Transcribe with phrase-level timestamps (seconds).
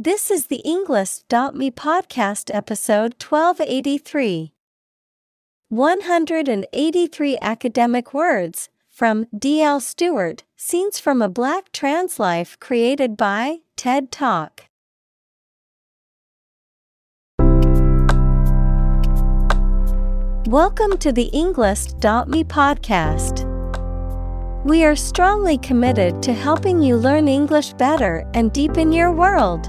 [0.00, 4.52] This is the Englist.me podcast episode 1283.
[5.70, 9.80] 183 academic words from D.L.
[9.80, 14.66] Stewart, Scenes from a Black Trans Life created by TED Talk.
[20.46, 23.44] Welcome to the Englist.me podcast.
[24.64, 29.68] We are strongly committed to helping you learn English better and deepen your world.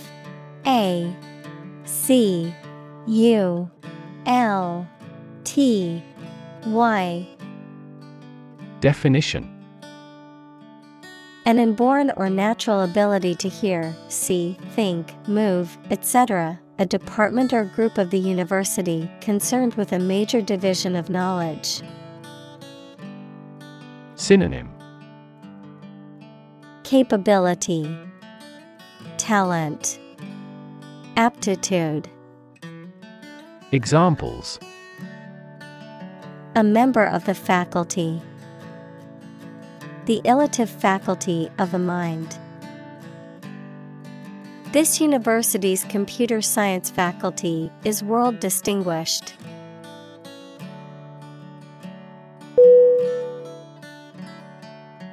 [0.65, 1.15] A
[1.85, 2.53] C
[3.07, 3.69] U
[4.25, 4.87] L
[5.43, 6.03] T
[6.65, 7.27] Y
[8.79, 9.49] Definition
[11.45, 17.97] An inborn or natural ability to hear, see, think, move, etc., a department or group
[17.97, 21.81] of the university concerned with a major division of knowledge.
[24.15, 24.69] Synonym
[26.83, 27.97] Capability,
[29.17, 29.99] Talent,
[31.17, 32.09] Aptitude.
[33.73, 34.59] Examples
[36.55, 38.21] A member of the faculty.
[40.05, 42.37] The illative faculty of the mind.
[44.71, 49.33] This university's computer science faculty is world distinguished.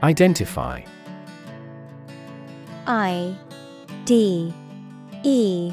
[0.02, 0.84] Identify
[2.86, 3.36] I
[4.04, 4.54] D
[5.24, 5.72] E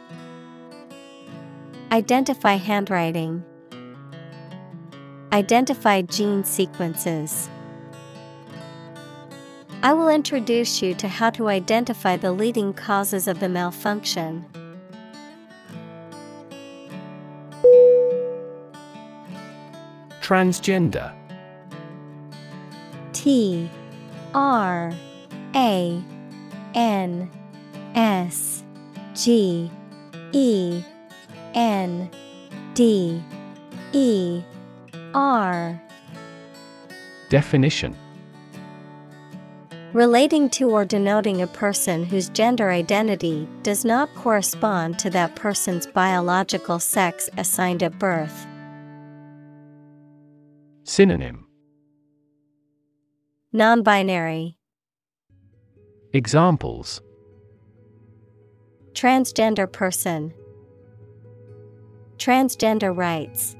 [1.91, 3.43] Identify handwriting.
[5.33, 7.49] Identify gene sequences.
[9.83, 14.45] I will introduce you to how to identify the leading causes of the malfunction.
[20.21, 21.13] Transgender
[23.11, 23.69] T
[24.33, 24.93] R
[25.53, 26.01] A
[26.73, 27.29] N
[27.95, 28.63] S
[29.13, 29.69] G
[30.31, 30.85] E
[31.53, 32.09] N
[32.73, 33.21] D
[33.93, 34.43] E
[35.13, 35.81] R
[37.29, 37.95] Definition
[39.93, 45.85] Relating to or denoting a person whose gender identity does not correspond to that person's
[45.85, 48.47] biological sex assigned at birth.
[50.85, 51.45] Synonym
[53.51, 54.57] Non binary.
[56.13, 57.01] Examples
[58.93, 60.33] Transgender person.
[62.21, 63.55] Transgender rights.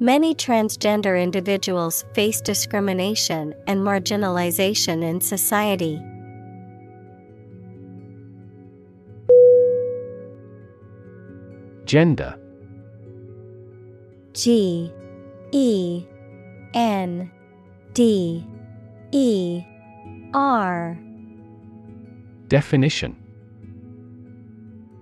[0.00, 6.00] Many transgender individuals face discrimination and marginalization in society.
[11.84, 12.38] Gender
[14.32, 14.90] G
[15.50, 16.06] E
[16.72, 17.30] N
[17.92, 18.46] D
[19.10, 19.62] E
[20.32, 20.98] R
[22.48, 23.21] Definition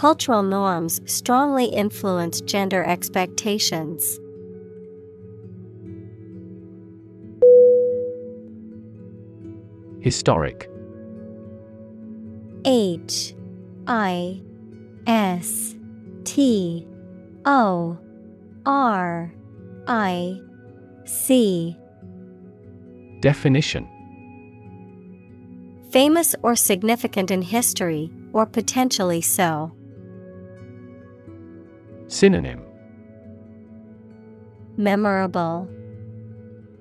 [0.00, 4.18] Cultural norms strongly influence gender expectations.
[10.00, 10.70] Historic
[12.64, 13.34] H
[13.86, 14.40] I
[15.06, 15.76] S
[16.24, 16.88] T
[17.44, 17.98] O
[18.64, 19.34] R
[19.86, 20.40] I
[21.04, 21.76] C
[23.20, 23.86] Definition
[25.90, 29.72] Famous or significant in history, or potentially so.
[32.10, 32.60] Synonym
[34.76, 35.68] Memorable,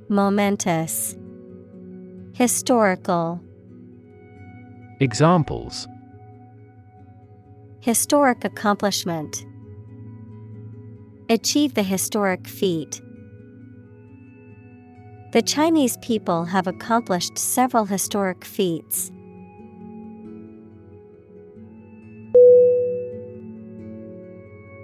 [0.10, 1.16] Momentous,
[2.34, 3.40] Historical.
[5.00, 5.88] Examples
[7.80, 9.46] Historic accomplishment.
[11.30, 13.00] Achieve the historic feat.
[15.32, 19.12] The Chinese people have accomplished several historic feats.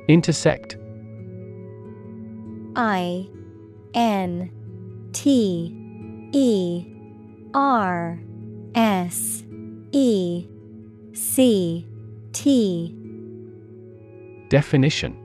[0.08, 0.78] Intersect.
[2.76, 3.28] I
[3.94, 4.52] N
[5.14, 5.74] T
[6.32, 6.86] E
[7.54, 8.20] R
[8.76, 9.44] S
[9.92, 10.48] E
[11.14, 11.88] C
[12.34, 12.96] T.
[14.50, 15.18] Definition.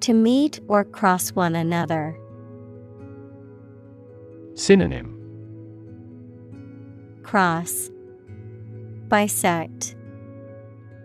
[0.00, 2.18] To meet or cross one another.
[4.54, 5.10] Synonym.
[7.22, 7.90] Cross.
[9.08, 9.96] Bisect.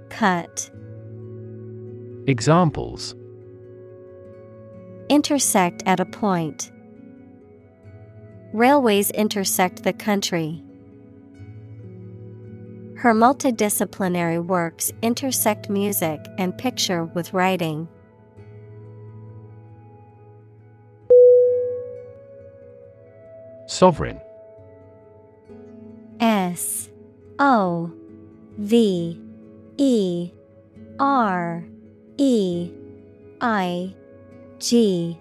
[0.09, 0.69] Cut
[2.29, 3.15] Examples
[5.09, 6.71] Intersect at a point.
[8.53, 10.63] Railways intersect the country.
[12.97, 17.87] Her multidisciplinary works intersect music and picture with writing.
[23.65, 24.21] Sovereign
[26.19, 26.91] S
[27.39, 27.91] O
[28.59, 29.19] V
[29.77, 30.31] E
[30.99, 31.65] R
[32.21, 32.69] E
[33.39, 33.95] I
[34.59, 35.17] G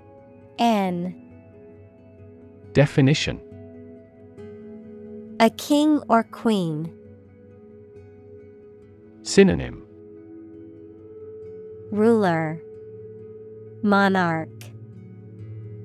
[0.59, 1.15] N.
[2.73, 3.41] Definition.
[5.39, 6.93] A king or queen.
[9.23, 9.85] Synonym.
[11.93, 12.61] Ruler.
[13.85, 14.49] Monarch.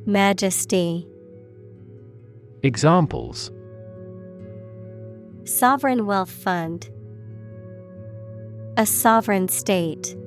[0.08, 1.08] Majesty.
[2.64, 3.52] Examples.
[5.44, 6.90] Sovereign Wealth Fund.
[8.78, 10.18] A sovereign state.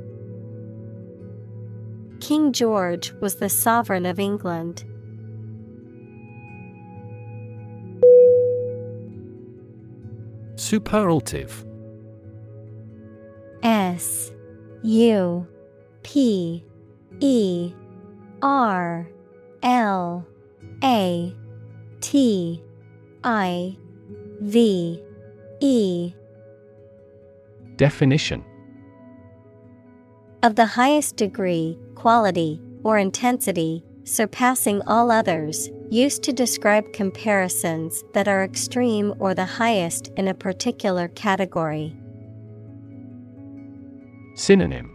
[2.21, 4.85] King George was the sovereign of England.
[10.57, 11.65] Superlative.
[13.63, 14.33] S
[14.83, 15.47] U
[16.03, 16.65] P
[17.21, 17.73] E
[18.43, 19.09] R
[19.63, 20.27] L
[20.83, 21.35] A
[22.01, 22.63] T
[23.25, 23.77] I
[24.41, 25.03] V
[25.61, 26.15] E.
[27.77, 28.45] Definition.
[30.43, 38.29] Of the highest degree, quality, or intensity, surpassing all others, used to describe comparisons that
[38.29, 41.97] are extreme or the highest in a particular category.
[44.37, 44.93] Synonym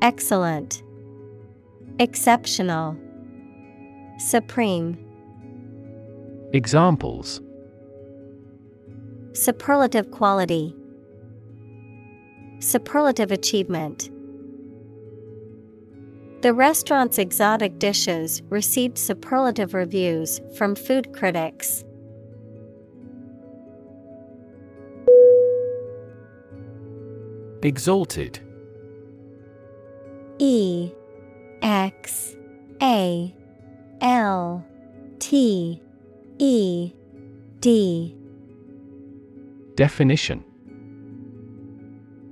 [0.00, 0.82] Excellent,
[1.98, 2.96] Exceptional,
[4.18, 4.98] Supreme.
[6.52, 7.40] Examples
[9.32, 10.74] Superlative quality,
[12.60, 14.10] Superlative achievement.
[16.44, 21.86] The restaurant's exotic dishes received superlative reviews from food critics.
[27.62, 28.40] Exalted.
[30.38, 30.92] E
[31.62, 32.36] X
[32.82, 33.34] A
[34.02, 34.66] L
[35.20, 35.80] T
[36.38, 36.92] E
[37.60, 38.14] D.
[39.76, 40.44] Definition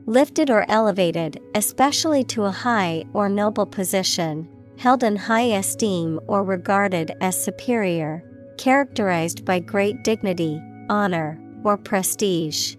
[0.06, 6.42] Lifted or elevated, especially to a high or noble position, held in high esteem or
[6.42, 8.24] regarded as superior,
[8.58, 12.74] characterized by great dignity, honor, or prestige.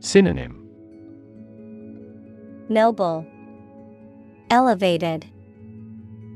[0.00, 0.68] Synonym.
[2.68, 3.24] Noble,
[4.50, 5.26] Elevated,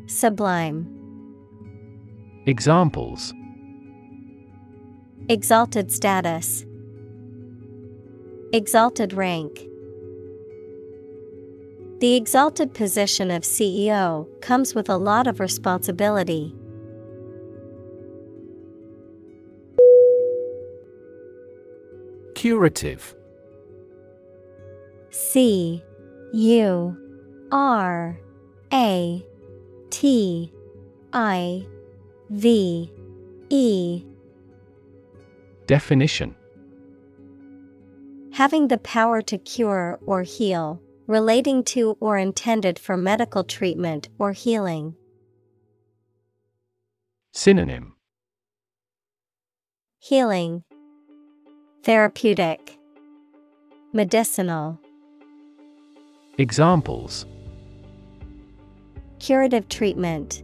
[0.07, 0.87] Sublime.
[2.47, 3.35] Examples.
[5.29, 6.65] Exalted status,
[8.55, 9.67] Exalted rank.
[12.01, 16.55] The exalted position of CEO comes with a lot of responsibility.
[22.35, 23.15] Curative
[25.09, 25.83] C
[26.35, 26.97] U
[27.51, 28.21] R
[28.71, 29.25] A
[29.89, 30.53] T
[31.15, 31.67] I
[32.29, 32.93] V
[33.49, 34.05] E
[35.67, 36.35] Definition
[38.33, 44.33] Having the power to cure or heal, relating to or intended for medical treatment or
[44.33, 44.95] healing.
[47.33, 47.95] Synonym
[49.99, 50.65] Healing,
[51.83, 52.79] Therapeutic,
[53.93, 54.81] Medicinal.
[56.39, 57.27] Examples
[59.19, 60.43] Curative treatment,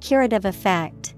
[0.00, 1.15] Curative effect.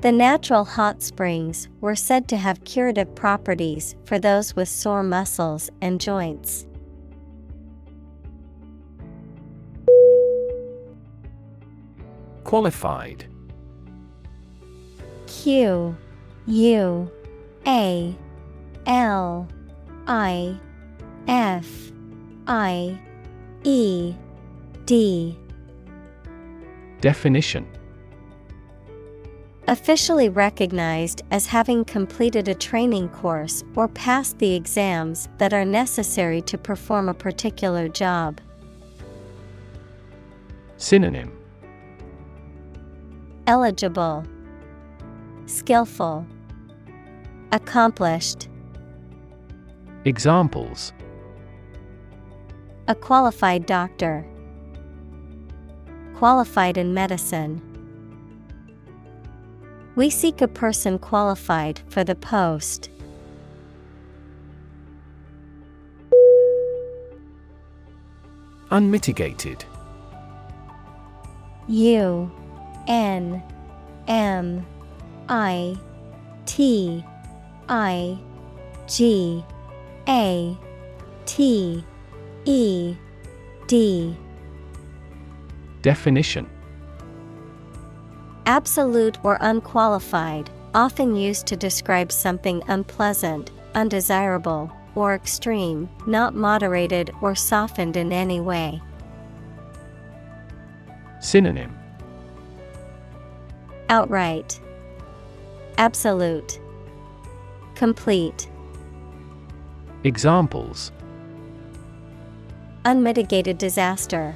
[0.00, 5.68] The natural hot springs were said to have curative properties for those with sore muscles
[5.82, 6.66] and joints.
[12.44, 13.26] Qualified.
[15.26, 15.94] Q
[16.46, 17.10] U
[17.66, 18.16] A
[18.86, 19.48] L
[20.06, 20.58] I
[21.28, 21.92] F
[22.46, 22.98] I
[23.64, 24.14] E
[24.86, 25.38] D.
[27.02, 27.66] Definition
[29.70, 36.42] Officially recognized as having completed a training course or passed the exams that are necessary
[36.42, 38.40] to perform a particular job.
[40.76, 41.30] Synonym
[43.46, 44.24] Eligible,
[45.46, 46.26] Skillful,
[47.52, 48.48] Accomplished.
[50.04, 50.92] Examples
[52.88, 54.26] A qualified doctor,
[56.16, 57.69] Qualified in medicine.
[59.96, 62.90] We seek a person qualified for the post.
[68.70, 69.64] Unmitigated.
[71.66, 72.30] U
[72.86, 73.42] N
[74.06, 74.66] M
[75.28, 75.76] I
[76.46, 77.04] T
[77.68, 78.18] I
[78.86, 79.44] G
[80.08, 80.56] A
[81.26, 81.84] T
[82.44, 82.94] E
[83.66, 84.16] D.
[85.82, 86.48] Definition
[88.50, 97.36] Absolute or unqualified, often used to describe something unpleasant, undesirable, or extreme, not moderated or
[97.36, 98.82] softened in any way.
[101.20, 101.78] Synonym.
[103.88, 104.60] Outright,
[105.78, 106.60] Absolute,
[107.76, 108.48] Complete,
[110.02, 110.90] Examples.
[112.84, 114.34] Unmitigated disaster,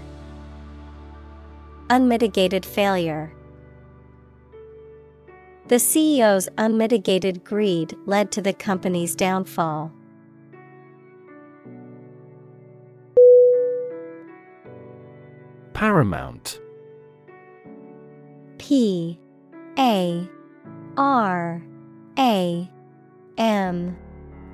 [1.91, 3.34] Unmitigated failure.
[5.67, 9.91] The CEO's unmitigated greed led to the company's downfall.
[15.73, 16.61] Paramount.
[18.59, 19.19] P
[19.79, 20.29] A
[20.99, 21.63] R
[22.19, 22.71] A
[23.39, 23.97] M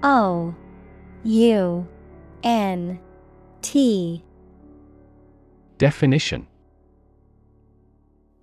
[0.04, 0.54] O
[1.24, 1.88] U
[2.44, 3.00] N
[3.62, 4.24] T.
[5.76, 6.46] Definition.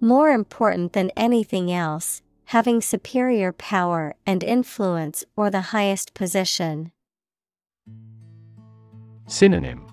[0.01, 6.91] More important than anything else, having superior power and influence or the highest position.
[9.27, 9.85] Synonym.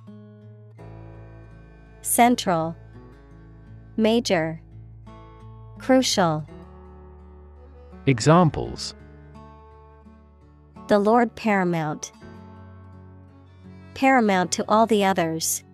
[2.03, 2.77] Central.
[3.97, 4.61] Major.
[5.79, 6.47] Crucial.
[8.07, 8.95] Examples.
[10.87, 12.13] The Lord Paramount.
[13.95, 15.65] Paramount to all the others.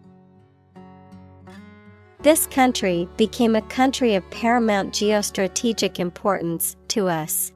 [2.22, 7.52] This country became a country of paramount geostrategic importance to us.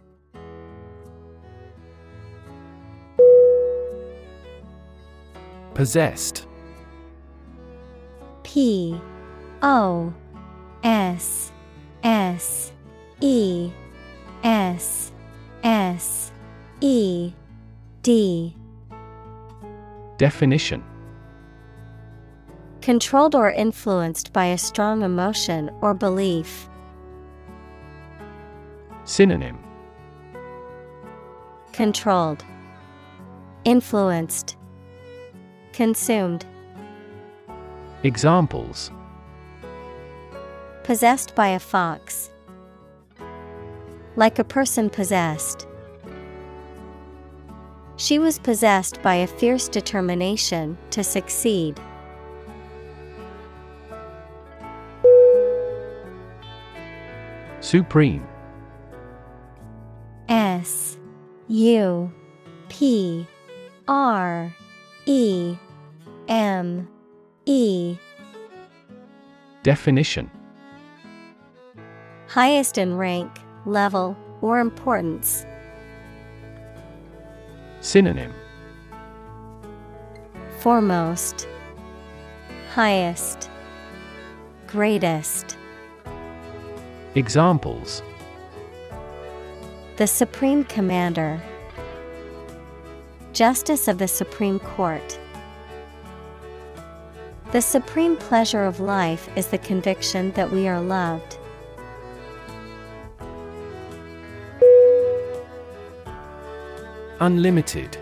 [5.74, 6.46] Possessed.
[8.42, 8.98] P.
[9.60, 10.14] O.
[10.82, 11.52] S.
[12.02, 12.72] S.
[13.20, 13.70] E.
[14.44, 15.12] S.
[15.62, 16.32] S.
[16.80, 17.32] E.
[18.02, 18.56] D.
[20.16, 20.82] Definition
[22.84, 26.68] Controlled or influenced by a strong emotion or belief.
[29.04, 29.58] Synonym
[31.72, 32.44] Controlled,
[33.64, 34.58] Influenced,
[35.72, 36.44] Consumed.
[38.02, 38.90] Examples
[40.82, 42.30] Possessed by a fox.
[44.16, 45.66] Like a person possessed.
[47.96, 51.80] She was possessed by a fierce determination to succeed.
[57.64, 58.28] Supreme.
[60.28, 60.98] S
[61.48, 62.12] U
[62.68, 63.26] P
[63.88, 64.54] R
[65.06, 65.56] E
[66.28, 66.86] M
[67.46, 67.96] E.
[69.62, 70.30] Definition.
[72.28, 73.30] Highest in rank,
[73.64, 75.46] level, or importance.
[77.80, 78.34] Synonym.
[80.60, 81.48] Foremost,
[82.74, 83.48] Highest,
[84.66, 85.56] Greatest.
[87.16, 88.02] Examples
[89.98, 91.40] The Supreme Commander,
[93.32, 95.20] Justice of the Supreme Court.
[97.52, 101.38] The supreme pleasure of life is the conviction that we are loved.
[107.20, 107.96] Unlimited.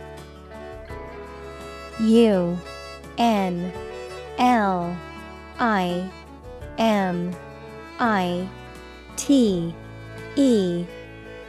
[2.00, 2.58] U
[3.18, 3.70] N
[4.38, 4.96] L
[5.58, 6.10] I
[6.78, 7.36] M
[8.00, 8.48] I
[9.16, 9.74] T
[10.36, 10.84] E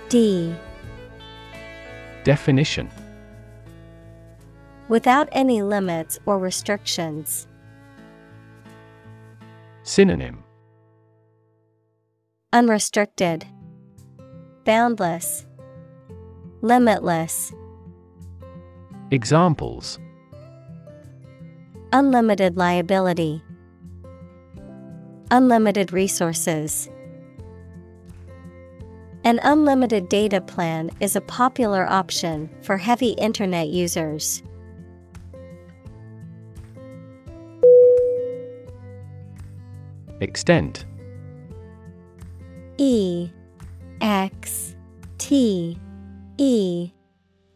[0.09, 0.53] D.
[2.23, 2.89] Definition
[4.89, 7.47] Without any limits or restrictions.
[9.83, 10.43] Synonym
[12.53, 13.45] Unrestricted,
[14.65, 15.45] Boundless,
[16.61, 17.51] Limitless.
[19.11, 19.99] Examples
[21.91, 23.43] Unlimited liability,
[25.31, 26.89] Unlimited resources.
[29.25, 34.43] An unlimited data plan is a popular option for heavy internet users.
[40.19, 40.85] Extent
[42.77, 43.29] E
[44.01, 44.75] X
[45.17, 45.77] T
[46.37, 46.91] E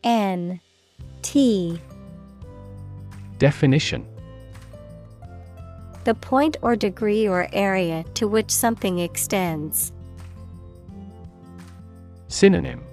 [0.06, 0.62] N
[1.22, 1.82] T
[3.40, 4.08] Definition
[6.06, 9.92] The point or degree or area to which something extends.
[12.28, 12.84] Synonym.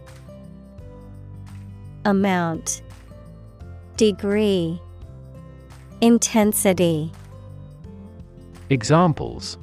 [2.04, 2.82] Amount.
[3.96, 4.80] Degree.
[6.00, 7.10] Intensity.
[8.70, 9.58] Examples.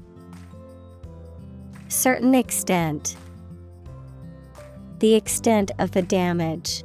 [1.87, 3.15] Certain extent.
[4.99, 6.83] The extent of the damage.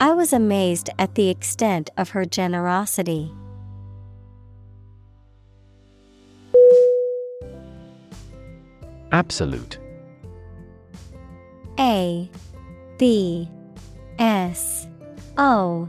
[0.00, 3.32] I was amazed at the extent of her generosity.
[9.12, 9.78] Absolute
[11.78, 12.30] A
[12.98, 13.48] B
[14.18, 14.86] S
[15.36, 15.88] O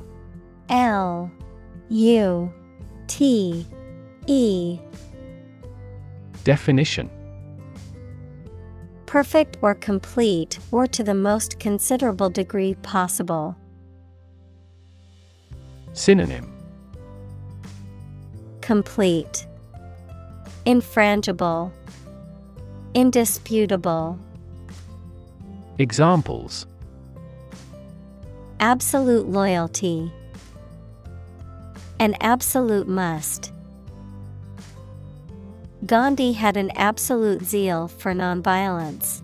[0.69, 1.31] L
[1.89, 2.53] U
[3.07, 3.65] T
[4.27, 4.79] E.
[6.43, 7.09] Definition.
[9.05, 13.55] Perfect or complete or to the most considerable degree possible.
[15.93, 16.53] Synonym.
[18.61, 19.47] Complete.
[20.65, 21.71] Infrangible.
[22.93, 24.19] Indisputable
[25.79, 26.65] Examples
[28.59, 30.11] Absolute loyalty
[31.99, 33.53] An absolute must.
[35.85, 39.21] Gandhi had an absolute zeal for nonviolence.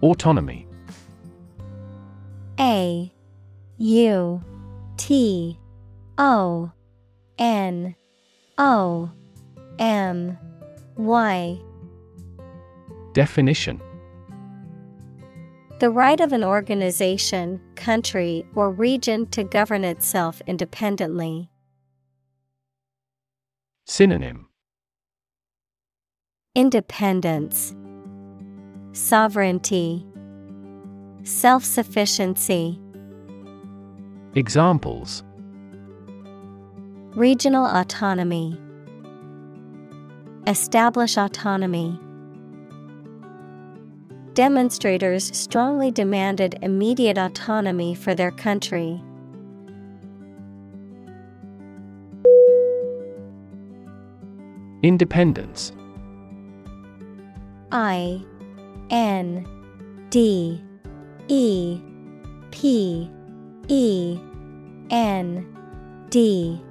[0.00, 0.64] Autonomy
[2.60, 3.12] A
[3.78, 4.42] U
[4.96, 5.58] T
[6.18, 6.70] O
[7.36, 7.96] N
[8.58, 9.10] O
[9.80, 10.38] M
[10.98, 11.60] Y
[13.12, 13.80] Definition
[15.78, 21.50] The right of an organization, country, or region to govern itself independently.
[23.86, 24.48] Synonym
[26.56, 27.76] Independence,
[28.92, 30.04] Sovereignty,
[31.22, 32.80] Self sufficiency.
[34.34, 35.22] Examples
[37.14, 38.58] Regional autonomy.
[40.46, 42.00] Establish autonomy.
[44.34, 49.02] Demonstrators strongly demanded immediate autonomy for their country.
[54.82, 55.72] Independence
[57.72, 58.24] I
[58.90, 59.44] N
[60.10, 60.62] D
[61.26, 61.80] E
[62.52, 63.10] P
[63.66, 64.18] E
[64.90, 65.56] N
[66.10, 66.62] D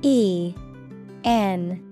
[0.00, 0.54] E
[1.24, 1.91] N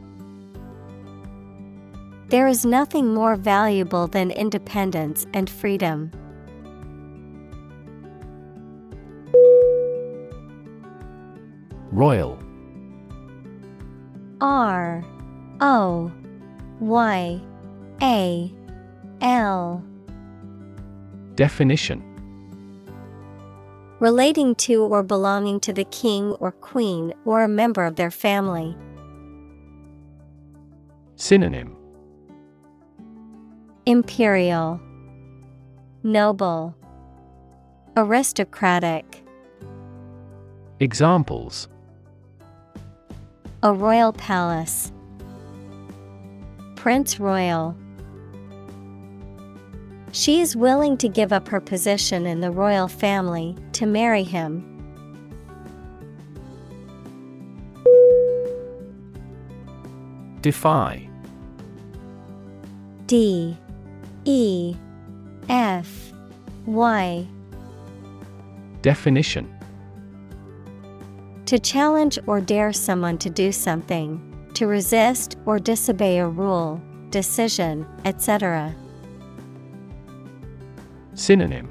[2.31, 6.11] There is nothing more valuable than independence and freedom.
[11.91, 12.39] Royal
[14.39, 15.03] R
[15.59, 16.09] O
[16.79, 17.41] Y
[18.01, 18.53] A
[19.19, 19.83] L.
[21.35, 22.01] Definition
[23.99, 28.73] Relating to or belonging to the king or queen or a member of their family.
[31.17, 31.75] Synonym
[33.87, 34.79] Imperial,
[36.03, 36.75] Noble,
[37.97, 39.23] Aristocratic.
[40.79, 41.67] Examples
[43.63, 44.91] A royal palace,
[46.75, 47.75] Prince Royal.
[50.11, 54.67] She is willing to give up her position in the royal family to marry him.
[60.41, 61.07] Defy
[63.07, 63.57] D
[64.25, 64.75] E
[65.49, 66.13] F
[66.65, 67.27] Y.
[68.81, 69.47] Definition.
[71.45, 74.21] To challenge or dare someone to do something,
[74.53, 78.73] to resist or disobey a rule, decision, etc.
[81.13, 81.67] Synonym.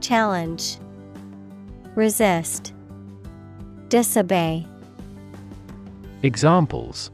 [0.00, 0.78] Challenge.
[1.94, 2.72] Resist.
[3.88, 4.66] Disobey.
[6.22, 7.10] Examples.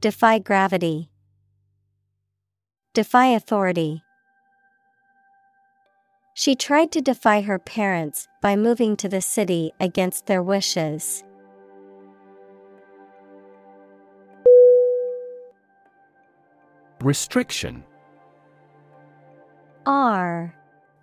[0.00, 1.10] Defy gravity.
[2.98, 4.02] Defy authority.
[6.34, 11.22] She tried to defy her parents by moving to the city against their wishes.
[17.00, 17.84] Restriction
[19.86, 20.52] R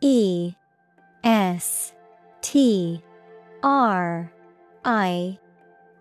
[0.01, 0.53] E
[1.23, 1.93] S
[2.41, 3.01] T
[3.63, 4.33] R
[4.83, 5.39] I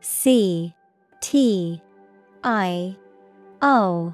[0.00, 0.74] C
[1.20, 1.80] T
[2.42, 2.96] I
[3.62, 4.12] O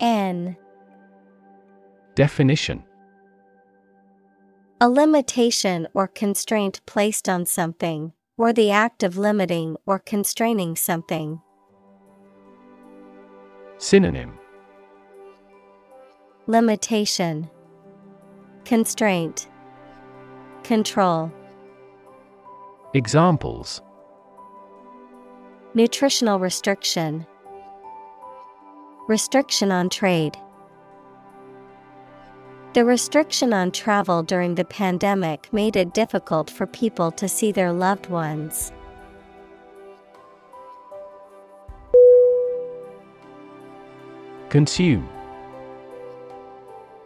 [0.00, 0.56] N
[2.14, 2.84] Definition.
[4.80, 11.40] A limitation or constraint placed on something, or the act of limiting or constraining something.
[13.78, 14.38] Synonym.
[16.46, 17.48] Limitation.
[18.64, 19.48] Constraint.
[20.64, 21.32] Control.
[22.94, 23.80] Examples.
[25.74, 27.26] Nutritional restriction.
[29.08, 30.36] Restriction on trade.
[32.74, 37.70] The restriction on travel during the pandemic made it difficult for people to see their
[37.70, 38.72] loved ones.
[44.48, 45.06] Consume.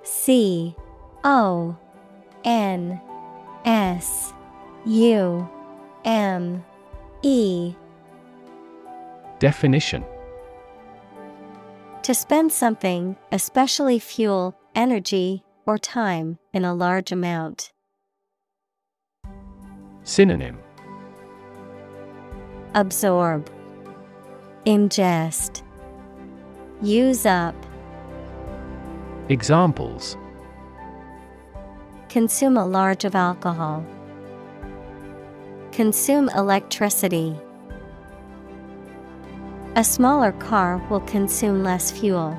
[0.05, 0.77] C
[1.25, 1.77] O
[2.45, 3.01] N
[3.65, 4.33] S
[4.85, 5.49] U
[6.05, 6.65] M
[7.23, 7.75] E.
[9.41, 10.05] Definition.
[12.05, 17.73] To spend something, especially fuel, energy, or time, in a large amount.
[20.05, 20.59] Synonym
[22.75, 23.51] Absorb,
[24.65, 25.63] Ingest,
[26.81, 27.55] Use up,
[29.29, 30.17] Examples
[32.09, 33.85] Consume a large of alcohol.
[35.73, 37.37] Consume electricity.
[39.75, 42.39] A smaller car will consume less fuel.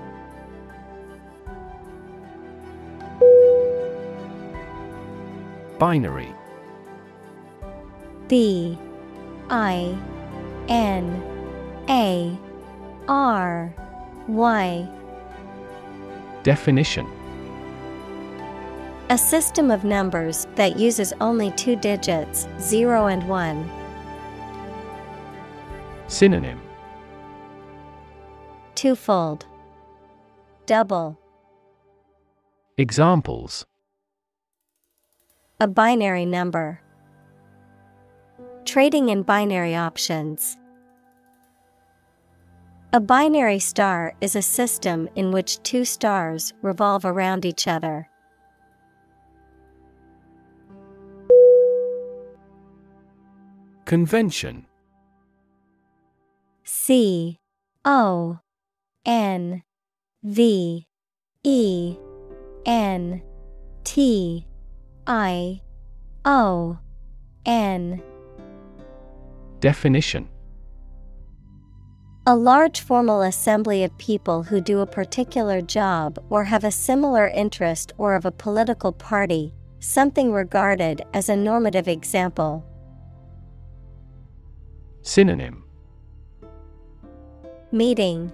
[5.79, 6.33] Binary
[8.27, 8.77] B
[9.49, 9.95] I
[10.67, 11.23] N
[11.87, 12.37] A
[13.07, 13.73] R
[14.27, 14.89] Y
[16.43, 17.07] Definition
[19.09, 23.69] A system of numbers that uses only two digits, 0 and 1.
[26.07, 26.59] Synonym
[28.75, 29.45] Twofold.
[30.65, 31.17] Double.
[32.77, 33.65] Examples
[35.60, 36.80] A binary number.
[38.63, 40.56] Trading in binary options.
[42.93, 48.08] A binary star is a system in which two stars revolve around each other.
[53.86, 54.67] Convention
[56.63, 57.39] C
[57.84, 58.39] O
[59.06, 59.63] N
[60.24, 60.86] V
[61.43, 61.98] E
[62.65, 63.24] N
[63.84, 64.46] T
[65.08, 65.62] I
[66.26, 66.78] O
[67.46, 68.04] N.
[69.62, 70.28] Definition.
[72.26, 77.26] A large formal assembly of people who do a particular job or have a similar
[77.30, 82.65] interest or of a political party, something regarded as a normative example.
[85.04, 85.63] Synonym.
[87.72, 88.34] Meeting,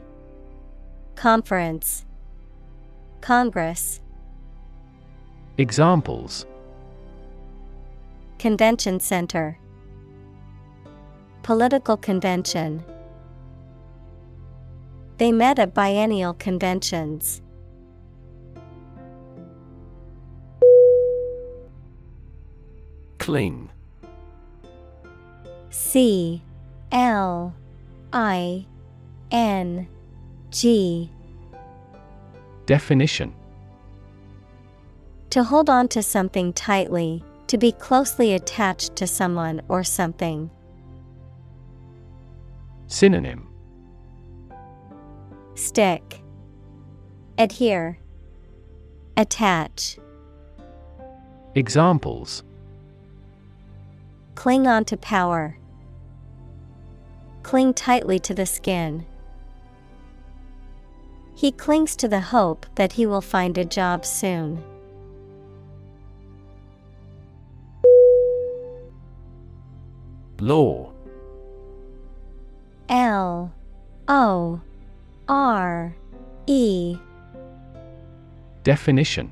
[1.14, 2.04] Conference,
[3.22, 4.00] Congress,
[5.60, 6.48] Examples
[8.44, 9.58] Convention Center,
[11.44, 12.84] Political Convention.
[15.18, 17.42] They met at biennial conventions.
[23.18, 23.70] Cling.
[25.70, 26.44] C.
[26.92, 27.56] L.
[28.12, 28.66] I.
[29.32, 29.88] N.
[30.52, 31.10] G.
[32.66, 33.34] Definition.
[35.30, 37.24] To hold on to something tightly,
[37.54, 40.50] to be closely attached to someone or something.
[42.88, 43.48] Synonym
[45.54, 46.24] Stick,
[47.38, 48.00] Adhere,
[49.16, 50.00] Attach.
[51.54, 52.42] Examples
[54.34, 55.60] Cling on to power.
[57.44, 59.06] Cling tightly to the skin.
[61.36, 64.64] He clings to the hope that he will find a job soon.
[70.44, 70.92] Lore.
[72.90, 73.54] L
[74.10, 74.60] O
[75.30, 75.96] R
[76.48, 76.98] E.
[78.64, 79.32] Definition.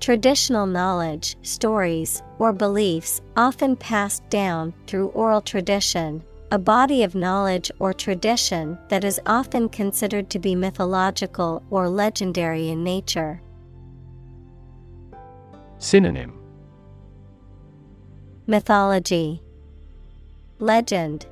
[0.00, 7.70] Traditional knowledge, stories, or beliefs often passed down through oral tradition, a body of knowledge
[7.78, 13.40] or tradition that is often considered to be mythological or legendary in nature.
[15.78, 16.35] Synonym
[18.48, 19.42] Mythology,
[20.60, 21.26] Legend,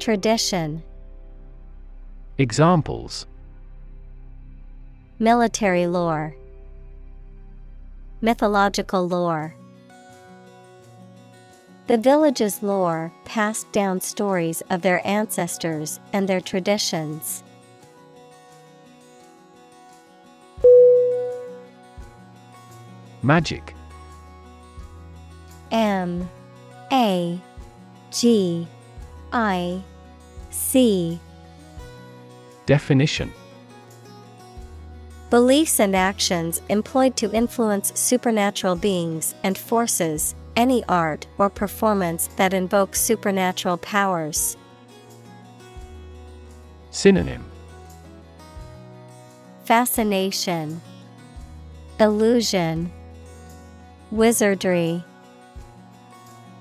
[0.00, 0.82] Tradition,
[2.38, 3.24] Examples.
[5.20, 6.34] Military lore,
[8.20, 9.54] Mythological lore.
[11.86, 17.44] The village's lore passed down stories of their ancestors and their traditions.
[23.22, 23.72] Magic
[25.72, 26.28] M
[26.92, 27.40] A
[28.10, 28.68] G
[29.32, 29.82] I
[30.50, 31.18] C.
[32.66, 33.32] Definition.
[35.30, 42.52] Beliefs and actions employed to influence supernatural beings and forces, any art or performance that
[42.52, 44.58] invokes supernatural powers.
[46.90, 47.42] Synonym.
[49.64, 50.82] Fascination,
[51.98, 52.92] Illusion,
[54.10, 55.02] Wizardry,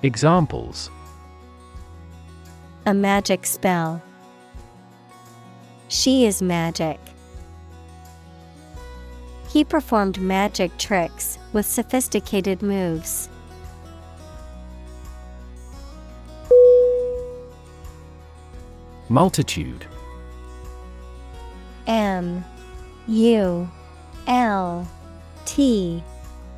[0.04, 0.90] Examples
[2.86, 4.02] a magic spell.
[5.88, 7.00] She is magic.
[9.50, 13.30] He performed magic tricks with sophisticated moves.
[19.10, 19.86] Multitude
[21.86, 22.46] M
[23.08, 23.70] U
[24.28, 24.88] L
[25.46, 26.02] T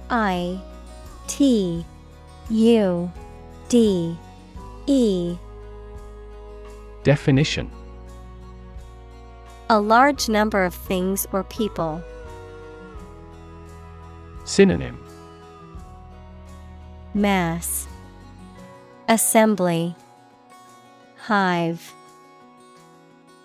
[0.09, 0.61] I
[1.27, 1.83] T
[2.49, 3.11] U
[3.69, 4.17] D
[4.87, 5.35] E.
[7.03, 7.69] Definition.
[9.69, 12.01] A large number of things or people.
[14.45, 14.99] Synonym.
[17.13, 17.87] Mass.
[19.07, 19.95] Assembly.
[21.17, 21.93] Hive.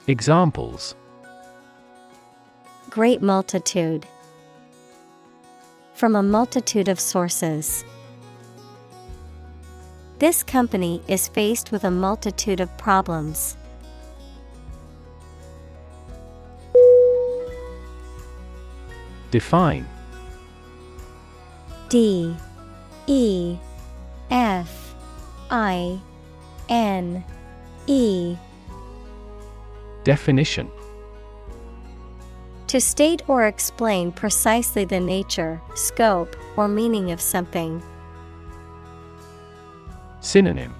[0.06, 0.94] Examples.
[2.90, 4.06] Great multitude.
[5.94, 7.84] From a multitude of sources.
[10.18, 13.56] This company is faced with a multitude of problems.
[19.30, 19.86] Define.
[21.88, 22.34] D.
[23.06, 23.56] E.
[24.30, 24.94] F.
[25.50, 26.00] I.
[26.68, 27.24] N.
[27.86, 28.36] E.
[30.02, 30.68] Definition.
[32.66, 37.80] To state or explain precisely the nature, scope, or meaning of something.
[40.20, 40.74] Synonym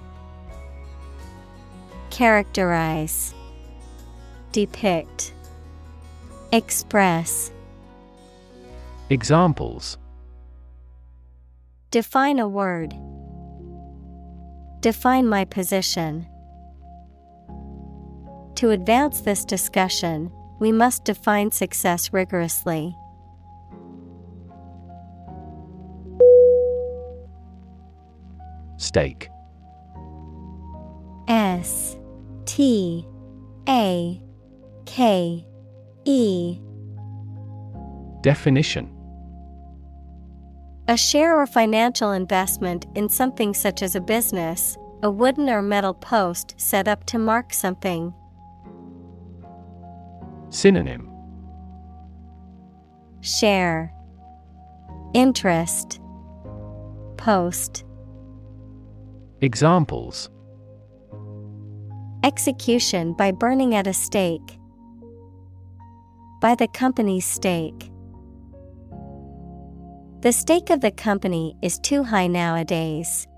[2.09, 3.33] Characterize,
[4.51, 5.33] Depict,
[6.51, 7.51] Express.
[9.09, 9.97] Examples
[11.91, 12.93] Define a word.
[14.81, 16.27] Define my position.
[18.55, 22.95] To advance this discussion, we must define success rigorously.
[28.79, 29.29] Stake
[31.27, 31.97] S
[32.45, 33.05] T
[33.67, 34.21] A
[34.85, 35.45] K
[36.05, 36.59] E.
[38.21, 38.95] Definition.
[40.87, 45.93] A share or financial investment in something such as a business, a wooden or metal
[45.93, 48.13] post set up to mark something.
[50.49, 51.11] Synonym.
[53.21, 53.93] Share.
[55.13, 55.99] Interest.
[57.17, 57.83] Post
[59.41, 60.29] Examples
[62.25, 64.59] Execution by burning at a stake.
[66.41, 67.89] By the company's stake.
[70.19, 73.29] The stake of the company is too high nowadays.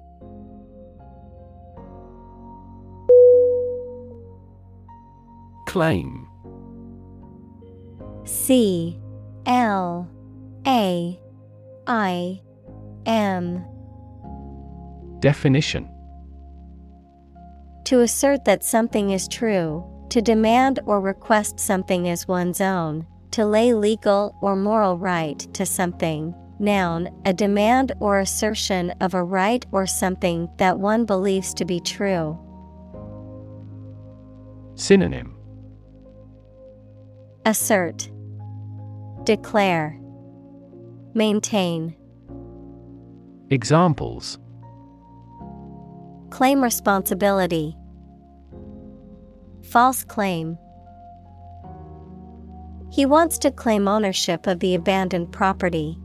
[5.67, 6.27] Claim
[8.23, 8.99] C
[9.45, 10.09] L
[10.65, 11.19] A
[11.85, 12.41] I
[13.05, 13.63] M.
[15.19, 15.90] Definition
[17.91, 23.45] To assert that something is true, to demand or request something as one's own, to
[23.45, 26.33] lay legal or moral right to something.
[26.57, 31.81] Noun, a demand or assertion of a right or something that one believes to be
[31.81, 32.39] true.
[34.75, 35.35] Synonym
[37.45, 38.09] Assert,
[39.25, 39.99] Declare,
[41.13, 41.93] Maintain.
[43.49, 44.39] Examples
[46.29, 47.75] Claim responsibility.
[49.71, 50.57] False claim.
[52.91, 55.97] He wants to claim ownership of the abandoned property.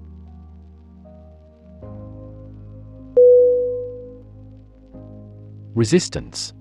[5.75, 6.55] Resistance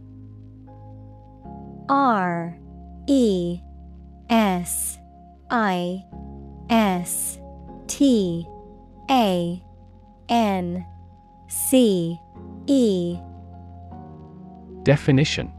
[1.89, 2.57] R
[3.05, 3.59] E
[4.31, 4.97] S
[5.51, 6.03] I
[6.71, 7.39] S
[7.85, 8.47] T
[9.11, 9.63] A
[10.27, 10.83] N
[11.47, 12.19] C
[12.65, 13.19] E
[14.81, 15.54] Definition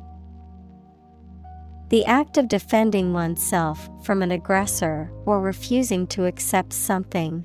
[1.88, 7.44] The act of defending oneself from an aggressor or refusing to accept something.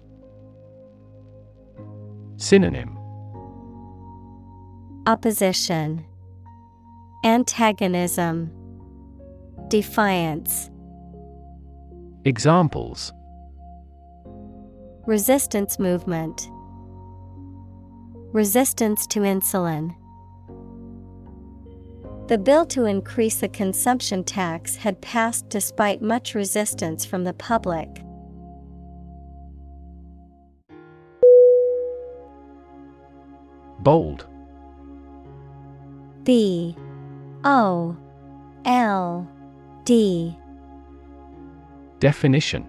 [2.38, 2.98] Synonym
[5.06, 6.04] Opposition,
[7.24, 8.52] Antagonism,
[9.68, 10.72] Defiance.
[12.26, 13.14] Examples
[15.06, 16.50] Resistance movement,
[18.34, 19.96] Resistance to insulin.
[22.32, 27.90] The bill to increase the consumption tax had passed despite much resistance from the public.
[33.80, 34.28] Bold.
[36.24, 36.74] B.
[37.44, 37.98] O.
[38.64, 39.30] L.
[39.84, 40.38] D.
[42.00, 42.66] Definition.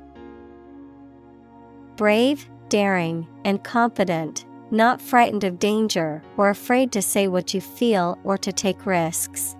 [1.94, 8.18] Brave, daring, and confident, not frightened of danger or afraid to say what you feel
[8.24, 9.54] or to take risks.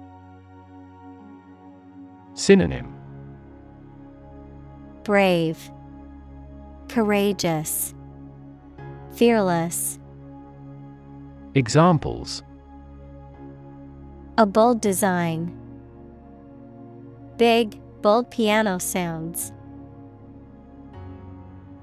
[2.35, 2.95] Synonym
[5.05, 5.71] Brave,
[6.89, 7.95] Courageous,
[9.13, 9.99] Fearless.
[11.55, 12.43] Examples
[14.39, 15.59] A bold design.
[17.37, 19.53] Big, bold piano sounds.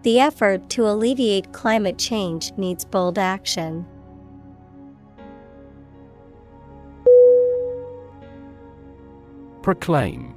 [0.04, 3.86] The effort to alleviate climate change needs bold action.
[9.62, 10.34] Proclaim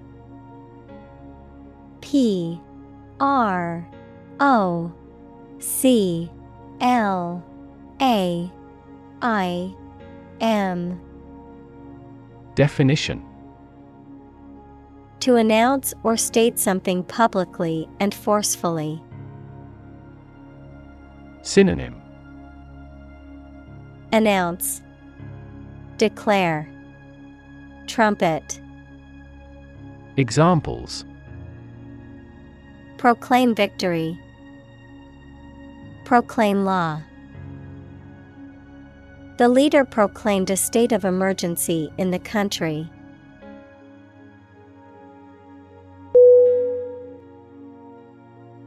[2.01, 2.61] P
[3.21, 3.89] R
[4.41, 4.93] O
[5.61, 6.29] C
[6.81, 7.45] L
[8.01, 8.53] A
[9.23, 9.75] I
[10.41, 11.01] M
[12.57, 13.25] Definition
[15.21, 19.01] To announce or state something publicly and forcefully.
[21.43, 22.01] Synonym
[24.13, 24.81] Announce
[25.99, 26.69] Declare
[27.89, 28.61] Trumpet
[30.17, 31.05] Examples
[32.97, 34.17] Proclaim victory.
[36.05, 37.03] Proclaim law.
[39.39, 42.89] The leader proclaimed a state of emergency in the country.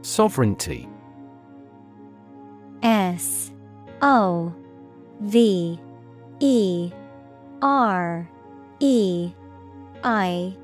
[0.02, 0.86] Sovereignty
[2.86, 3.50] S
[4.00, 4.54] O
[5.20, 5.76] V
[6.38, 6.92] E
[7.60, 8.30] R
[8.78, 9.32] E
[10.04, 10.56] I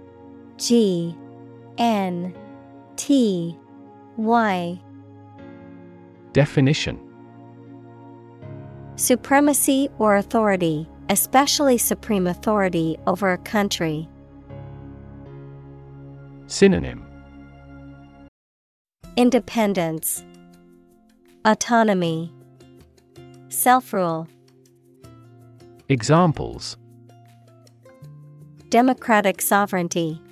[0.57, 1.17] G
[1.79, 2.33] N
[2.95, 3.59] T
[4.17, 4.81] Y.
[6.33, 7.01] Definition.
[8.95, 14.09] Supremacy or authority, especially supreme authority over a country.
[16.47, 17.05] Synonym.
[19.17, 20.23] Independence,
[21.45, 22.33] Autonomy,
[23.49, 24.29] Self rule,
[25.89, 26.77] Examples.
[28.69, 30.23] Democratic sovereignty,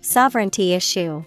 [0.00, 1.22] Sovereignty issue.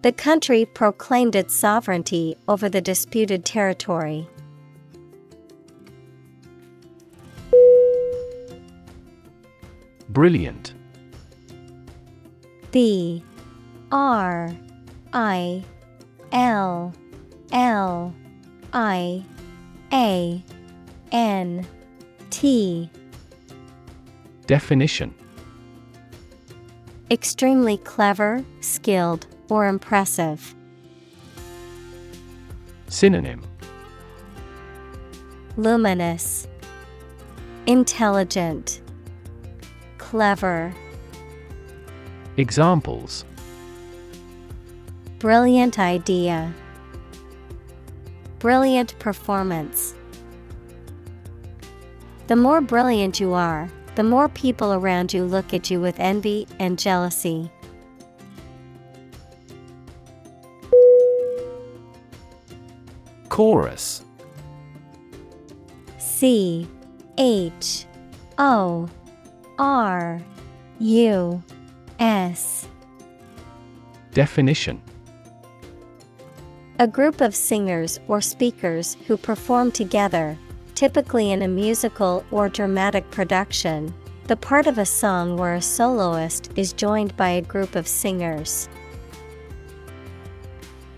[0.00, 4.26] The country proclaimed its sovereignty over the disputed territory.
[10.08, 10.72] Brilliant.
[12.70, 13.22] B
[13.92, 14.56] R
[15.16, 15.64] I
[16.30, 16.92] L
[17.50, 18.14] L
[18.74, 19.24] I
[19.90, 20.44] A
[21.10, 21.66] N
[22.28, 22.90] T.
[24.46, 25.14] Definition.
[27.10, 30.54] Extremely clever, skilled, or impressive.
[32.88, 33.42] Synonym.
[35.56, 36.46] Luminous,
[37.66, 38.82] Intelligent,
[39.96, 40.74] Clever.
[42.36, 43.24] Examples
[45.18, 46.52] Brilliant idea.
[48.38, 49.94] Brilliant performance.
[52.26, 56.46] The more brilliant you are, the more people around you look at you with envy
[56.58, 57.50] and jealousy.
[63.30, 64.02] Chorus
[65.98, 66.68] C
[67.16, 67.86] H
[68.38, 68.88] O
[69.58, 70.20] R
[70.78, 71.42] U
[71.98, 72.68] S
[74.12, 74.82] Definition
[76.78, 80.36] A group of singers or speakers who perform together,
[80.74, 83.94] typically in a musical or dramatic production,
[84.26, 88.68] the part of a song where a soloist is joined by a group of singers.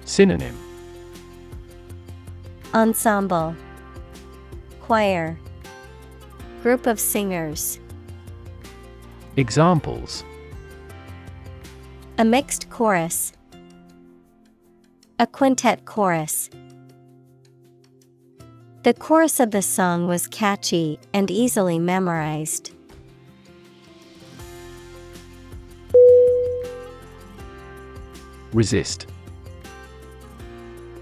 [0.04, 0.58] Synonym
[2.74, 3.54] Ensemble
[4.80, 5.38] Choir
[6.64, 7.78] Group of singers.
[9.36, 10.24] Examples
[12.18, 13.32] A mixed chorus.
[15.20, 16.48] A quintet chorus.
[18.84, 22.70] The chorus of the song was catchy and easily memorized.
[28.52, 29.06] Resist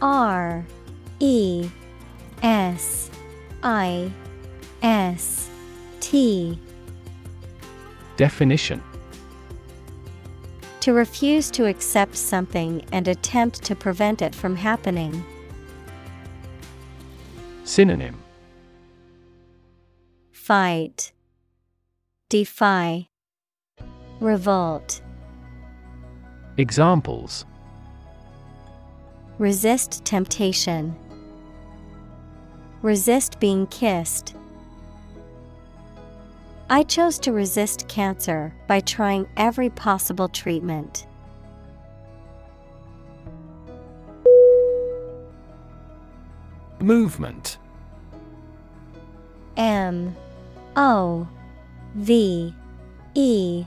[0.01, 0.65] R
[1.21, 1.69] E
[2.43, 3.11] S
[3.63, 4.11] I
[4.83, 5.51] S
[6.01, 6.59] T
[8.17, 8.83] Definition
[10.87, 15.25] To refuse to accept something and attempt to prevent it from happening.
[17.65, 18.15] Synonym
[20.31, 21.11] Fight,
[22.29, 23.09] Defy,
[24.21, 25.03] Revolt.
[26.57, 27.45] Examples
[29.41, 30.95] Resist temptation.
[32.83, 34.37] Resist being kissed.
[36.69, 41.07] I chose to resist cancer by trying every possible treatment.
[46.81, 47.59] Movement.
[49.57, 50.17] M
[50.75, 51.29] O
[51.95, 52.53] V
[53.15, 53.65] E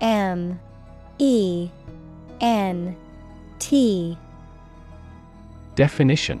[0.00, 0.60] M
[1.18, 1.68] E
[2.40, 2.96] N
[3.58, 4.16] T.
[5.74, 6.40] Definition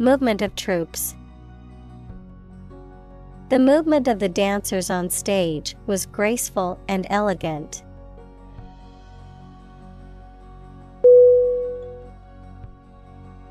[0.00, 1.14] Movement of troops.
[3.50, 7.82] The movement of the dancers on stage was graceful and elegant.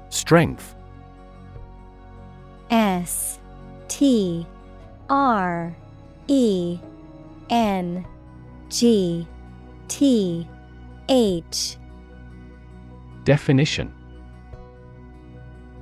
[0.09, 0.73] Strength
[2.71, 3.37] S
[3.87, 4.47] T
[5.07, 5.75] R
[6.27, 6.79] E
[7.51, 8.07] N
[8.69, 9.27] G
[9.87, 10.47] T
[11.09, 11.77] H
[13.23, 13.93] Definition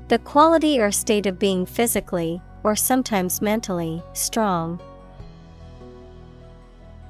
[0.09, 4.79] The quality or state of being physically, or sometimes mentally, strong.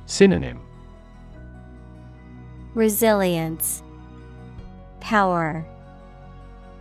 [0.07, 0.59] Synonym
[2.73, 3.83] Resilience,
[4.99, 5.63] Power,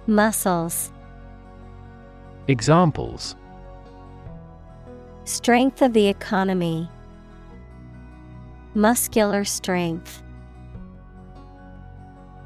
[0.07, 0.91] Muscles.
[2.49, 3.37] Examples
[5.25, 6.89] Strength of the economy.
[8.75, 10.23] Muscular strength.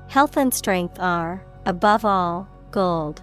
[0.08, 3.22] Health and strength are, above all, gold.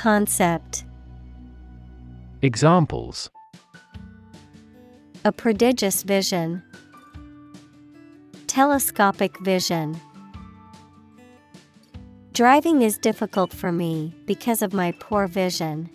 [0.00, 0.86] Concept.
[2.40, 3.28] Examples
[5.26, 6.62] A prodigious vision.
[8.46, 10.00] Telescopic vision.
[12.32, 15.90] Driving is difficult for me because of my poor vision.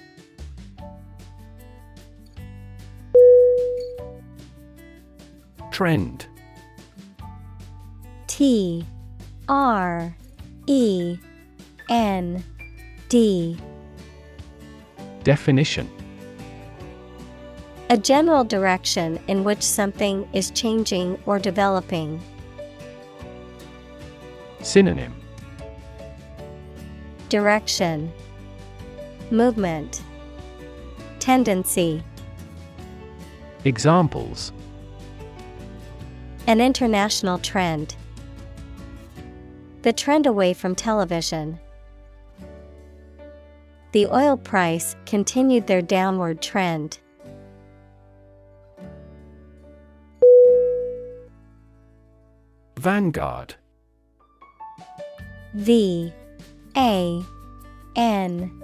[5.72, 6.28] Trend
[8.28, 8.86] T
[9.50, 10.16] R
[10.68, 11.18] E
[11.90, 12.44] N
[13.10, 13.58] D
[15.26, 15.90] Definition
[17.90, 22.22] A general direction in which something is changing or developing.
[24.62, 25.16] Synonym
[27.30, 28.14] Direction
[29.32, 30.04] Movement
[31.18, 32.04] Tendency
[33.64, 34.54] Examples
[36.46, 37.96] An international trend.
[39.82, 41.60] The trend away from television.
[43.96, 47.00] The oil price continued their downward trend.
[52.78, 53.56] Vanguard.
[55.54, 56.12] V
[56.76, 57.24] A
[57.96, 58.64] N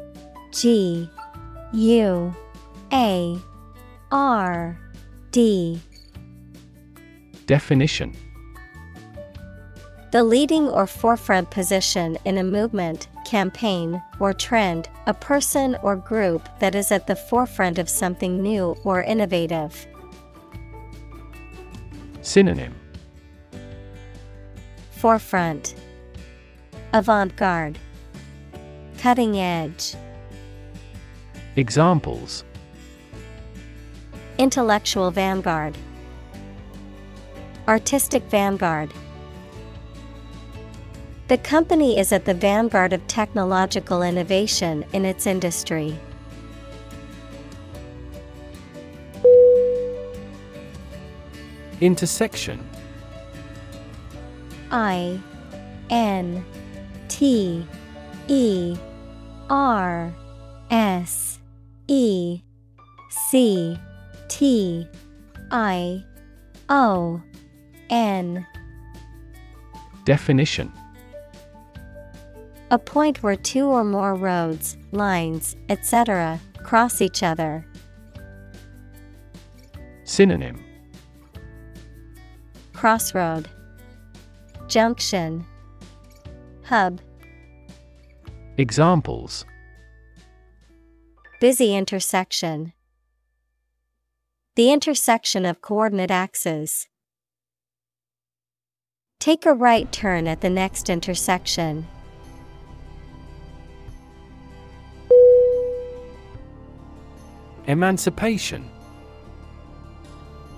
[0.52, 1.10] G
[1.72, 2.36] U
[2.92, 3.40] A
[4.12, 4.78] R
[5.32, 5.80] D.
[7.46, 8.14] Definition.
[10.12, 16.50] The leading or forefront position in a movement, campaign, or trend, a person or group
[16.60, 19.88] that is at the forefront of something new or innovative.
[22.22, 22.76] Synonym.
[24.92, 25.76] Forefront.
[26.92, 27.80] Avant garde
[28.98, 29.96] Cutting edge.
[31.56, 32.44] Examples.
[34.38, 35.78] Intellectual vanguard.
[37.70, 38.92] Artistic vanguard
[41.32, 45.98] The company is at the vanguard of technological innovation in its industry.
[51.80, 52.60] Intersection.
[54.72, 55.22] I
[55.90, 56.44] N
[57.08, 57.66] T
[58.28, 58.76] E
[59.50, 60.14] R
[60.70, 61.40] S
[61.88, 62.42] E
[63.10, 63.80] C
[64.28, 64.86] T
[65.50, 66.04] I
[66.68, 67.22] O
[67.90, 68.46] N.
[70.04, 70.74] Definition
[72.72, 77.66] A point where two or more roads, lines, etc., cross each other.
[80.06, 80.64] Synonym
[82.72, 83.50] Crossroad
[84.70, 85.46] Junction
[86.64, 87.02] Hub
[88.58, 89.44] Examples
[91.42, 92.72] Busy intersection.
[94.56, 96.88] The intersection of coordinate axes.
[99.20, 101.86] Take a right turn at the next intersection.
[107.68, 108.70] Emancipation.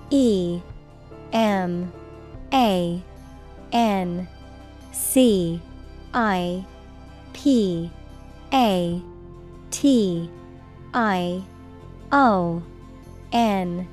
[0.09, 0.61] E
[1.31, 1.91] M
[2.53, 3.01] A
[3.71, 4.27] N
[4.91, 5.61] C
[6.13, 6.65] I
[7.33, 7.89] P
[8.53, 9.01] A
[9.71, 10.29] T
[10.93, 11.43] I
[12.11, 12.63] O
[13.31, 13.87] N.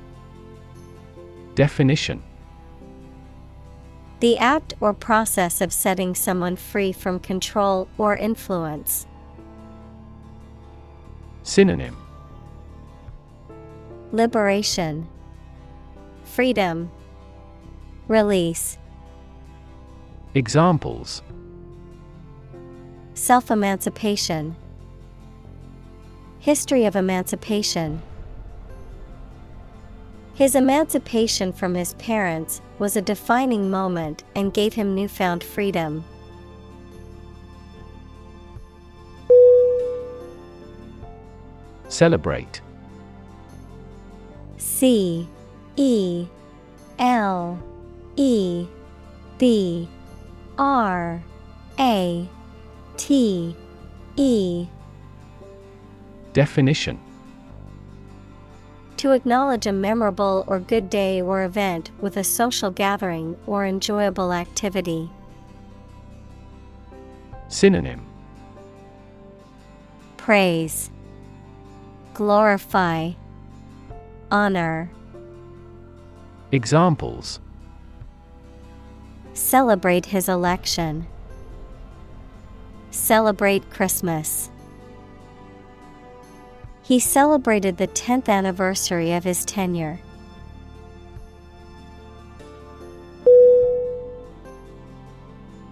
[1.55, 2.23] Definition.
[4.19, 9.07] The act or process of setting someone free from control or influence.
[11.41, 11.97] Synonym
[14.13, 15.07] Liberation,
[16.25, 16.91] Freedom,
[18.09, 18.77] Release,
[20.33, 21.21] Examples
[23.13, 24.55] Self emancipation,
[26.39, 28.01] History of emancipation.
[30.33, 36.03] His emancipation from his parents was a defining moment and gave him newfound freedom.
[41.87, 42.61] Celebrate
[44.61, 45.27] C
[45.75, 46.27] E
[46.99, 47.59] L
[48.15, 48.67] E
[49.39, 49.89] B
[50.57, 51.23] R
[51.79, 52.29] A
[52.95, 53.55] T
[54.15, 54.67] E
[56.33, 56.99] Definition.
[58.97, 64.31] To acknowledge a memorable or good day or event with a social gathering or enjoyable
[64.31, 65.09] activity.
[67.47, 68.05] Synonym.
[70.17, 70.91] Praise,
[72.13, 73.13] Glorify,
[74.31, 74.89] Honor.
[76.51, 77.39] Examples
[79.33, 81.05] Celebrate his election.
[82.91, 84.49] Celebrate Christmas.
[86.83, 89.99] He celebrated the 10th anniversary of his tenure.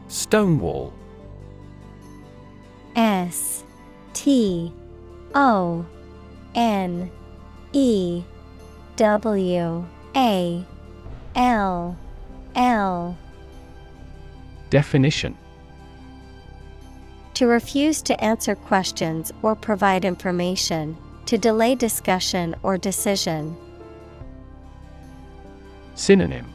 [0.08, 0.94] Stonewall
[2.96, 3.64] S
[4.14, 4.74] T
[5.36, 5.86] O
[6.56, 7.12] N
[7.74, 8.24] E
[9.00, 9.86] W
[10.18, 10.66] A
[11.34, 11.98] L
[12.54, 13.18] L.
[14.70, 15.38] Definition.
[17.36, 20.98] To refuse to answer questions or provide information,
[21.28, 23.56] to delay discussion or decision.
[25.96, 26.46] Synonym.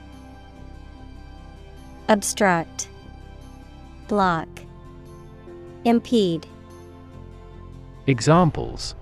[2.11, 2.89] Obstruct,
[4.07, 4.49] Block,
[5.87, 6.47] Impede.
[8.07, 8.95] Examples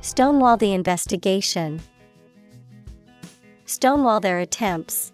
[0.00, 1.80] Stonewall the investigation.
[3.66, 5.12] Stonewall their attempts.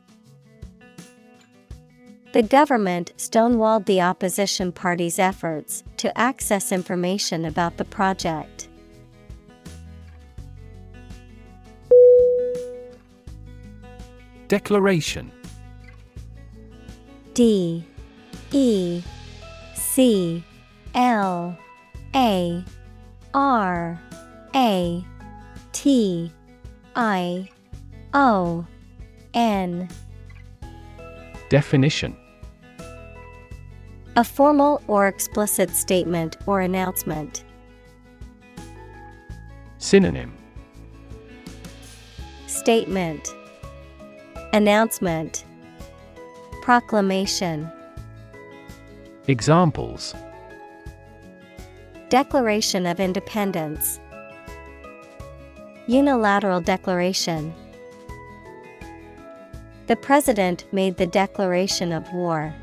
[2.32, 8.68] The government stonewalled the opposition party's efforts to access information about the project.
[14.48, 15.32] Declaration
[17.34, 17.84] D
[18.52, 19.02] E
[19.74, 20.44] C
[20.94, 21.56] L
[22.14, 22.64] A
[23.32, 24.00] R
[24.54, 25.04] A
[25.72, 26.30] T
[26.94, 27.48] I
[28.12, 28.64] O
[29.34, 29.88] N
[31.48, 32.16] Definition.
[34.16, 37.44] A formal or explicit statement or announcement.
[39.78, 40.32] Synonym.
[42.46, 43.34] Statement.
[44.52, 45.44] Announcement.
[46.62, 47.70] Proclamation.
[49.26, 50.14] Examples.
[52.08, 53.98] Declaration of Independence
[55.86, 57.52] Unilateral Declaration
[59.86, 62.54] The President made the declaration of war.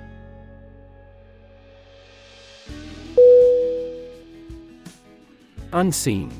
[5.71, 6.31] Unseen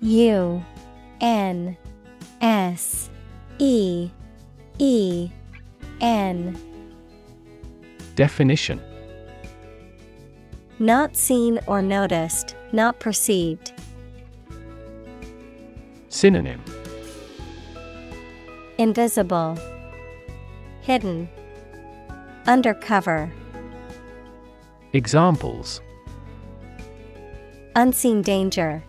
[0.00, 0.64] U
[1.20, 1.76] N
[2.40, 3.10] S
[3.58, 4.10] E
[4.78, 5.28] E
[6.00, 6.56] N
[8.14, 8.80] Definition
[10.78, 13.72] Not seen or noticed, not perceived.
[16.18, 16.60] Synonym.
[18.76, 19.56] Invisible,
[20.80, 21.28] Hidden,
[22.44, 23.32] Undercover,
[24.92, 25.80] Examples.
[27.76, 28.82] Unseen danger,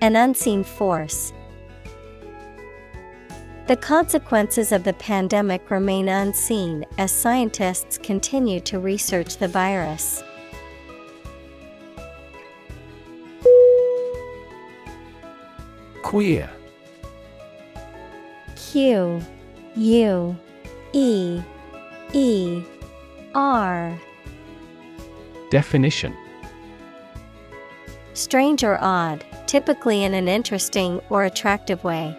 [0.00, 1.32] An unseen force.
[3.68, 10.24] The consequences of the pandemic remain unseen as scientists continue to research the virus.
[16.16, 16.48] Queer.
[18.56, 19.20] Q
[19.74, 20.36] U
[20.94, 21.42] E
[22.14, 22.62] E
[23.34, 24.00] R.
[25.50, 26.16] Definition.
[28.14, 32.16] Strange or odd, typically in an interesting or attractive way.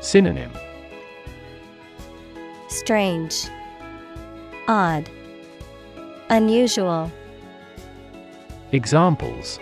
[0.00, 0.52] Synonym.
[2.68, 3.48] Strange,
[4.66, 5.10] Odd,
[6.30, 7.12] Unusual,
[8.72, 9.60] Examples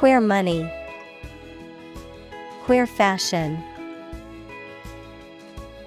[0.00, 0.66] Queer money,
[2.64, 3.62] Queer fashion.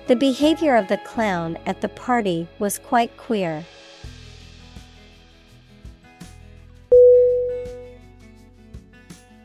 [0.06, 3.66] The behavior of the clown at the party was quite queer.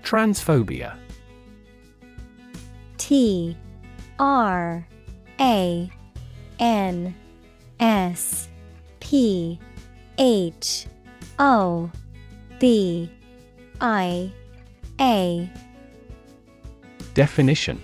[0.03, 0.99] Transphobia
[2.99, 3.57] T
[4.19, 4.87] R
[5.41, 5.91] A
[6.59, 7.15] N
[7.81, 8.51] S
[9.01, 9.59] P
[10.19, 10.87] H
[11.39, 11.91] O
[12.59, 13.11] B
[13.81, 14.31] I
[15.01, 15.51] A.
[17.15, 17.81] Definition.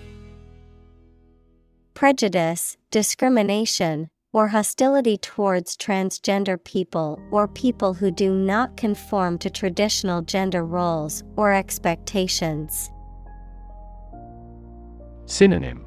[1.93, 10.21] Prejudice, discrimination, or hostility towards transgender people or people who do not conform to traditional
[10.21, 12.89] gender roles or expectations.
[15.25, 15.85] Synonym.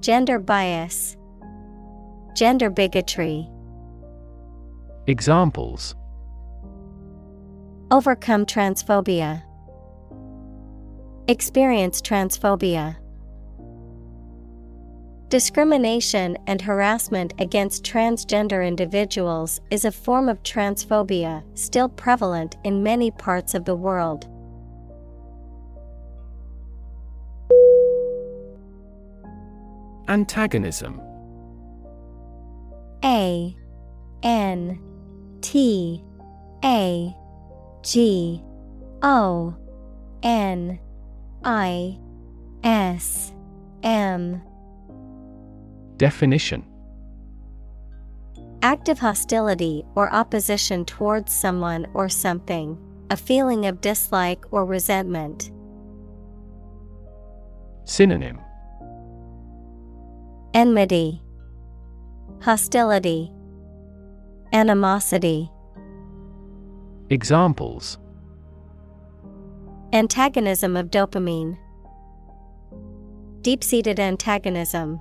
[0.00, 1.16] Gender bias,
[2.34, 3.46] Gender bigotry.
[5.06, 5.94] Examples
[7.92, 9.42] Overcome transphobia.
[11.28, 12.96] Experience transphobia.
[15.28, 23.10] Discrimination and harassment against transgender individuals is a form of transphobia still prevalent in many
[23.10, 24.26] parts of the world.
[30.08, 30.98] Antagonism
[33.04, 33.54] A
[34.22, 34.80] N
[35.42, 36.02] T
[36.64, 37.14] A
[37.82, 38.42] G
[39.02, 39.54] O
[40.22, 40.78] N
[41.44, 41.98] I
[42.62, 43.32] S
[43.82, 44.40] M.
[45.96, 46.64] Definition.
[48.62, 52.78] Active hostility or opposition towards someone or something,
[53.10, 55.50] a feeling of dislike or resentment.
[57.84, 58.38] Synonym.
[60.54, 61.20] Enmity,
[62.42, 63.32] Hostility,
[64.52, 65.51] Animosity.
[67.10, 67.98] Examples.
[69.92, 71.58] Antagonism of dopamine.
[73.42, 75.00] Deep seated antagonism.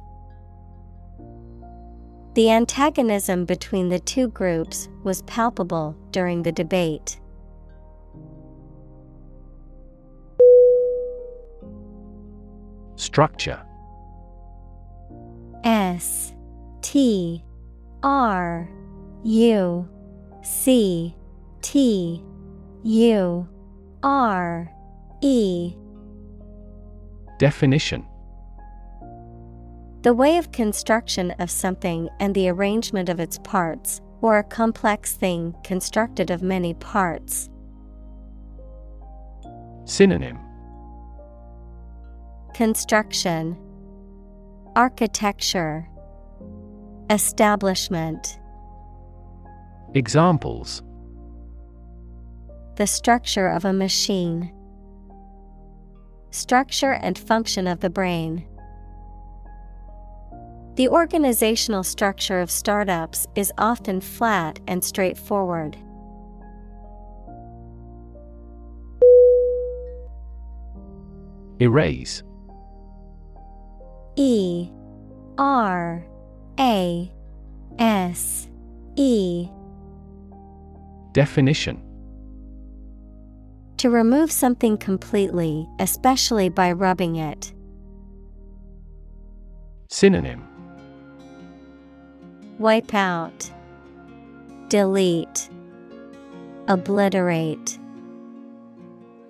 [2.33, 7.19] The antagonism between the two groups was palpable during the debate.
[12.95, 13.61] Structure.
[15.63, 16.33] S.
[16.81, 17.43] T.
[18.03, 18.69] R.
[19.23, 19.87] U.
[20.41, 21.15] C
[21.61, 22.23] T
[22.83, 23.47] U
[24.03, 24.71] R
[25.21, 25.75] E.
[27.37, 28.05] Definition.
[30.01, 35.13] The way of construction of something and the arrangement of its parts, or a complex
[35.13, 37.49] thing constructed of many parts.
[39.85, 40.39] Synonym.
[42.55, 43.55] Construction.
[44.75, 45.87] Architecture.
[47.11, 48.39] Establishment.
[49.93, 50.81] Examples
[52.81, 54.51] The structure of a machine.
[56.31, 58.43] Structure and function of the brain.
[60.77, 65.77] The organizational structure of startups is often flat and straightforward.
[71.59, 72.23] Erase.
[74.15, 74.71] E.
[75.37, 76.03] R.
[76.59, 77.11] A.
[77.77, 78.49] S.
[78.95, 79.49] E.
[81.11, 81.90] Definition
[83.81, 87.51] To remove something completely, especially by rubbing it.
[89.89, 90.47] Synonym
[92.59, 93.51] Wipe out,
[94.69, 95.49] Delete,
[96.67, 97.79] Obliterate.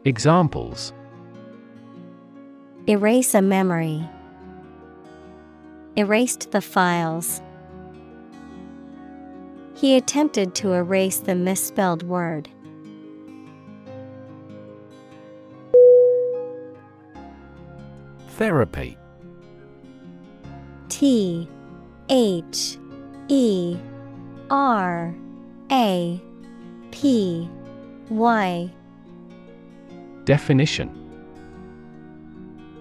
[0.04, 0.92] Examples
[2.88, 4.06] Erase a memory.
[5.96, 7.42] Erased the files.
[9.76, 12.50] He attempted to erase the misspelled word.
[18.38, 18.98] Therapy.
[20.90, 21.48] T
[22.10, 22.78] H
[23.28, 23.78] E
[24.50, 25.16] R
[25.72, 26.22] A
[26.92, 27.50] P
[28.10, 28.72] Y.
[30.26, 30.98] Definition.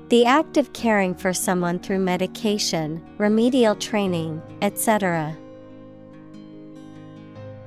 [0.09, 5.37] The act of caring for someone through medication, remedial training, etc.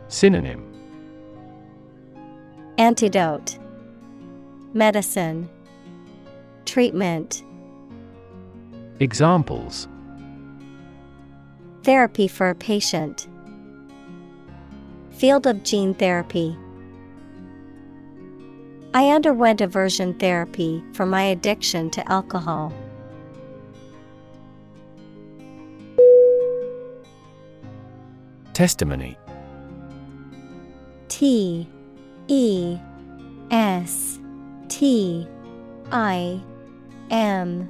[0.10, 0.62] Synonym.
[2.78, 3.58] Antidote.
[4.74, 5.50] Medicine.
[6.66, 7.44] Treatment
[9.04, 9.90] Examples
[11.84, 13.28] Therapy for a patient.
[15.12, 16.58] Field of gene therapy.
[18.94, 22.72] I underwent aversion therapy for my addiction to alcohol.
[28.54, 29.18] Testimony
[31.10, 31.68] T
[32.30, 32.78] E
[33.52, 34.18] S
[34.70, 35.28] T
[35.92, 36.42] I
[37.12, 37.68] M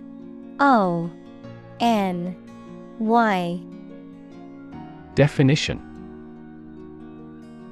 [0.59, 1.09] O
[1.79, 2.35] N.
[2.99, 3.59] Y.
[5.15, 5.81] Definition.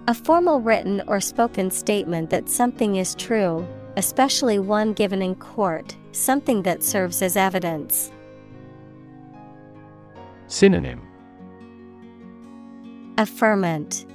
[0.08, 3.66] A formal written or spoken statement that something is true,
[3.98, 8.12] especially one given in court, something that serves as evidence.
[10.48, 11.02] Synonym.
[13.18, 14.06] Affirmant.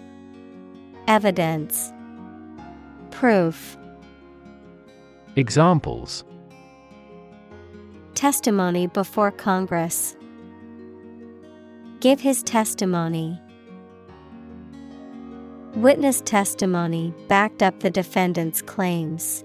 [1.06, 1.92] Evidence.
[3.10, 3.76] Proof.
[5.36, 6.24] Examples
[8.16, 10.16] Testimony before Congress.
[12.00, 13.38] Give his testimony.
[15.74, 19.44] Witness testimony backed up the defendant's claims.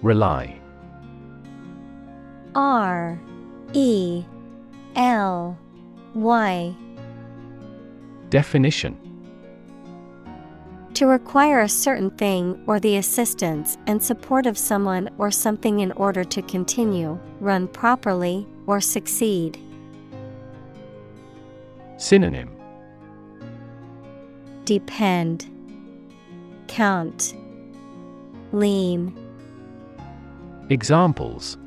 [0.00, 0.58] Rely
[2.54, 3.20] R
[3.74, 4.24] E
[4.94, 5.58] L
[6.14, 6.74] Y
[8.30, 9.05] Definition
[10.96, 15.92] To require a certain thing or the assistance and support of someone or something in
[15.92, 19.58] order to continue, run properly, or succeed.
[21.98, 22.50] Synonym
[24.64, 25.44] Depend,
[26.66, 27.34] Count,
[28.52, 29.14] Lean.
[30.70, 31.58] Examples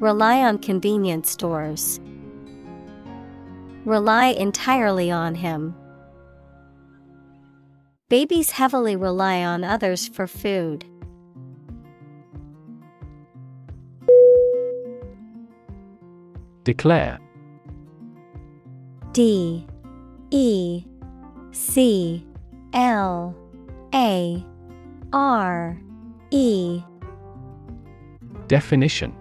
[0.00, 2.00] Rely on convenience stores.
[3.84, 5.76] Rely entirely on him.
[8.08, 10.84] Babies heavily rely on others for food.
[16.62, 17.18] Declare
[19.10, 19.66] D
[20.30, 20.84] E
[21.50, 22.24] C
[22.72, 23.34] L
[23.92, 24.44] A
[25.12, 25.80] R
[26.30, 26.82] E
[28.46, 29.12] Definition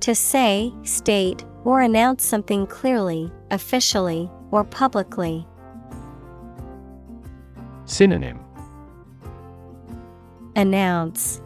[0.00, 5.46] To say, state, or announce something clearly, officially, or publicly.
[7.86, 8.38] Synonym
[10.56, 11.40] Announce,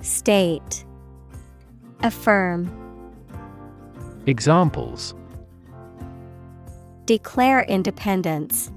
[0.00, 0.84] State,
[2.02, 2.70] Affirm,
[4.26, 5.14] Examples
[7.04, 8.70] Declare independence.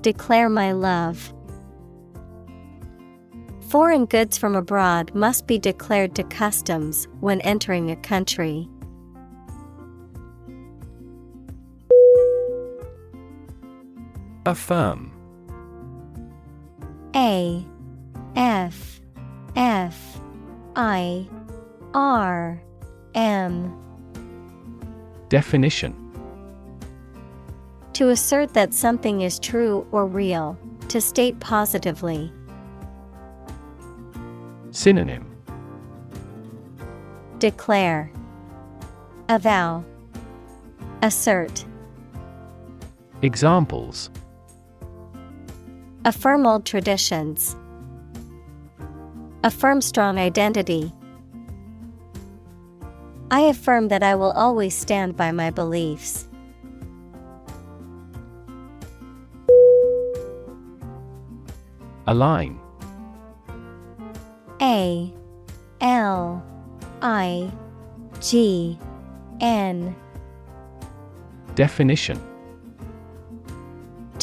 [0.00, 1.34] Declare my love.
[3.68, 8.68] Foreign goods from abroad must be declared to customs when entering a country.
[14.46, 15.10] Affirm.
[17.16, 17.66] A
[18.36, 19.00] F
[19.56, 20.20] F
[20.76, 21.28] I
[21.92, 22.62] R
[23.16, 23.76] M.
[25.28, 25.94] Definition.
[27.94, 30.56] To assert that something is true or real,
[30.90, 32.32] to state positively.
[34.70, 35.26] Synonym.
[37.40, 38.12] Declare.
[39.28, 39.84] Avow.
[41.02, 41.64] Assert.
[43.22, 44.10] Examples
[46.06, 47.56] Affirm old traditions.
[49.42, 50.92] Affirm strong identity.
[53.32, 56.28] I affirm that I will always stand by my beliefs.
[62.06, 62.60] Align
[64.62, 65.12] A
[65.80, 66.40] L
[67.02, 67.50] I
[68.20, 68.78] G
[69.40, 69.96] N
[71.56, 72.22] Definition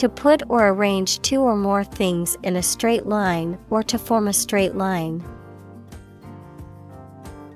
[0.03, 4.27] To put or arrange two or more things in a straight line or to form
[4.27, 5.23] a straight line.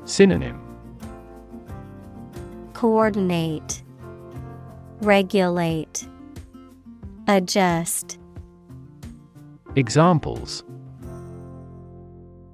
[0.06, 0.58] Synonym
[2.72, 3.84] Coordinate,
[5.02, 6.08] Regulate,
[7.28, 8.18] Adjust.
[9.76, 10.64] Examples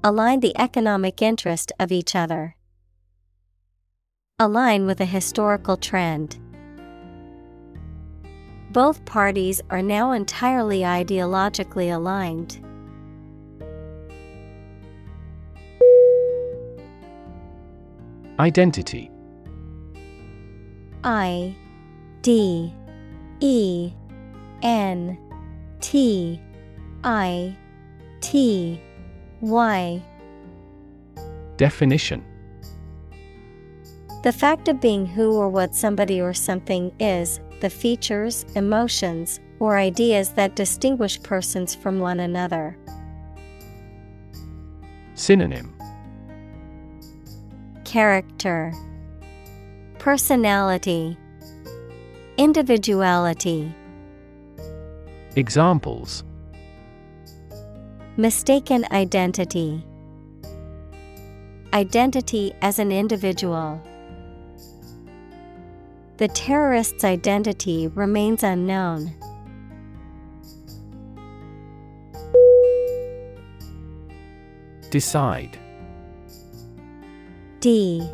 [0.03, 2.55] Align the economic interest of each other.
[4.39, 6.39] Align with a historical trend.
[8.73, 12.57] Both parties are now entirely ideologically aligned.
[18.39, 19.11] Identity.
[21.03, 21.55] I
[22.23, 22.73] D
[23.41, 23.93] E
[24.63, 25.19] N
[25.79, 26.41] T
[27.03, 27.55] I
[28.21, 28.81] T
[29.41, 30.01] Y.
[31.57, 32.25] Definition.
[34.23, 39.77] The fact of being who or what somebody or something is, the features, emotions, or
[39.77, 42.77] ideas that distinguish persons from one another.
[45.15, 45.73] Synonym
[47.85, 48.73] Character,
[49.97, 51.17] Personality,
[52.35, 53.73] Individuality.
[55.37, 56.25] Examples
[58.17, 59.85] Mistaken identity.
[61.71, 63.81] Identity as an individual.
[66.23, 69.11] The terrorist's identity remains unknown.
[74.89, 75.59] Decide.
[77.59, 78.09] D.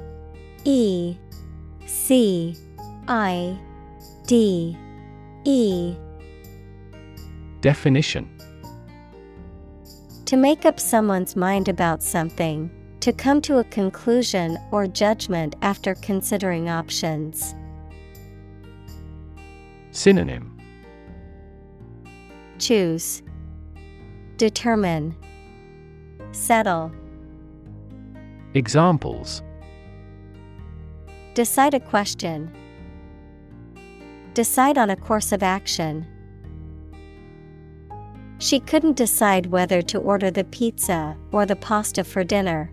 [0.64, 1.18] E.
[1.86, 2.56] C.
[3.08, 3.56] I.
[4.26, 4.76] D.
[5.44, 5.96] E.
[7.62, 8.28] Definition.
[10.26, 15.94] To make up someone's mind about something, to come to a conclusion or judgment after
[15.94, 17.54] considering options.
[20.00, 20.58] Synonym
[22.58, 23.22] Choose,
[24.38, 25.14] Determine,
[26.32, 26.90] Settle.
[28.54, 29.44] Examples
[31.34, 32.50] Decide a question.
[34.34, 36.08] Decide on a course of action.
[38.38, 42.72] She couldn't decide whether to order the pizza or the pasta for dinner.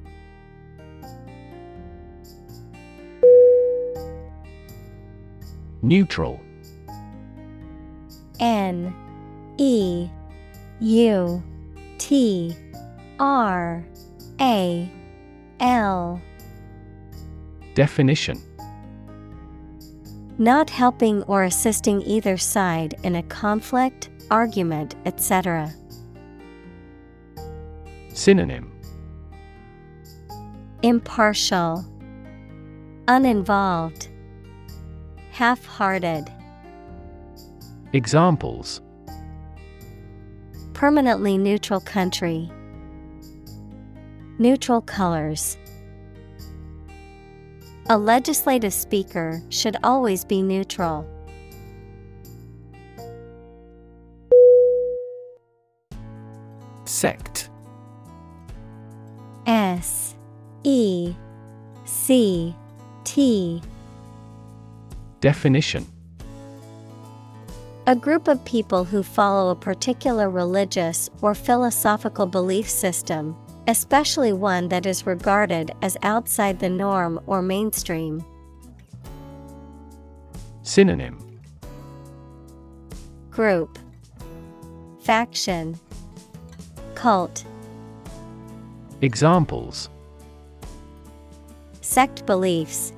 [5.82, 6.40] Neutral
[8.40, 8.94] N
[9.58, 10.08] E
[10.80, 11.42] U
[11.98, 12.54] T
[13.18, 13.84] R
[14.40, 14.92] A
[15.60, 16.20] L.
[17.74, 18.40] Definition.
[20.38, 25.72] Not helping or assisting either side in a conflict, argument, etc.
[28.12, 28.72] Synonym.
[30.82, 31.84] Impartial,
[33.08, 34.08] Uninvolved,
[35.30, 36.30] Half hearted,
[37.96, 38.82] Examples.
[40.74, 42.50] Permanently neutral country,
[44.38, 45.56] Neutral colors.
[47.88, 51.08] A legislative speaker should always be neutral.
[56.84, 57.48] Sect.
[59.46, 60.14] S
[60.62, 61.14] E
[61.86, 62.54] C
[63.04, 63.62] T.
[65.22, 65.86] Definition
[67.88, 73.36] A group of people who follow a particular religious or philosophical belief system,
[73.68, 78.24] especially one that is regarded as outside the norm or mainstream.
[80.62, 81.40] Synonym.
[83.30, 83.78] Group.
[84.98, 85.78] Faction.
[86.96, 87.44] Cult.
[89.00, 89.90] Examples.
[91.82, 92.92] Sect beliefs,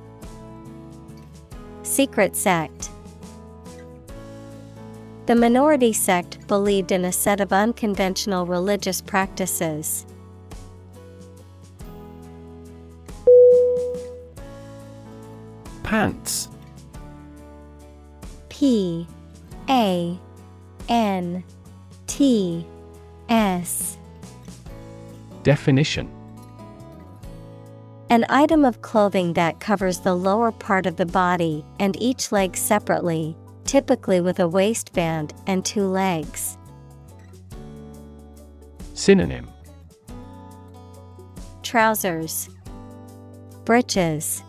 [1.83, 2.89] Secret sect.
[5.29, 10.07] The minority sect believed in a set of unconventional religious practices.
[15.83, 16.49] Pants.
[18.49, 19.05] P
[19.69, 20.17] A
[20.89, 21.43] N
[22.07, 22.65] T
[23.29, 23.99] S.
[25.43, 26.09] Definition.
[28.09, 32.57] An item of clothing that covers the lower part of the body and each leg
[32.57, 33.37] separately,
[33.69, 36.57] typically with a waistband and two legs.
[38.95, 39.47] Synonym
[41.61, 42.49] Trousers,
[43.65, 44.41] Breeches,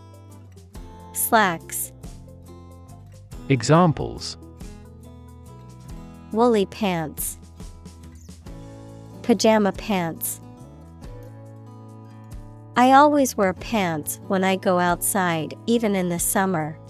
[1.13, 1.91] Slacks,
[3.49, 4.37] Examples
[6.31, 7.37] Woolly pants,
[9.21, 10.41] Pajama pants.
[12.75, 16.80] I always wear pants when I go outside, even in the summer.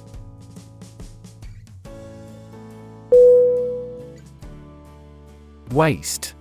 [5.72, 6.34] Waist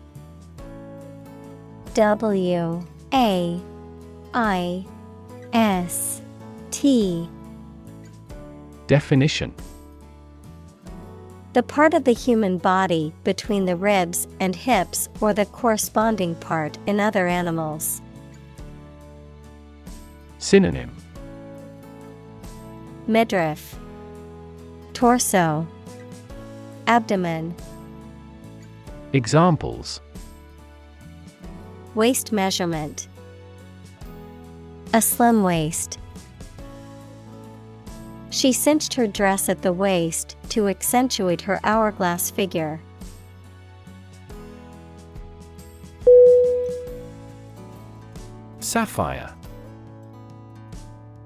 [1.94, 3.60] W A
[4.34, 4.86] I
[5.52, 6.20] S
[6.72, 7.28] T.
[8.88, 9.54] Definition.
[11.52, 16.78] The part of the human body between the ribs and hips or the corresponding part
[16.86, 18.00] in other animals.
[20.38, 20.96] Synonym.
[23.06, 23.76] Midriff,
[24.92, 25.66] Torso,
[26.86, 27.54] Abdomen,
[29.12, 30.00] Examples.
[31.94, 33.08] Waist measurement,
[34.92, 35.98] A slim waist.
[38.30, 42.80] She cinched her dress at the waist to accentuate her hourglass figure.
[48.60, 49.34] Sapphire.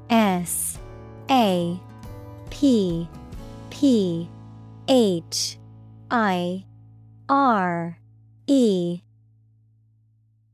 [0.09, 0.79] S.
[1.31, 1.79] A.
[2.51, 3.09] P.
[3.71, 4.29] P.
[4.89, 5.59] H.
[6.11, 6.65] I
[7.29, 7.99] R
[8.47, 9.01] E.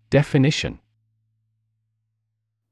[0.09, 0.79] Definition.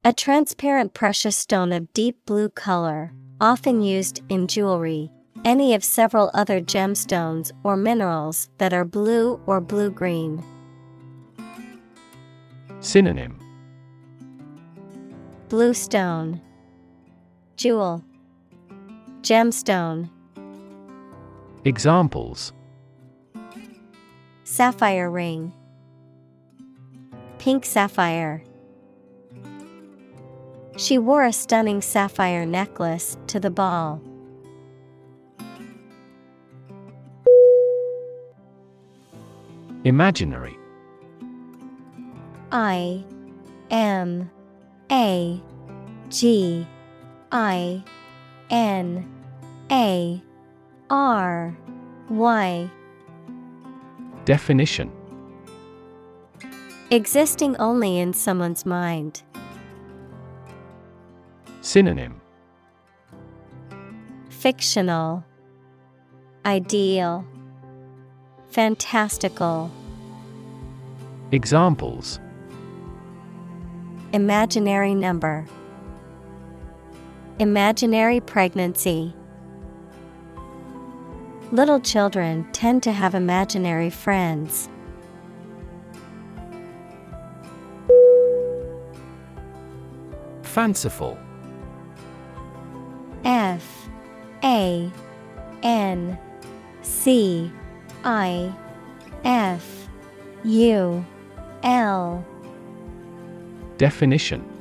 [0.05, 5.11] A transparent precious stone of deep blue color, often used in jewelry,
[5.45, 10.45] any of several other gemstones or minerals that are blue or blue green.
[12.79, 13.41] Synonym.
[15.49, 16.41] Blue stone,
[17.57, 18.05] Jewel,
[19.23, 20.09] Gemstone,
[21.65, 22.53] Examples
[24.51, 25.53] Sapphire ring,
[27.39, 28.43] Pink sapphire.
[30.79, 34.01] She wore a stunning sapphire necklace to the ball.
[39.85, 40.57] Imaginary
[42.51, 43.05] I
[43.71, 44.31] M
[44.91, 45.43] A
[46.09, 46.67] G
[47.31, 47.85] I
[48.49, 49.07] N
[49.71, 50.23] A
[50.89, 51.57] R
[52.09, 52.71] Y
[54.29, 54.93] Definition.
[56.91, 59.23] Existing only in someone's mind.
[61.63, 62.21] Synonym.
[64.29, 65.25] Fictional,
[66.45, 67.25] Ideal,
[68.51, 69.71] Fantastical,
[71.33, 72.21] Examples.
[74.13, 75.47] Imaginary number,
[77.39, 79.15] Imaginary pregnancy.
[81.51, 84.69] Little children tend to have imaginary friends.
[90.43, 91.19] Fanciful.
[93.25, 93.89] F
[94.45, 94.93] A
[95.63, 96.19] N
[96.83, 97.51] C
[98.05, 98.55] I
[99.25, 99.89] F
[100.45, 101.05] U
[101.63, 102.25] L.
[103.79, 104.58] Definition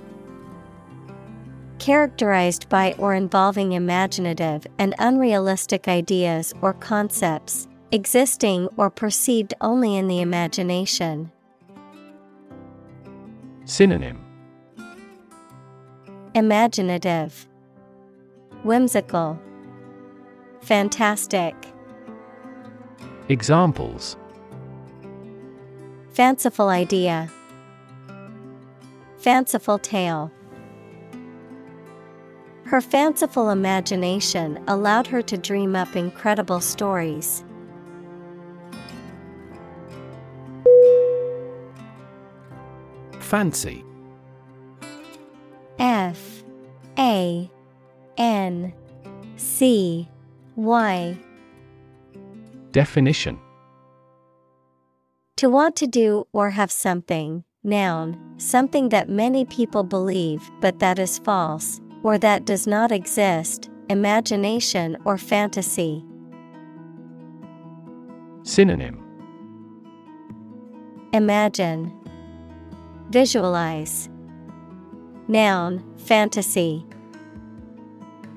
[1.79, 10.07] Characterized by or involving imaginative and unrealistic ideas or concepts, existing or perceived only in
[10.07, 11.31] the imagination.
[13.65, 14.23] Synonym.
[16.33, 17.47] Imaginative,
[18.63, 19.39] Whimsical,
[20.61, 21.55] Fantastic,
[23.29, 24.15] Examples.
[26.13, 27.29] Fanciful idea,
[29.17, 30.31] Fanciful tale.
[32.67, 37.45] Her fanciful imagination allowed her to dream up incredible stories.
[43.19, 43.85] Fancy.
[45.79, 46.43] F
[46.99, 47.49] A
[48.17, 48.73] N
[49.37, 50.09] C
[50.57, 51.17] Y.
[52.73, 53.39] Definition.
[55.37, 60.99] To want to do or have something, Noun, something that many people believe but that
[60.99, 66.03] is false, or that does not exist, imagination or fantasy.
[68.43, 69.03] Synonym
[71.13, 71.91] Imagine,
[73.09, 74.09] Visualize.
[75.29, 76.85] Noun, fantasy.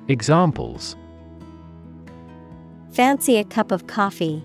[0.07, 0.97] Examples
[2.93, 4.45] Fancy a cup of coffee.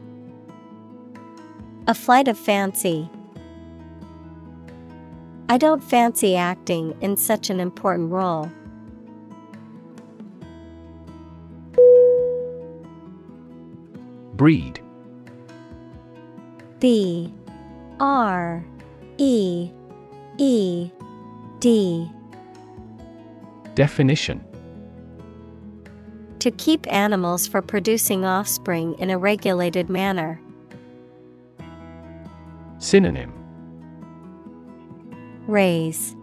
[1.87, 3.09] A flight of fancy.
[5.47, 8.51] I don't fancy acting in such an important role.
[14.35, 14.81] Breed.
[16.79, 17.33] B
[17.99, 18.63] R
[19.17, 19.71] E
[20.37, 20.91] E
[21.59, 22.11] D.
[23.75, 24.43] Definition.
[26.39, 30.39] To keep animals for producing offspring in a regulated manner.
[32.77, 33.33] Synonym.
[35.47, 36.15] Raise,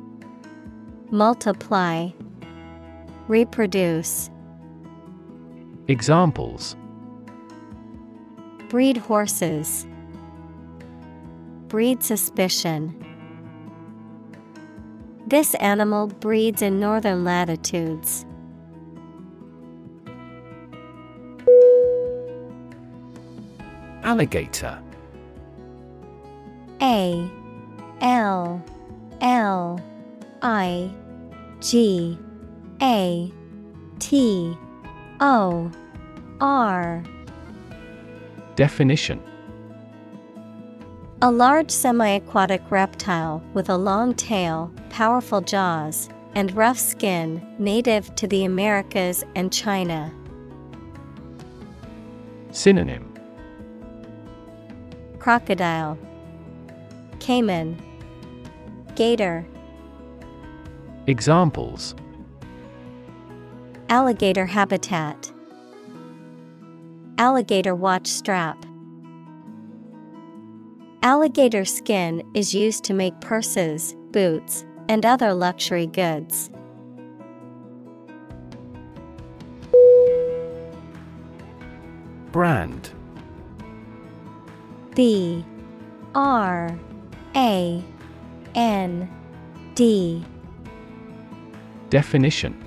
[1.10, 2.10] Multiply,
[3.26, 4.30] Reproduce.
[5.88, 6.76] Examples
[8.72, 9.86] Breed horses.
[11.68, 12.96] Breed suspicion.
[15.26, 18.24] This animal breeds in northern latitudes.
[24.04, 24.82] Alligator
[26.80, 27.30] A
[28.00, 28.64] L
[29.20, 29.80] L
[30.40, 30.90] I
[31.60, 32.18] G
[32.80, 33.30] A
[33.98, 34.56] T
[35.20, 35.70] O
[36.40, 37.04] R
[38.56, 39.22] Definition.
[41.22, 48.14] A large semi aquatic reptile with a long tail, powerful jaws, and rough skin native
[48.16, 50.12] to the Americas and China.
[52.50, 53.14] Synonym.
[55.18, 55.96] Crocodile,
[57.20, 57.80] Caiman,
[58.96, 59.46] Gator,
[61.08, 61.96] Examples.
[63.88, 65.31] Alligator habitat,
[67.18, 68.64] Alligator watch strap.
[71.02, 76.50] Alligator skin is used to make purses, boots, and other luxury goods.
[82.30, 82.90] Brand
[84.94, 85.44] B
[86.14, 86.78] R
[87.36, 87.84] A
[88.54, 89.10] N
[89.74, 90.24] D
[91.90, 92.61] Definition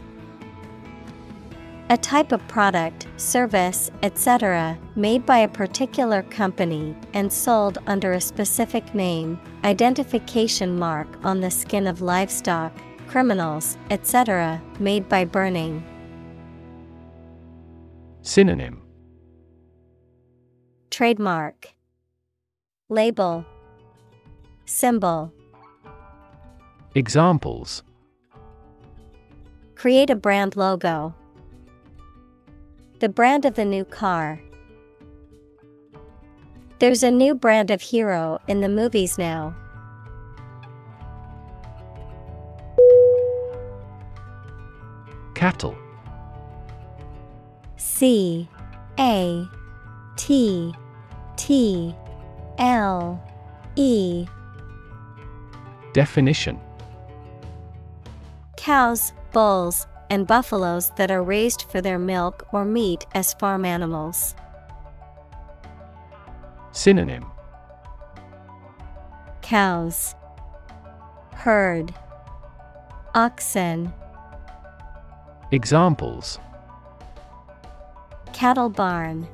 [1.89, 8.21] A type of product, service, etc., made by a particular company and sold under a
[8.21, 12.73] specific name, identification mark on the skin of livestock,
[13.07, 15.83] criminals, etc., made by burning.
[18.23, 18.81] Synonym
[20.89, 21.67] Trademark
[22.89, 23.45] Label
[24.65, 25.31] Symbol
[26.95, 27.83] Examples
[29.75, 31.13] Create a brand logo.
[32.99, 34.41] The brand of the new car.
[36.79, 39.55] There's a new brand of hero in the movies now.
[45.33, 45.75] Cattle
[47.75, 48.47] C
[48.97, 49.45] A
[50.15, 50.73] T
[51.35, 51.95] T
[52.57, 53.21] L
[53.75, 54.25] E
[55.93, 56.59] Definition
[58.55, 64.35] Cows, bulls, and buffaloes that are raised for their milk or meat as farm animals.
[66.71, 67.25] Synonym
[69.41, 70.15] Cows,
[71.33, 71.93] Herd,
[73.13, 73.93] Oxen,
[75.51, 76.39] Examples
[78.33, 79.27] Cattle barn,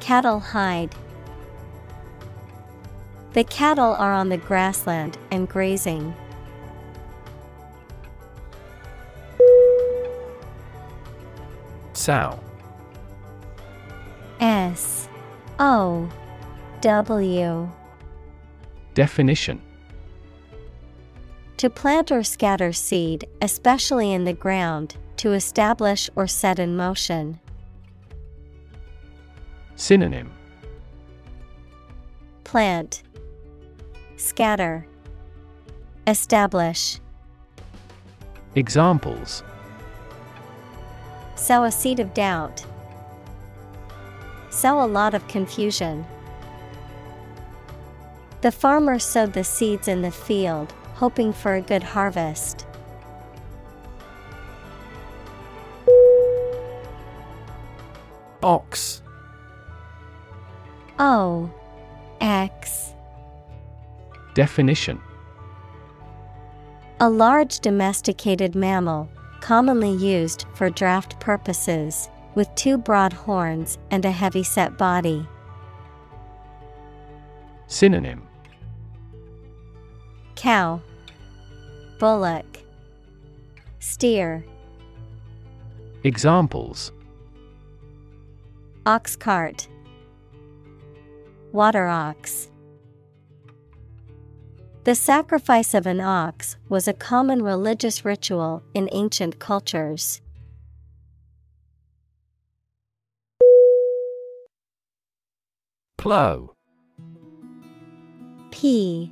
[0.00, 0.94] Cattle hide.
[3.32, 6.14] The cattle are on the grassland and grazing.
[11.94, 12.38] Sow
[14.40, 15.08] S
[15.58, 16.08] O
[16.80, 17.70] W.
[18.92, 19.62] Definition.
[21.56, 27.40] To plant or scatter seed, especially in the ground, to establish or set in motion.
[29.76, 30.30] Synonym.
[32.44, 33.02] Plant,
[34.16, 34.86] Scatter,
[36.06, 37.00] Establish.
[38.54, 39.42] Examples
[41.44, 42.64] Sow a seed of doubt.
[44.48, 46.06] Sow a lot of confusion.
[48.40, 52.64] The farmer sowed the seeds in the field, hoping for a good harvest.
[58.42, 59.02] Ox
[60.98, 61.50] O
[62.22, 62.94] X
[64.32, 64.98] Definition
[67.00, 69.10] A large domesticated mammal,
[69.44, 75.28] commonly used for draft purposes, with two broad horns and a heavy set body.
[77.66, 78.26] Synonym.
[80.34, 80.80] Cow,
[81.98, 82.58] Bullock,
[83.80, 84.46] Steer,
[86.04, 86.90] Examples.
[88.86, 89.68] Ox cart,
[91.52, 92.48] Water ox.
[94.84, 100.20] The sacrifice of an ox was a common religious ritual in ancient cultures.
[105.96, 106.50] Plow
[108.50, 109.10] P.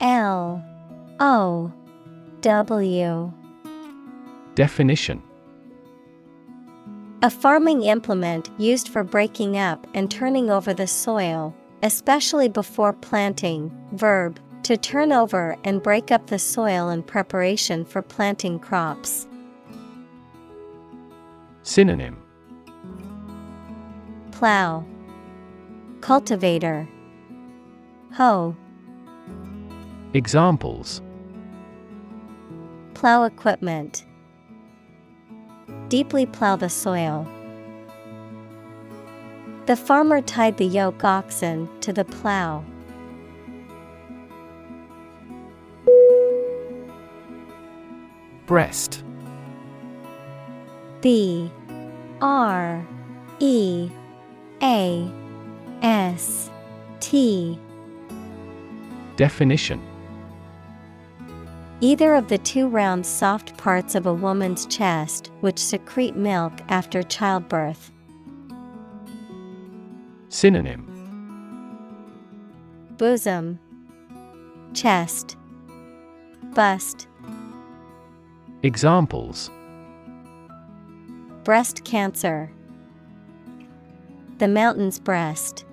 [0.00, 0.64] L.
[1.20, 1.72] O.
[2.40, 3.32] W.
[4.56, 5.22] Definition.
[7.22, 11.54] A farming implement used for breaking up and turning over the soil,
[11.84, 13.70] especially before planting.
[13.92, 19.28] Verb to turn over and break up the soil in preparation for planting crops.
[21.62, 22.20] Synonym
[24.32, 24.84] Plow,
[26.00, 26.88] Cultivator,
[28.12, 28.56] Hoe.
[30.14, 31.02] Examples
[32.94, 34.06] Plow equipment.
[35.88, 37.28] Deeply plow the soil.
[39.66, 42.64] The farmer tied the yoke oxen to the plow.
[48.46, 49.02] Breast.
[51.00, 51.50] B
[52.20, 52.86] R
[53.40, 53.90] E
[54.62, 55.12] A
[55.82, 56.50] S
[57.00, 57.58] T.
[59.16, 59.80] Definition.
[61.80, 67.02] Either of the two round soft parts of a woman's chest which secrete milk after
[67.02, 67.90] childbirth.
[70.28, 70.90] Synonym.
[72.96, 73.58] Bosom,
[74.72, 75.36] Chest,
[76.54, 77.08] Bust,
[78.64, 79.50] Examples
[81.44, 82.50] Breast cancer.
[84.38, 85.66] The mountain's breast.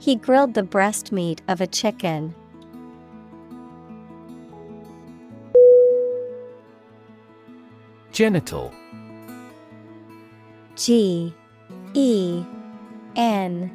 [0.00, 2.34] He grilled the breast meat of a chicken.
[8.10, 8.74] Genital
[10.74, 11.32] G
[11.94, 12.44] E
[13.14, 13.70] N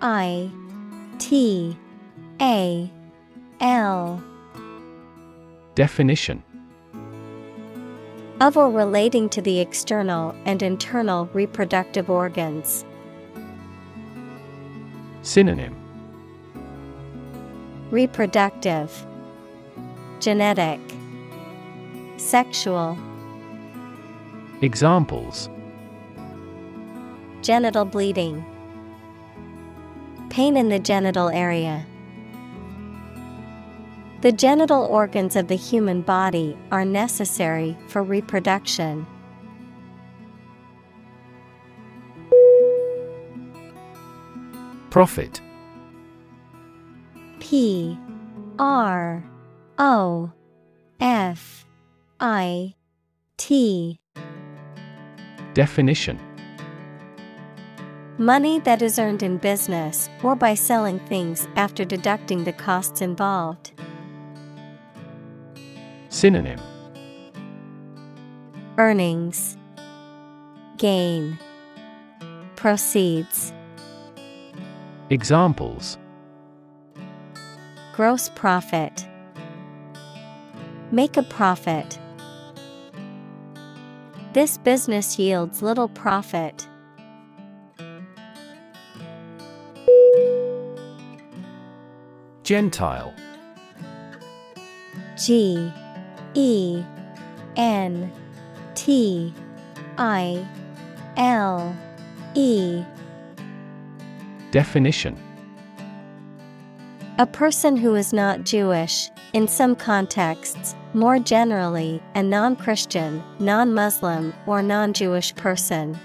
[0.00, 0.48] I
[1.18, 1.76] T
[2.40, 2.88] A
[3.60, 4.22] L
[5.74, 6.42] Definition.
[8.40, 12.84] Of or relating to the external and internal reproductive organs.
[15.22, 15.76] Synonym.
[17.90, 19.06] Reproductive,
[20.20, 20.80] Genetic,
[22.16, 22.98] Sexual,
[24.62, 25.48] Examples.
[27.42, 28.44] Genital bleeding,
[30.30, 31.84] Pain in the genital area.
[34.22, 39.06] The genital organs of the human body are necessary for reproduction.
[44.90, 45.40] Profit
[47.38, 47.98] P
[48.58, 49.24] R
[49.78, 50.30] O
[51.00, 51.64] F
[52.18, 52.74] I
[53.38, 53.98] T
[55.54, 56.20] Definition
[58.18, 63.72] Money that is earned in business or by selling things after deducting the costs involved.
[66.10, 66.58] Synonym.
[68.78, 69.56] Earnings,
[70.76, 71.38] Gain,
[72.56, 73.52] Proceeds,
[75.08, 75.98] Examples.
[77.94, 79.06] Gross profit,
[80.90, 81.96] Make a profit.
[84.32, 86.66] This business yields little profit.
[92.42, 93.14] Gentile.
[95.16, 95.72] G
[96.34, 96.82] E
[97.56, 98.10] N
[98.74, 99.34] T
[99.98, 100.46] I
[101.16, 101.76] L
[102.34, 102.84] E.
[104.50, 105.18] Definition.
[107.18, 113.74] A person who is not Jewish, in some contexts, more generally, a non Christian, non
[113.74, 115.98] Muslim, or non Jewish person.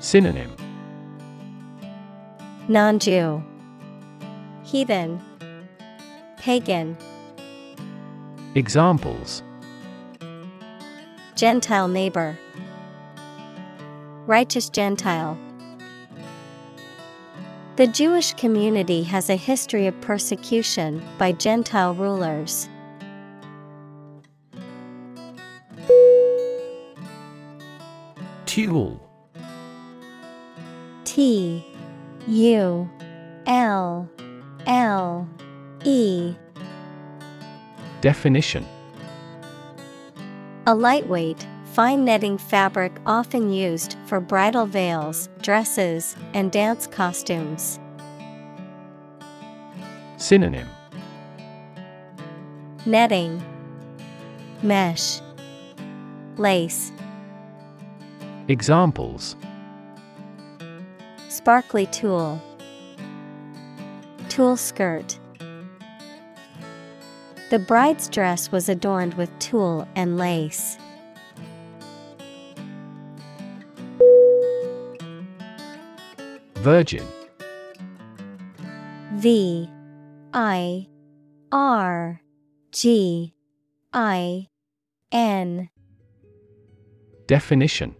[0.00, 0.56] Synonym.
[2.68, 3.42] Non Jew,
[4.64, 5.22] Heathen,
[6.38, 6.96] Pagan,
[8.54, 9.42] Examples
[11.34, 12.38] Gentile neighbor,
[14.26, 15.38] Righteous Gentile.
[17.76, 22.68] The Jewish community has a history of persecution by Gentile rulers.
[31.04, 31.64] T
[32.28, 32.90] U
[33.46, 34.10] L
[34.66, 35.28] L
[35.84, 36.34] E
[38.02, 38.66] Definition.
[40.66, 47.78] A lightweight, fine netting fabric often used for bridal veils, dresses, and dance costumes.
[50.16, 50.68] Synonym.
[52.86, 53.40] Netting.
[54.64, 55.20] Mesh.
[56.38, 56.90] Lace.
[58.48, 59.36] Examples.
[61.28, 62.42] Sparkly tool.
[64.28, 65.20] Tulle skirt
[67.52, 70.78] The bride's dress was adorned with tulle and lace.
[76.54, 77.06] Virgin
[79.16, 79.68] V
[80.32, 80.88] I
[81.52, 82.22] R
[82.70, 83.34] G
[83.92, 84.48] I
[85.12, 85.68] N
[87.26, 87.94] Definition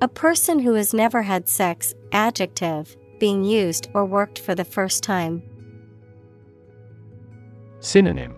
[0.00, 5.02] A person who has never had sex, adjective, being used or worked for the first
[5.02, 5.42] time.
[7.80, 8.34] Synonym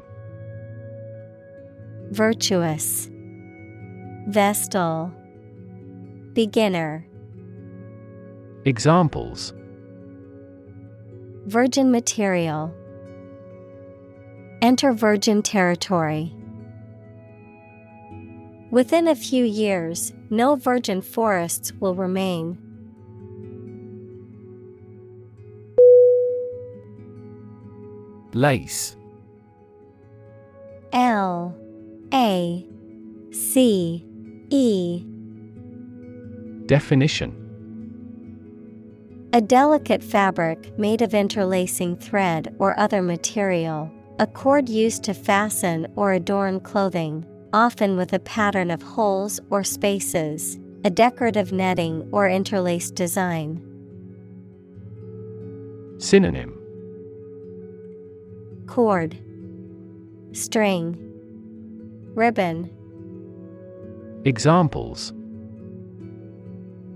[2.13, 3.09] Virtuous,
[4.29, 5.13] Vestal,
[6.33, 7.05] Beginner,
[8.65, 9.53] Examples
[11.47, 12.73] Virgin material.
[14.63, 16.33] Enter virgin territory.
[18.71, 22.59] Within a few years, no virgin forests will remain.
[28.35, 28.97] Lace
[31.13, 31.55] L
[32.15, 32.67] A
[33.33, 34.03] C
[34.49, 35.05] E.
[36.65, 37.31] Definition.
[39.35, 45.87] A delicate fabric made of interlacing thread or other material, a cord used to fasten
[45.97, 52.27] or adorn clothing, often with a pattern of holes or spaces, a decorative netting or
[52.27, 53.61] interlaced design.
[55.99, 56.59] Synonym.
[58.67, 59.19] Cord,
[60.33, 60.97] String,
[62.15, 62.71] Ribbon,
[64.25, 65.13] Examples.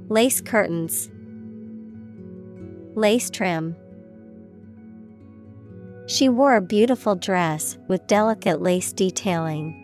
[0.08, 1.10] Lace curtains,
[2.94, 3.76] Lace trim.
[6.06, 9.82] She wore a beautiful dress with delicate lace detailing.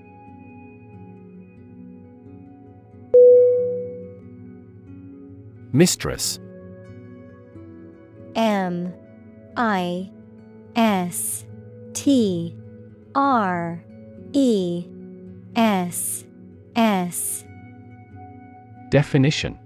[5.72, 6.38] Mistress.
[8.34, 8.94] M
[9.56, 10.10] I
[10.76, 11.44] S
[11.92, 12.56] T
[13.14, 13.82] R
[14.32, 14.86] E
[15.56, 16.24] S
[16.76, 17.44] S.
[18.90, 19.58] Definition.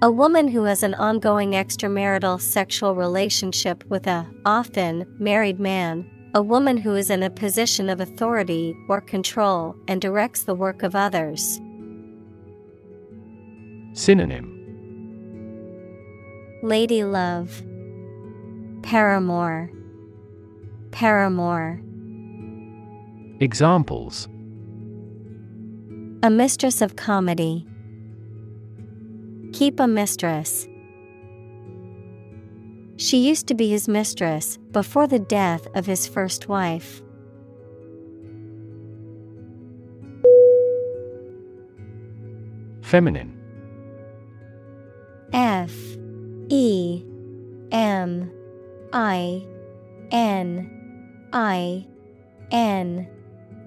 [0.00, 6.08] A woman who has an ongoing extramarital sexual relationship with a, often, married man.
[6.34, 10.84] A woman who is in a position of authority or control and directs the work
[10.84, 11.58] of others.
[13.94, 14.54] Synonym.
[16.62, 17.62] Lady love,
[18.82, 19.70] Paramour,
[20.90, 21.80] Paramour.
[23.40, 24.28] Examples
[26.22, 27.66] A mistress of comedy.
[29.52, 30.66] Keep a mistress.
[32.96, 37.00] She used to be his mistress before the death of his first wife.
[42.82, 43.38] Feminine
[45.32, 45.72] F
[46.48, 47.04] E
[47.70, 48.32] M
[48.92, 49.46] I
[50.10, 50.77] N
[51.32, 51.86] I
[52.50, 53.06] N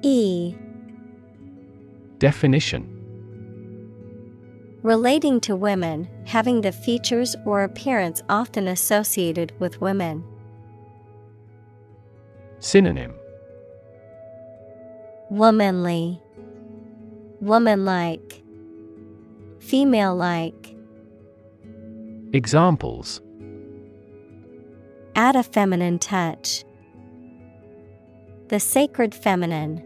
[0.02, 0.56] E
[2.18, 2.98] Definition
[4.84, 10.24] Relating to women, having the features or appearance often associated with women.
[12.60, 13.14] Synonym
[15.30, 16.20] Womanly,
[17.42, 18.44] Womanlike,
[19.60, 20.76] Female like.
[22.34, 23.22] Examples
[25.16, 26.64] Add a feminine touch.
[28.52, 29.82] The sacred feminine.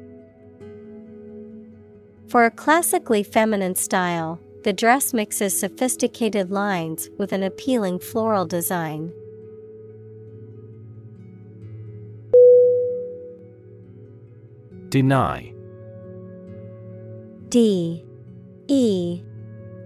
[2.30, 9.14] For a classically feminine style, the dress mixes sophisticated lines with an appealing floral design.
[14.90, 15.54] Deny.
[17.50, 18.04] D.
[18.68, 19.22] E.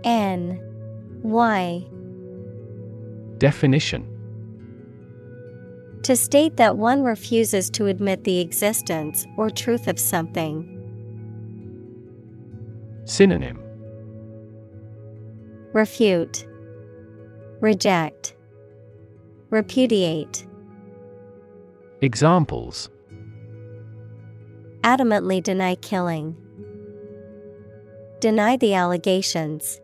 [0.05, 0.57] N.
[1.21, 1.85] Y.
[3.39, 4.08] Definition
[6.03, 10.75] To state that one refuses to admit the existence or truth of something.
[13.05, 13.59] Synonym
[15.73, 16.47] Refute,
[17.59, 18.35] Reject,
[19.49, 20.47] Repudiate.
[22.01, 22.89] Examples
[24.83, 26.35] Adamantly deny killing.
[28.19, 29.81] Deny the allegations.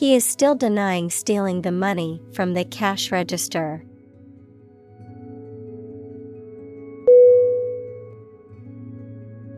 [0.00, 3.84] He is still denying stealing the money from the cash register.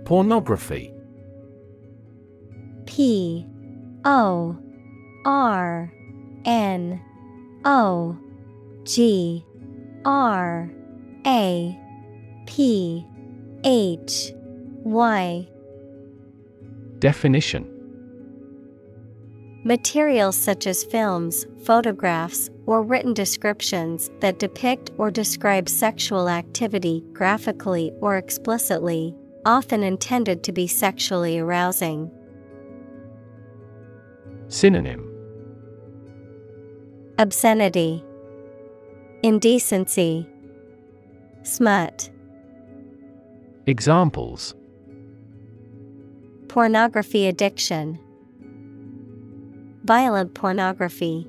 [0.04, 0.92] Pornography.
[2.86, 3.46] P
[4.04, 4.58] O
[5.24, 5.92] R
[6.44, 7.00] N
[7.64, 8.18] O
[8.82, 9.46] G
[10.04, 10.68] R
[11.24, 11.80] A
[12.46, 13.06] P
[13.62, 14.32] H
[14.82, 15.48] Y.
[16.98, 17.71] Definition
[19.64, 27.92] Materials such as films, photographs, or written descriptions that depict or describe sexual activity graphically
[28.00, 29.14] or explicitly,
[29.44, 32.10] often intended to be sexually arousing.
[34.48, 35.08] Synonym.
[37.18, 38.04] Obscenity,
[39.22, 40.26] Indecency,
[41.44, 42.10] Smut.
[43.66, 44.54] Examples.
[46.48, 47.98] Pornography addiction,
[49.84, 51.26] Violent pornography.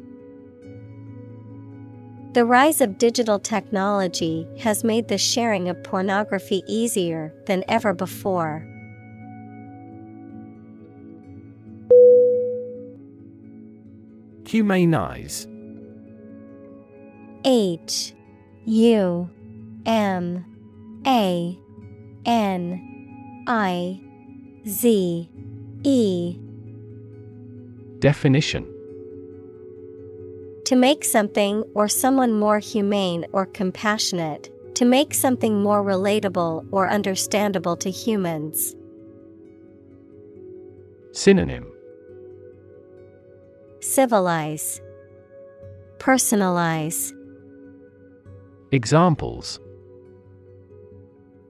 [2.33, 8.67] The rise of digital technology has made the sharing of pornography easier than ever before.
[14.47, 15.47] Humanize
[17.45, 18.13] H
[18.65, 19.29] U
[19.85, 20.45] M
[21.07, 21.59] A
[22.25, 23.99] N I
[24.67, 25.29] Z
[25.83, 26.42] E
[28.03, 28.67] Definition
[30.65, 36.89] To make something or someone more humane or compassionate, to make something more relatable or
[36.89, 38.75] understandable to humans.
[41.13, 41.65] Synonym
[43.79, 44.81] Civilize,
[45.97, 47.13] Personalize,
[48.73, 49.61] Examples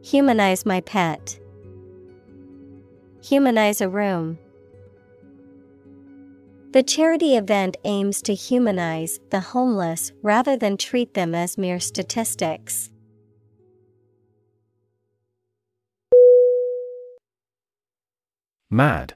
[0.04, 1.40] Humanize my pet.
[3.24, 4.38] Humanize a room.
[6.74, 12.90] The charity event aims to humanize the homeless rather than treat them as mere statistics.
[18.72, 19.14] Mad.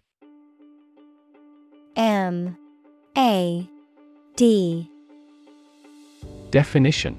[1.95, 2.55] M.
[3.17, 3.67] A.
[4.35, 4.91] D.
[6.51, 7.17] Definition.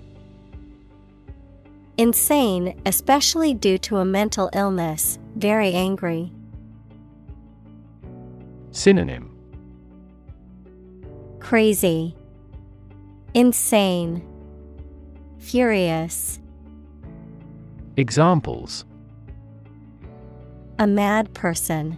[1.97, 6.31] Insane, especially due to a mental illness, very angry.
[8.71, 9.38] Synonym
[11.49, 12.15] Crazy,
[13.33, 14.23] Insane,
[15.39, 16.41] Furious.
[17.97, 18.85] Examples
[20.79, 21.97] A mad person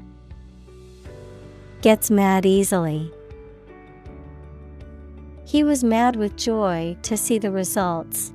[1.83, 3.13] gets mad easily.
[5.45, 8.33] He was mad with joy to see the results.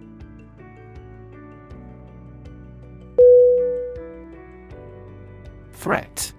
[5.72, 6.34] Threat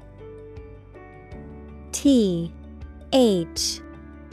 [1.92, 2.52] T
[3.14, 3.80] H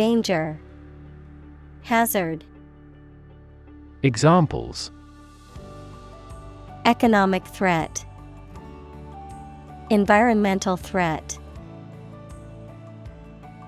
[0.00, 0.58] Danger,
[1.82, 2.42] Hazard,
[4.02, 4.90] Examples.
[6.86, 8.06] Economic threat,
[9.90, 11.38] Environmental threat.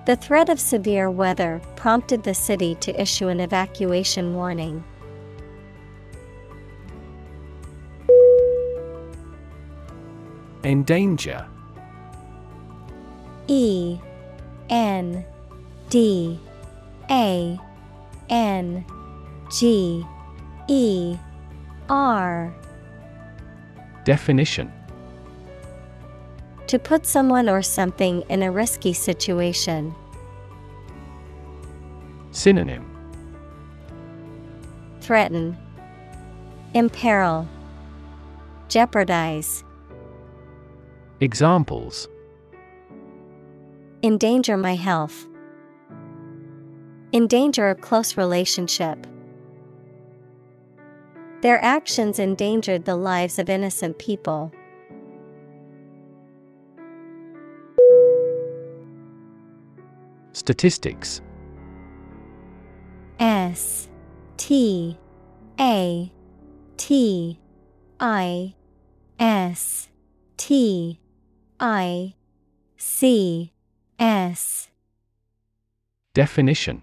[0.07, 4.83] The threat of severe weather prompted the city to issue an evacuation warning.
[10.63, 11.45] Endanger.
[13.47, 13.99] E
[14.71, 15.23] N
[15.93, 16.39] D
[17.11, 17.59] A
[18.27, 18.83] N
[19.51, 20.03] G
[20.67, 21.15] E
[21.87, 22.51] R.
[24.03, 24.73] Definition.
[26.65, 29.93] To put someone or something in a risky situation.
[32.31, 32.89] Synonym.
[34.99, 35.55] Threaten,
[36.73, 37.47] Imperil,
[38.67, 39.63] Jeopardize,
[41.19, 42.07] Examples.
[44.01, 45.27] Endanger my health.
[47.13, 49.05] Endanger a close relationship.
[51.41, 54.51] Their actions endangered the lives of innocent people.
[60.31, 61.21] Statistics
[63.19, 63.87] S
[64.37, 64.97] T
[65.59, 66.11] A
[66.77, 67.39] T
[67.99, 68.55] I
[69.19, 69.89] S
[70.37, 70.99] T
[71.59, 72.15] I
[72.77, 73.53] C
[73.99, 74.69] S
[76.13, 76.82] Definition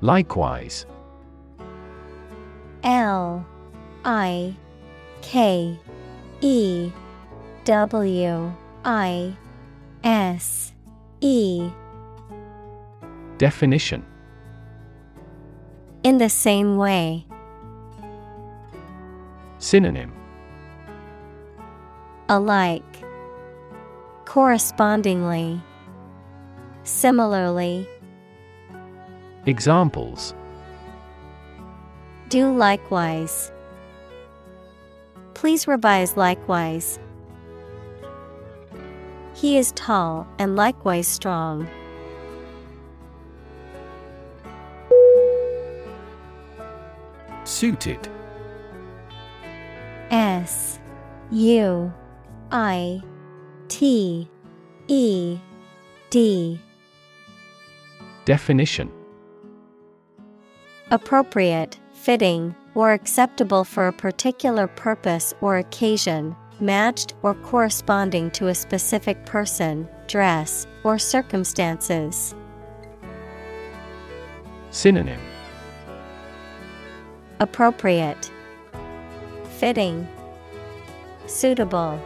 [0.00, 0.86] Likewise
[2.82, 3.46] L
[4.04, 4.54] I
[5.22, 5.78] K
[6.40, 6.92] E
[7.64, 8.52] W
[8.84, 9.36] I
[10.04, 10.72] S
[11.20, 11.68] E
[13.38, 14.04] Definition
[16.04, 17.26] In the same way.
[19.58, 20.12] Synonym
[22.28, 22.82] Alike.
[24.24, 25.60] Correspondingly.
[26.82, 27.88] Similarly.
[29.46, 30.34] Examples
[32.28, 33.52] Do likewise.
[35.34, 36.98] Please revise likewise.
[39.34, 41.68] He is tall and likewise strong.
[47.44, 48.08] Suited
[50.10, 50.80] S
[51.30, 51.92] U
[52.50, 53.00] I
[53.68, 54.28] T
[54.88, 55.38] E
[56.10, 56.60] D
[58.24, 58.95] Definition
[60.92, 68.54] Appropriate, fitting, or acceptable for a particular purpose or occasion, matched or corresponding to a
[68.54, 72.36] specific person, dress, or circumstances.
[74.70, 75.20] Synonym.
[77.40, 78.30] Appropriate,
[79.58, 80.06] Fitting,
[81.26, 82.00] Suitable,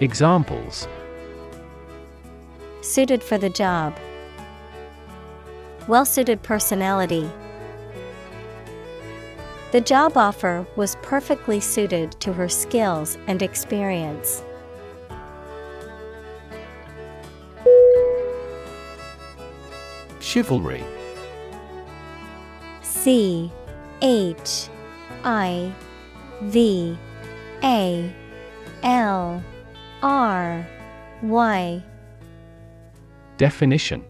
[0.00, 0.88] Examples.
[2.80, 3.96] Suited for the job.
[5.88, 7.28] Well suited personality.
[9.72, 14.42] The job offer was perfectly suited to her skills and experience.
[20.20, 20.84] Chivalry
[22.82, 23.50] C
[24.02, 24.68] H
[25.24, 25.74] I
[26.42, 26.96] V
[27.64, 28.14] A
[28.82, 29.42] L
[30.02, 30.66] R
[31.22, 31.82] Y
[33.36, 34.04] Definition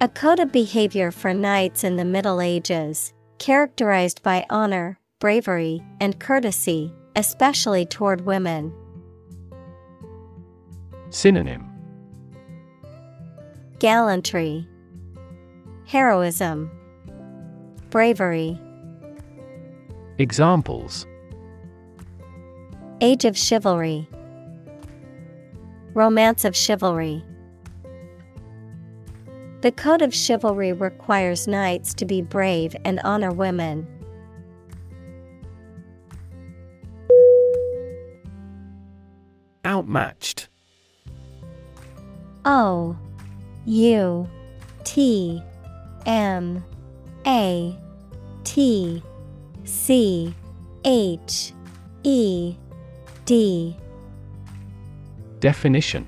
[0.00, 6.20] A code of behavior for knights in the Middle Ages, characterized by honor, bravery, and
[6.20, 8.72] courtesy, especially toward women.
[11.10, 11.68] Synonym
[13.80, 14.68] Gallantry,
[15.84, 16.70] Heroism,
[17.90, 18.56] Bravery.
[20.18, 21.08] Examples
[23.00, 24.08] Age of Chivalry,
[25.92, 27.24] Romance of Chivalry.
[29.60, 33.88] The code of chivalry requires knights to be brave and honor women.
[39.66, 40.48] Outmatched.
[42.44, 42.96] O
[43.66, 44.28] U
[44.84, 45.42] T
[46.06, 46.64] M
[47.26, 47.76] A
[48.44, 49.02] T
[49.64, 50.34] C
[50.84, 51.52] H
[52.04, 52.54] E
[53.24, 53.76] D.
[55.40, 56.06] Definition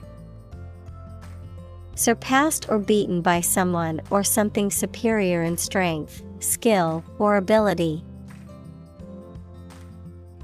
[2.01, 8.03] Surpassed or beaten by someone or something superior in strength, skill, or ability.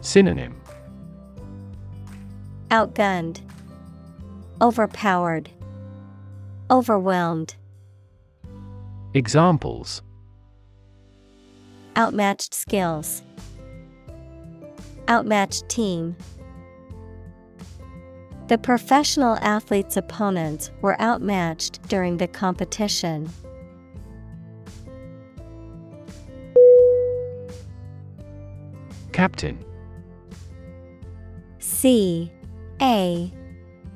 [0.02, 0.60] Synonym.
[2.70, 3.40] Outgunned,
[4.60, 5.48] Overpowered,
[6.70, 7.56] Overwhelmed,
[9.14, 10.02] Examples.
[11.96, 13.22] Outmatched skills,
[15.08, 16.16] Outmatched team.
[18.48, 23.28] The professional athlete's opponents were outmatched during the competition.
[29.12, 29.58] Captain.
[31.58, 32.30] C.
[32.80, 33.32] A.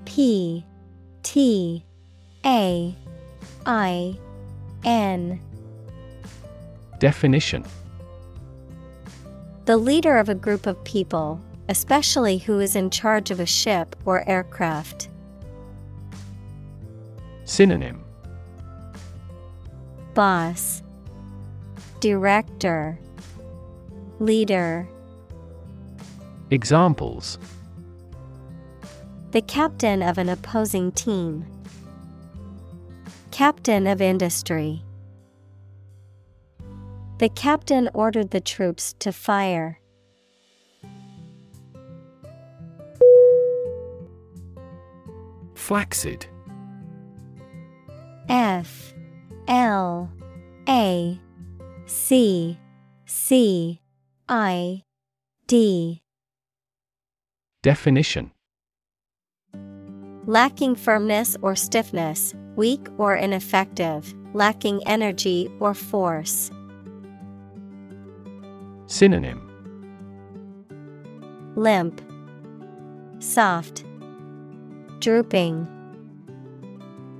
[0.04, 0.66] P.
[1.22, 1.84] T.
[2.44, 2.96] A.
[3.66, 4.18] I.
[4.84, 5.40] N.
[6.98, 7.64] Definition.
[9.66, 11.40] The leader of a group of people,
[11.70, 15.08] especially who is in charge of a ship or aircraft.
[17.44, 18.04] Synonym
[20.12, 20.82] Boss,
[22.00, 22.98] Director,
[24.18, 24.88] Leader.
[26.50, 27.38] Examples
[29.30, 31.46] The captain of an opposing team.
[33.30, 34.82] Captain of industry.
[37.18, 39.79] The captain ordered the troops to fire.
[45.70, 46.26] Flaccid.
[48.28, 48.92] F
[49.46, 50.10] L
[50.68, 51.20] A
[51.86, 52.58] C
[53.06, 53.80] C
[54.28, 54.82] I
[55.46, 56.02] D.
[57.62, 58.32] Definition.
[60.26, 66.50] Lacking firmness or stiffness, weak or ineffective, lacking energy or force.
[68.88, 69.40] Synonym.
[71.54, 72.02] Limp,
[73.20, 73.84] soft,
[75.00, 75.66] drooping.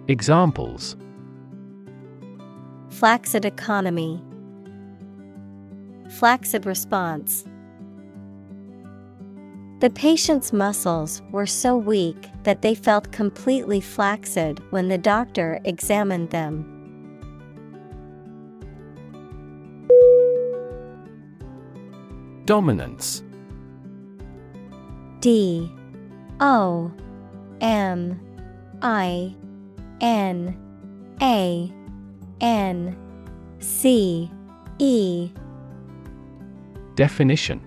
[0.09, 0.97] Examples
[2.89, 4.23] Flaccid economy,
[6.11, 7.45] flaccid response.
[9.81, 16.31] The patient's muscles were so weak that they felt completely flaccid when the doctor examined
[16.31, 16.67] them.
[22.45, 23.23] Dominance
[25.21, 25.73] D
[26.41, 26.93] O
[27.61, 28.21] M
[28.83, 29.35] I
[30.01, 30.57] N
[31.21, 31.73] A
[32.41, 32.97] N
[33.59, 34.31] C
[34.79, 35.31] E.
[36.95, 37.61] Definition.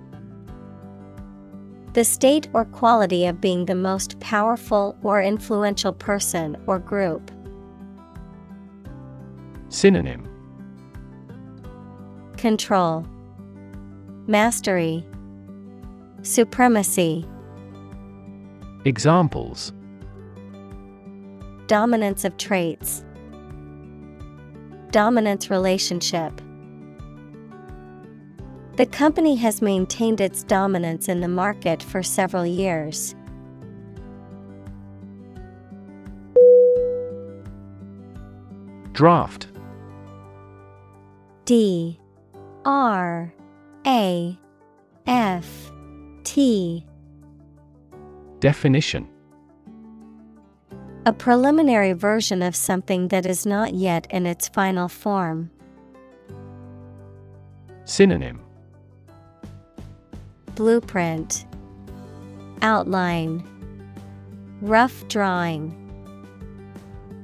[1.93, 7.31] The state or quality of being the most powerful or influential person or group.
[9.69, 10.27] Synonym.
[12.37, 13.05] Control,
[14.25, 15.05] Mastery,
[16.23, 17.25] Supremacy.
[18.85, 19.71] Examples
[21.67, 23.05] Dominance of traits.
[24.91, 26.41] Dominance relationship.
[28.75, 33.15] The company has maintained its dominance in the market for several years.
[38.91, 39.47] Draft
[41.45, 41.99] D
[42.65, 43.33] R
[43.87, 44.37] A
[45.07, 45.71] F
[46.23, 46.85] T
[48.39, 49.07] Definition
[51.05, 55.51] A preliminary version of something that is not yet in its final form.
[57.83, 58.39] Synonym
[60.55, 61.45] Blueprint
[62.61, 63.43] Outline
[64.61, 65.75] Rough drawing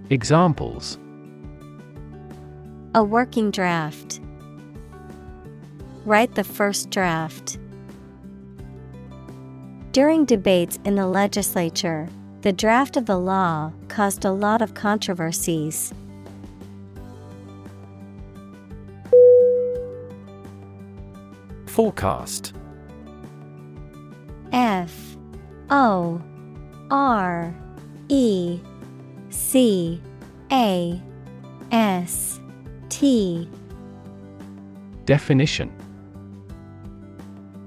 [0.10, 1.00] Examples
[2.96, 4.20] A working draft.
[6.04, 7.58] Write the first draft.
[9.94, 12.10] During debates in the legislature,
[12.42, 15.94] the draft of the law caused a lot of controversies.
[21.66, 22.54] Forecast.
[24.52, 25.18] F
[25.70, 26.22] O
[26.90, 27.54] R
[28.08, 28.60] E
[29.30, 30.02] C
[30.52, 31.02] A
[31.72, 32.40] S
[32.90, 33.50] T.
[35.06, 35.72] Definition.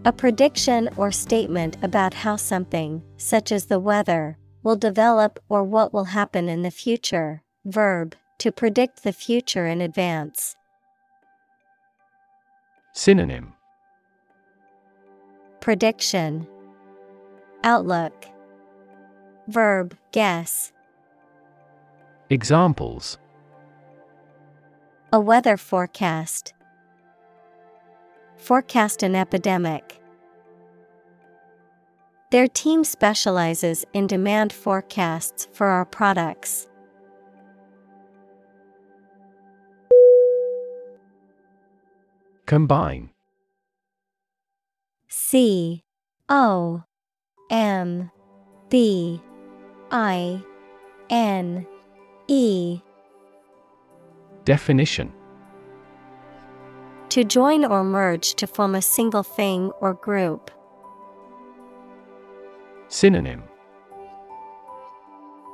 [0.05, 5.93] A prediction or statement about how something, such as the weather, will develop or what
[5.93, 7.43] will happen in the future.
[7.65, 10.57] Verb, to predict the future in advance.
[12.93, 13.53] Synonym
[15.61, 16.47] Prediction
[17.65, 18.27] Outlook
[19.49, 20.73] Verb, guess.
[22.31, 23.19] Examples
[25.13, 26.55] A weather forecast.
[28.37, 30.02] Forecast an epidemic.
[32.33, 36.67] Their team specializes in demand forecasts for our products.
[42.47, 43.11] Combine
[45.09, 45.83] C
[46.31, 46.85] O
[47.51, 48.11] M
[48.71, 49.21] B
[49.91, 50.43] I
[51.11, 51.67] N
[52.29, 52.81] E
[54.47, 55.13] Definition
[57.11, 60.51] To join or merge to form a single thing or group.
[62.93, 63.43] Synonym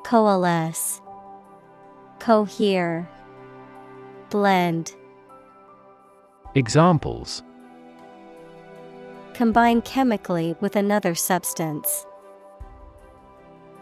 [0.03, 1.01] Coalesce,
[2.19, 3.09] Cohere,
[4.29, 4.93] Blend.
[6.57, 7.45] Examples
[9.35, 12.05] Combine chemically with another substance.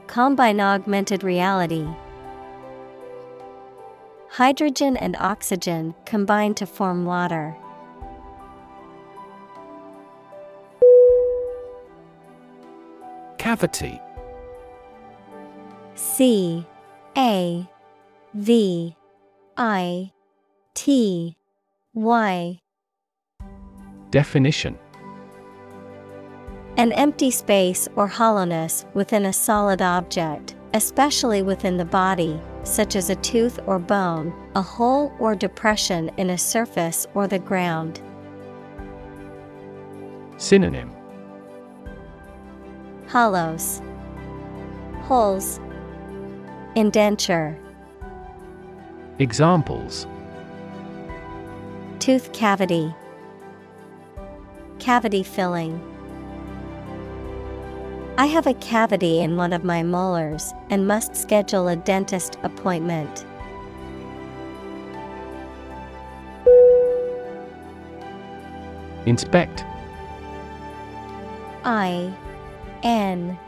[0.07, 1.89] Combine augmented reality.
[4.33, 7.57] Hydrogen and oxygen combine to form water.
[13.39, 14.01] Cavity.
[15.95, 16.67] C
[17.17, 17.69] A
[18.35, 18.97] V
[19.57, 20.13] I
[20.75, 21.37] T
[21.95, 22.59] Y.
[24.11, 24.79] Definition.
[26.77, 33.09] An empty space or hollowness within a solid object, especially within the body, such as
[33.11, 38.03] a tooth or bone, a hole or depression in a surface or the ground.
[40.37, 40.96] Synonym
[43.09, 43.81] Hollows,
[45.03, 45.61] holes,
[46.75, 47.57] Indenture,
[49.21, 50.07] Examples
[52.01, 52.93] Tooth cavity,
[54.81, 55.81] Cavity filling.
[58.19, 63.25] I have a cavity in one of my molars and must schedule a dentist appointment.
[69.07, 69.65] Inspect
[71.65, 72.13] I
[72.83, 73.39] N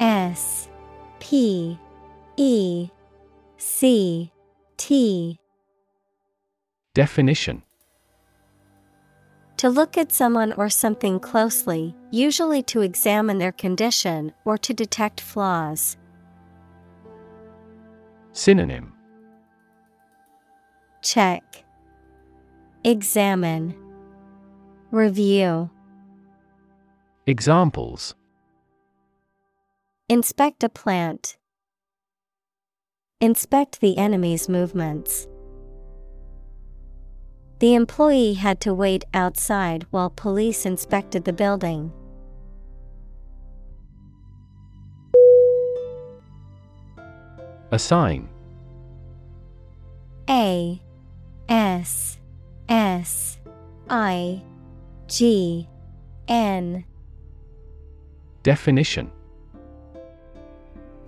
[0.00, 0.68] S
[1.20, 1.78] P
[2.36, 2.88] E
[3.56, 4.32] C
[4.76, 5.38] T.
[6.94, 7.62] Definition.
[9.58, 15.20] To look at someone or something closely, usually to examine their condition or to detect
[15.20, 15.96] flaws.
[18.32, 18.92] Synonym.
[21.02, 21.64] Check,
[22.84, 23.74] Examine,
[24.90, 25.70] Review.
[27.26, 28.16] Examples
[30.12, 31.38] Inspect a plant.
[33.22, 35.26] Inspect the enemy's movements.
[37.60, 41.92] The employee had to wait outside while police inspected the building.
[47.70, 48.28] Assign
[50.28, 50.82] A
[51.48, 52.18] S
[52.68, 53.38] S
[53.88, 54.42] I
[55.06, 55.66] G
[56.28, 56.84] N
[58.42, 59.10] Definition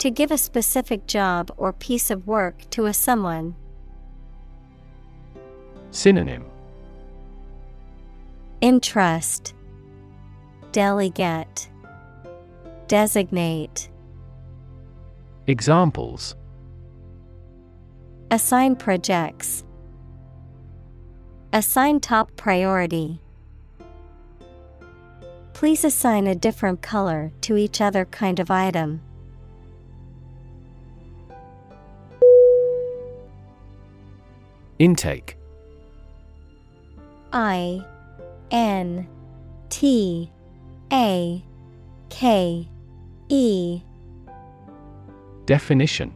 [0.05, 3.55] To give a specific job or piece of work to a someone.
[5.93, 6.45] Synonym
[8.61, 9.55] Entrust
[10.73, 11.71] Delegate
[12.87, 13.89] Designate
[15.47, 16.37] Examples
[18.31, 19.65] Assign projects.
[21.55, 23.23] Assign top priority.
[25.55, 29.01] Please assign a different color to each other kind of item.
[34.85, 35.39] Intake
[37.33, 37.83] I
[38.51, 39.09] N
[39.71, 40.31] T
[40.93, 41.43] A
[42.11, 42.69] K
[43.31, 43.81] E
[45.47, 46.13] Definition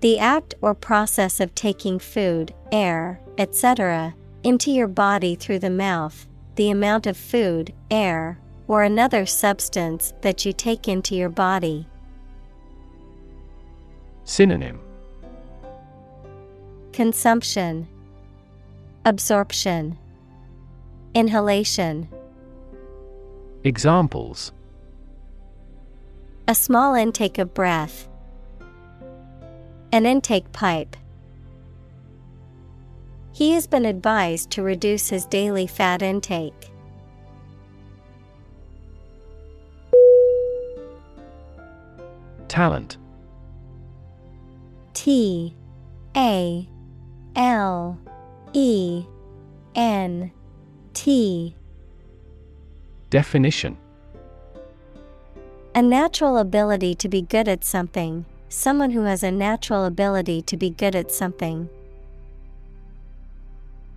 [0.00, 6.26] The act or process of taking food, air, etc., into your body through the mouth,
[6.56, 11.86] the amount of food, air, or another substance that you take into your body.
[14.24, 14.83] Synonym
[16.94, 17.88] Consumption,
[19.04, 19.98] Absorption,
[21.12, 22.08] Inhalation.
[23.64, 24.52] Examples
[26.46, 28.06] A small intake of breath.
[29.90, 30.96] An intake pipe.
[33.32, 36.70] He has been advised to reduce his daily fat intake.
[42.46, 42.98] Talent
[44.92, 45.56] T
[46.16, 46.68] A
[47.36, 47.98] L
[48.52, 49.04] E
[49.74, 50.30] N
[50.92, 51.54] T.
[53.10, 53.76] Definition.
[55.74, 60.56] A natural ability to be good at something, someone who has a natural ability to
[60.56, 61.68] be good at something.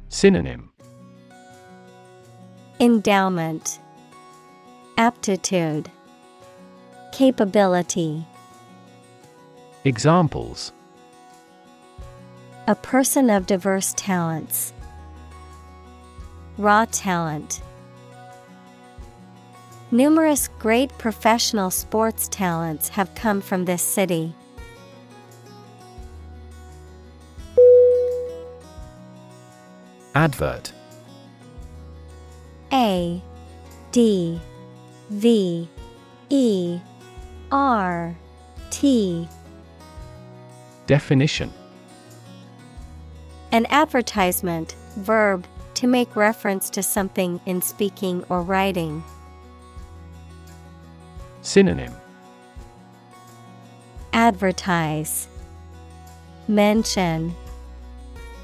[0.10, 0.72] Synonym.
[2.80, 3.80] Endowment,
[4.98, 5.92] Aptitude,
[7.12, 8.26] Capability.
[9.84, 10.72] Examples
[12.69, 14.73] A person of diverse talents.
[16.57, 17.61] Raw talent.
[19.89, 24.34] Numerous great professional sports talents have come from this city.
[30.14, 30.73] Advert
[32.73, 33.22] A
[33.94, 34.41] D
[35.10, 35.69] V
[36.30, 36.80] E
[37.49, 38.14] R
[38.72, 39.30] T
[40.85, 41.53] Definition
[43.58, 49.04] An advertisement, verb, to make reference to something in speaking or writing.
[51.42, 51.92] Synonym
[54.14, 55.28] Advertise,
[56.48, 57.36] Mention,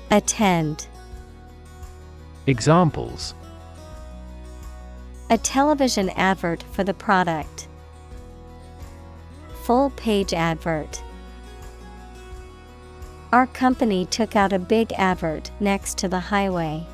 [0.09, 0.87] Attend.
[2.47, 3.35] Examples
[5.29, 7.67] A television advert for the product.
[9.61, 11.03] Full page advert.
[13.33, 16.85] Our company took out a big advert next to the highway.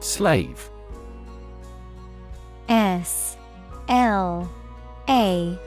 [0.00, 0.70] Slave.
[2.70, 3.36] S.
[3.90, 4.50] L.
[5.10, 5.58] A.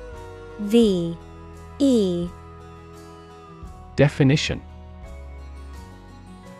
[0.61, 1.15] V.
[1.77, 2.27] E.
[3.95, 4.59] Definition.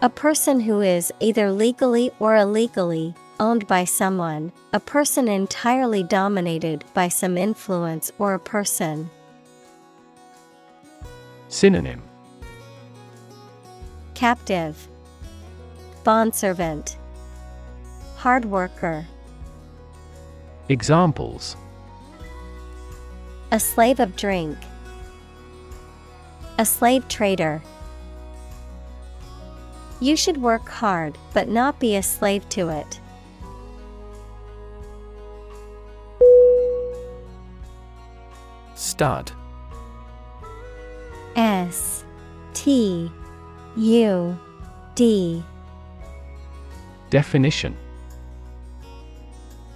[0.04, 6.84] A person who is either legally or illegally owned by someone, a person entirely dominated
[6.94, 9.10] by some influence or a person.
[11.50, 12.02] Synonym
[14.14, 14.88] Captive,
[16.04, 16.98] Bondservant,
[18.18, 19.06] Hard worker.
[20.70, 21.56] Examples
[23.52, 24.58] A slave of drink,
[26.58, 27.62] a slave trader.
[30.00, 33.00] You should work hard but not be a slave to it.
[38.76, 39.32] Stud
[41.36, 42.04] S
[42.54, 43.10] T
[43.78, 44.40] U
[44.96, 45.44] D
[47.10, 47.76] Definition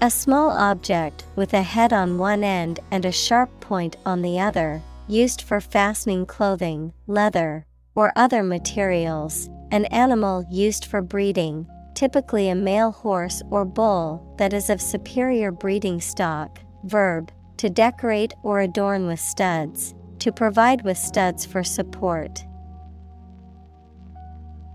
[0.02, 4.40] A small object with a head on one end and a sharp point on the
[4.40, 7.66] other, used for fastening clothing, leather,
[7.96, 9.50] or other materials.
[9.72, 15.52] An animal used for breeding, typically a male horse or bull that is of superior
[15.52, 16.60] breeding stock.
[16.84, 22.46] Verb to decorate or adorn with studs, to provide with studs for support.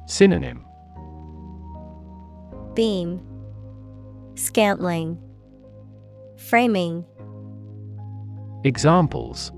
[0.06, 0.66] Synonym
[2.74, 3.22] Beam,
[4.34, 5.18] Scantling,
[6.36, 7.06] Framing,
[8.64, 9.50] Examples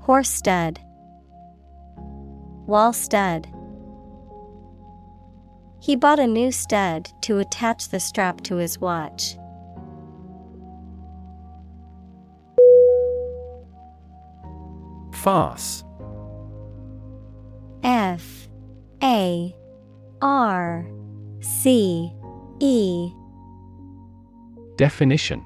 [0.00, 0.80] Horse stud,
[2.66, 3.46] Wall stud.
[5.80, 9.36] He bought a new stud to attach the strap to his watch.
[15.28, 15.84] Farce.
[17.82, 18.48] F
[19.02, 19.54] A
[20.22, 20.90] R
[21.42, 22.10] C
[22.60, 23.10] E.
[24.76, 25.44] Definition.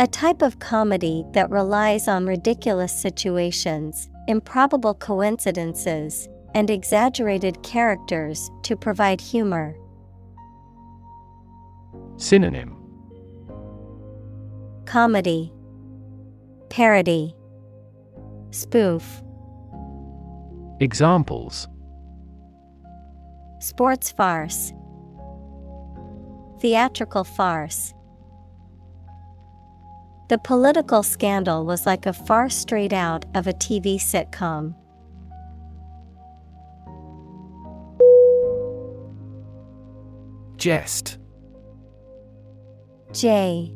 [0.00, 8.76] A type of comedy that relies on ridiculous situations, improbable coincidences, and exaggerated characters to
[8.76, 9.76] provide humor.
[12.16, 12.78] Synonym.
[14.86, 15.52] Comedy,
[16.70, 17.36] Parody,
[18.54, 19.20] Spoof,
[20.78, 21.66] Examples
[23.58, 24.72] Sports farce,
[26.60, 27.92] Theatrical farce.
[30.28, 34.76] The political scandal was like a farce straight out of a TV sitcom.
[40.56, 41.18] Jest
[43.12, 43.72] J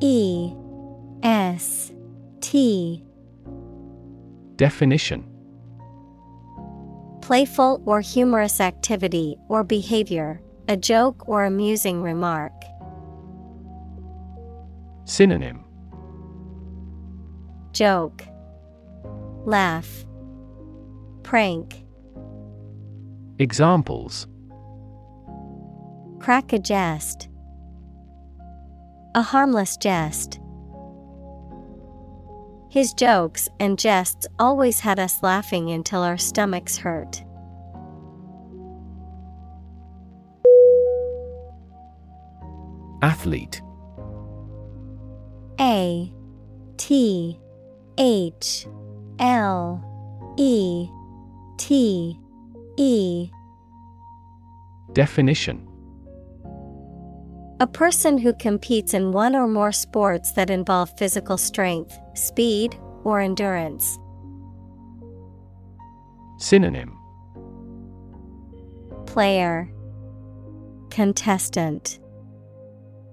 [0.00, 0.52] E
[1.24, 1.90] S
[2.40, 3.04] T
[4.62, 5.24] Definition.
[7.20, 12.52] Playful or humorous activity or behavior, a joke or amusing remark.
[15.04, 15.64] Synonym.
[17.72, 18.22] Joke,
[19.44, 20.06] Laugh,
[21.24, 21.82] Prank,
[23.40, 24.28] Examples.
[26.20, 27.28] Crack a jest,
[29.16, 30.41] A harmless jest.
[32.72, 37.22] His jokes and jests always had us laughing until our stomachs hurt.
[43.02, 43.60] Athlete.
[45.60, 46.10] A
[46.78, 47.38] T
[47.98, 48.66] H
[49.18, 50.88] L E
[51.58, 52.18] T
[52.78, 53.30] E.
[54.94, 55.68] Definition
[57.62, 63.20] A person who competes in one or more sports that involve physical strength, speed, or
[63.20, 64.00] endurance.
[66.38, 66.98] Synonym
[69.06, 69.72] Player
[70.90, 72.00] Contestant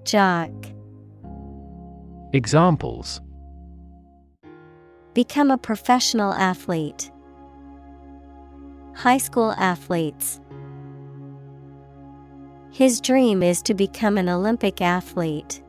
[0.04, 0.50] Jock
[2.34, 3.22] Examples
[5.14, 7.12] Become a professional athlete.
[8.96, 10.40] High school athletes.
[12.80, 15.62] His dream is to become an Olympic athlete.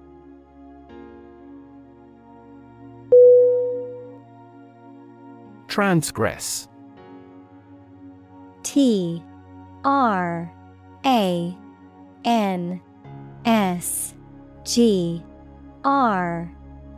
[5.67, 6.69] Transgress.
[8.63, 9.25] T
[9.83, 10.55] R
[11.05, 11.59] A
[12.25, 12.81] N
[13.45, 14.15] S
[14.63, 15.21] G
[15.83, 16.49] R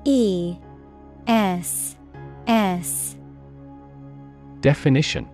[0.04, 0.58] E
[1.26, 1.96] S
[2.46, 3.16] S.
[4.60, 5.26] Definition.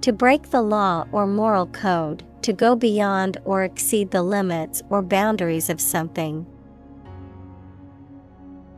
[0.00, 5.02] To break the law or moral code, to go beyond or exceed the limits or
[5.02, 6.46] boundaries of something.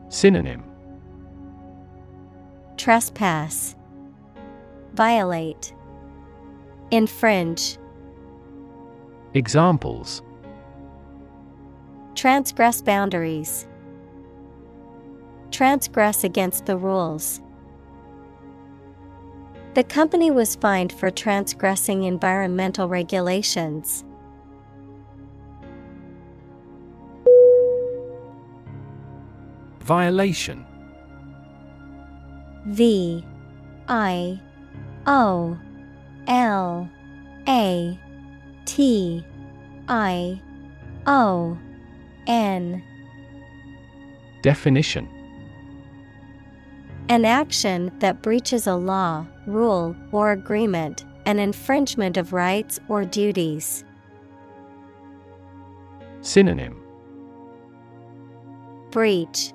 [0.09, 0.61] Synonym.
[2.75, 3.77] Trespass,
[4.93, 5.73] Violate,
[6.91, 7.77] Infringe,
[9.33, 10.21] Examples.
[12.13, 13.69] Transgress boundaries,
[15.49, 17.39] Transgress against the rules.
[19.73, 24.03] The company was fined for transgressing environmental regulations.
[29.79, 30.65] Violation.
[32.67, 33.23] V
[33.87, 34.41] I
[35.07, 35.57] O
[36.27, 36.89] L
[37.47, 37.99] A
[38.65, 39.25] T
[39.87, 40.41] I
[41.07, 41.57] O
[42.27, 42.83] N.
[44.41, 45.20] Definition
[47.11, 53.83] An action that breaches a law, rule, or agreement, an infringement of rights or duties.
[56.21, 56.81] Synonym.
[58.91, 59.51] Breach.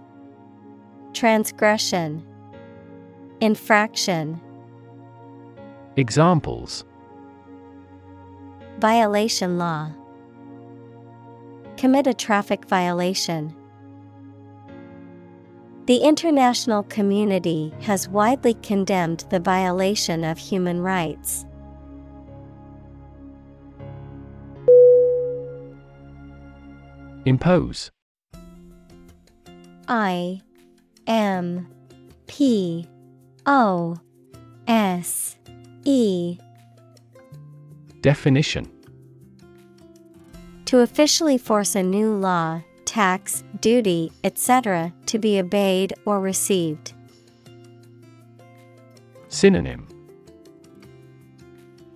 [1.14, 2.22] Transgression.
[3.40, 4.38] Infraction.
[5.96, 6.84] Examples.
[8.80, 9.92] Violation law.
[11.78, 13.55] Commit a traffic violation.
[15.86, 21.44] The international community has widely condemned the violation of human rights.
[27.24, 27.92] Impose.
[29.86, 30.40] I
[31.06, 31.68] M
[32.26, 32.88] P
[33.46, 33.96] O
[34.66, 35.36] S
[35.84, 36.36] E.
[38.00, 38.68] Definition.
[40.64, 46.92] To officially force a new law, tax, duty, etc., to be obeyed or received.
[49.28, 49.86] Synonym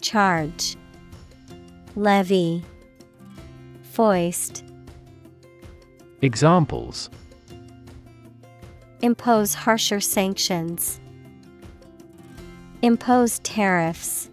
[0.01, 0.77] Charge
[1.97, 2.65] Levy
[3.93, 4.65] Foist
[6.23, 7.09] Examples
[9.03, 11.01] Impose harsher sanctions.
[12.83, 14.31] Impose tariffs.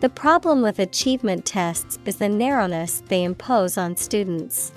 [0.00, 4.72] The problem with achievement tests is the narrowness they impose on students.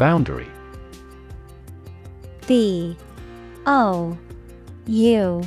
[0.00, 0.48] Boundary.
[2.46, 2.96] B
[3.66, 4.16] O
[4.86, 5.42] U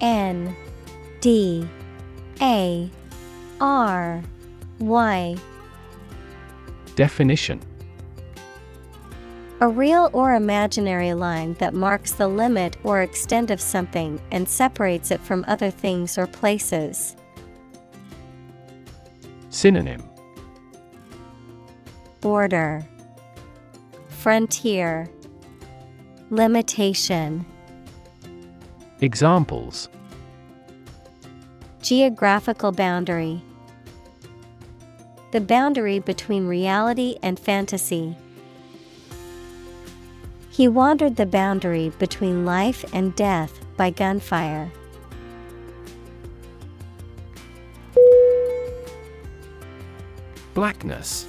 [0.00, 0.56] N
[1.20, 1.68] D
[2.42, 2.90] A
[3.60, 4.20] R
[4.80, 5.36] Y.
[6.96, 7.60] Definition.
[9.60, 15.12] A real or imaginary line that marks the limit or extent of something and separates
[15.12, 17.14] it from other things or places.
[19.50, 20.02] Synonym.
[22.20, 22.84] Border
[24.24, 25.06] Frontier.
[26.30, 27.44] Limitation.
[29.02, 29.90] Examples.
[31.82, 33.42] Geographical boundary.
[35.32, 38.16] The boundary between reality and fantasy.
[40.48, 44.72] He wandered the boundary between life and death by gunfire.
[50.54, 51.26] Blackness.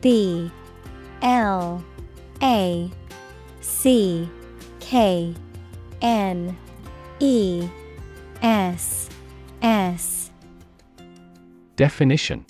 [0.00, 0.50] B
[1.22, 1.84] L
[2.42, 2.90] A
[3.60, 4.28] C
[4.80, 5.34] K
[6.00, 6.56] N
[7.20, 7.68] E
[8.42, 9.08] S
[9.62, 10.30] S
[11.76, 12.44] Definition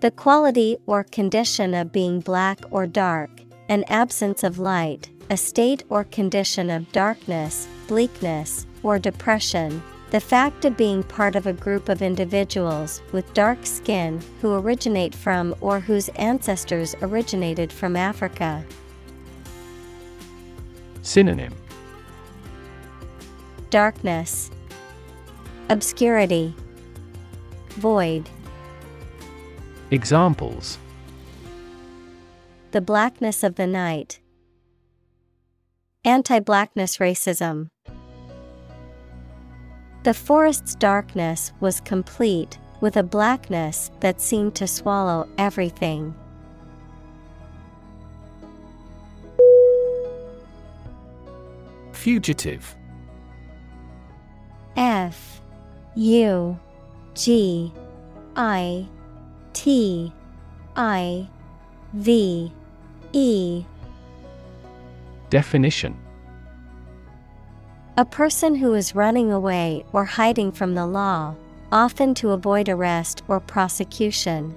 [0.00, 3.30] The quality or condition of being black or dark,
[3.68, 9.82] an absence of light, a state or condition of darkness, bleakness, or depression.
[10.10, 15.14] The fact of being part of a group of individuals with dark skin who originate
[15.14, 18.64] from or whose ancestors originated from Africa.
[21.02, 21.54] Synonym
[23.68, 24.50] Darkness,
[25.68, 26.54] Obscurity,
[27.72, 28.30] Void.
[29.90, 30.78] Examples
[32.70, 34.20] The blackness of the night.
[36.02, 37.68] Anti blackness racism.
[40.04, 46.14] The forest's darkness was complete, with a blackness that seemed to swallow everything.
[51.92, 52.76] Fugitive.
[54.76, 55.42] F
[55.96, 56.58] U
[57.14, 57.72] G
[58.36, 58.86] I
[59.52, 60.12] T
[60.76, 61.28] I
[61.92, 62.52] V
[63.12, 63.64] E.
[65.28, 65.98] Definition
[67.98, 71.34] A person who is running away or hiding from the law,
[71.72, 74.54] often to avoid arrest or prosecution.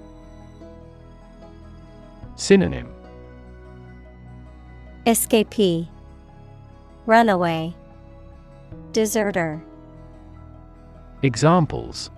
[2.35, 2.87] Synonym.
[5.07, 5.87] Escapee,
[7.07, 7.73] Runaway,
[8.91, 9.59] Deserter,
[11.23, 12.11] Examples.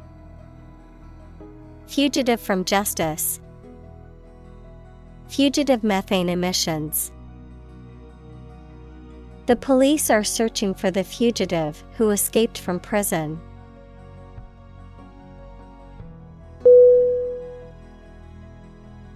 [1.88, 3.40] Fugitive from justice,
[5.30, 7.13] Fugitive methane emissions.
[9.46, 13.42] The police are searching for the fugitive who escaped from prison.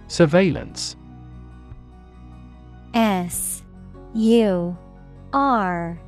[0.06, 0.96] Surveillance.
[2.92, 3.62] S
[4.14, 4.76] U
[5.32, 5.98] R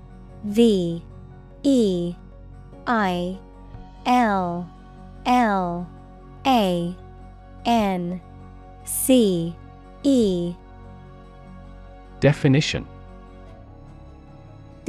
[0.45, 1.03] V
[1.63, 2.15] E
[2.87, 3.39] I
[4.05, 4.69] L
[5.25, 5.91] L
[6.47, 6.97] A
[7.65, 8.21] N
[8.85, 9.57] C
[10.03, 10.55] E.
[12.21, 12.87] Definition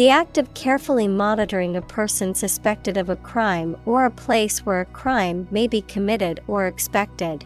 [0.02, 4.82] The act of carefully monitoring a person suspected of a crime or a place where
[4.82, 7.46] a crime may be committed or expected.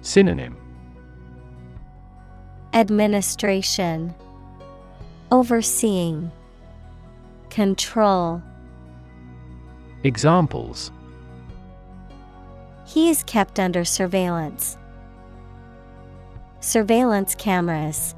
[0.00, 0.56] Synonym
[2.72, 4.14] Administration
[5.32, 6.30] Overseeing
[7.50, 8.40] Control
[10.04, 10.92] Examples
[12.86, 14.78] He is kept under surveillance.
[16.60, 18.14] Surveillance cameras.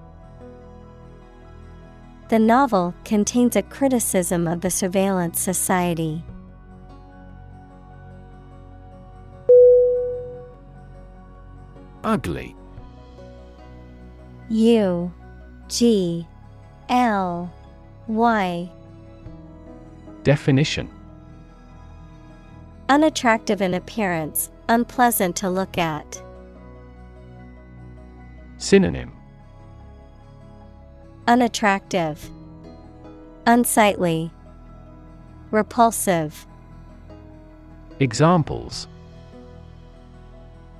[2.28, 6.24] The novel contains a criticism of the surveillance society.
[12.02, 12.54] Ugly
[14.50, 15.12] U
[15.68, 16.26] G
[16.88, 17.52] L
[18.08, 18.70] Y
[20.22, 20.90] Definition
[22.90, 26.22] Unattractive in appearance, unpleasant to look at.
[28.58, 29.13] Synonym
[31.26, 32.30] Unattractive,
[33.46, 34.30] Unsightly,
[35.50, 36.46] Repulsive.
[37.98, 38.86] Examples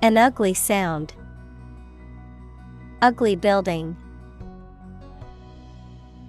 [0.02, 1.14] An ugly sound.
[3.00, 3.96] Ugly building.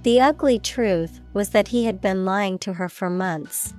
[0.04, 3.74] The ugly truth was that he had been lying to her for months.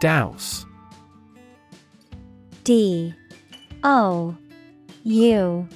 [0.00, 0.66] Douse
[2.64, 3.14] D
[3.82, 4.36] O
[5.04, 5.66] U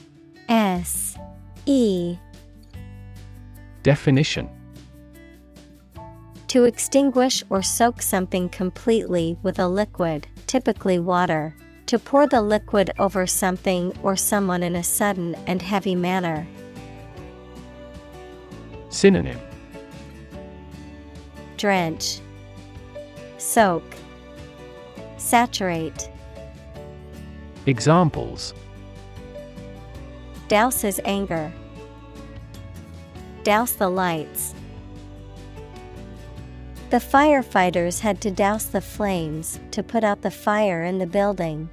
[0.48, 1.18] S
[1.66, 2.16] E
[3.82, 4.48] Definition
[6.46, 11.56] To extinguish or soak something completely with a liquid, typically water.
[11.86, 16.46] To pour the liquid over something or someone in a sudden and heavy manner.
[18.90, 19.40] Synonym
[21.56, 22.20] Drench,
[23.38, 23.82] Soak,
[25.16, 26.10] Saturate.
[27.66, 28.54] Examples
[30.48, 31.52] Douse his anger.
[33.42, 34.54] Douse the lights.
[36.90, 41.68] The firefighters had to douse the flames to put out the fire in the building.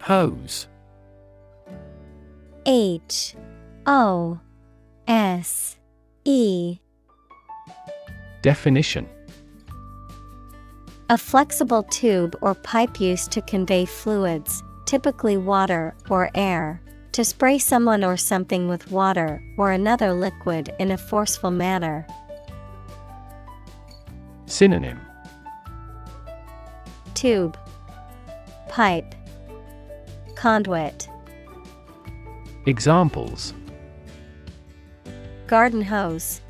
[0.00, 0.66] Hose
[2.66, 3.36] H
[3.86, 4.40] O
[5.06, 5.76] S
[6.24, 6.78] E
[8.42, 9.06] Definition
[11.10, 16.82] A flexible tube or pipe used to convey fluids, typically water or air,
[17.12, 22.06] to spray someone or something with water or another liquid in a forceful manner.
[24.44, 25.00] Synonym
[27.14, 27.56] Tube,
[28.68, 29.14] Pipe,
[30.34, 31.08] Conduit.
[32.66, 33.54] Examples
[35.46, 36.42] Garden hose.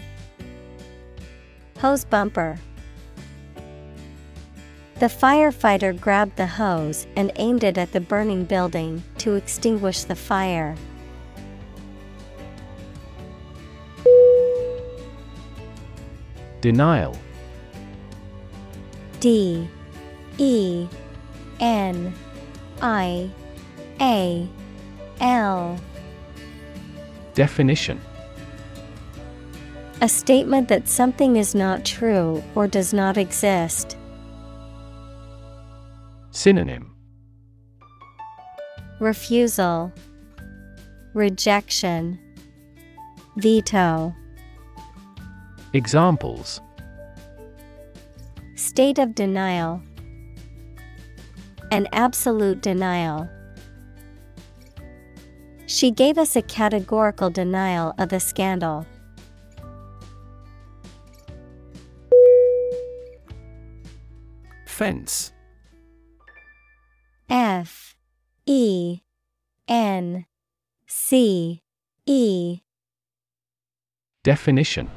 [1.79, 2.59] Hose bumper.
[4.99, 10.17] The firefighter grabbed the hose and aimed it at the burning building to extinguish the
[10.17, 10.75] fire.
[16.61, 17.17] Denial.
[19.21, 19.69] D.
[20.39, 20.89] E.
[21.61, 22.13] N.
[22.83, 23.31] I.
[24.01, 24.49] A.
[25.21, 25.79] L.
[27.35, 28.01] Definition.
[30.01, 33.98] A statement that something is not true or does not exist.
[36.39, 36.95] Synonym
[39.01, 39.93] Refusal,
[41.13, 42.17] Rejection,
[43.39, 44.15] Veto.
[45.73, 46.61] Examples
[48.55, 49.83] State of denial.
[51.73, 53.29] An absolute denial.
[55.67, 58.87] She gave us a categorical denial of the scandal.
[64.67, 65.33] Fence
[67.29, 67.95] F
[68.47, 69.01] E
[69.69, 70.25] N
[70.87, 71.63] C
[72.07, 72.61] E
[74.23, 74.89] Definition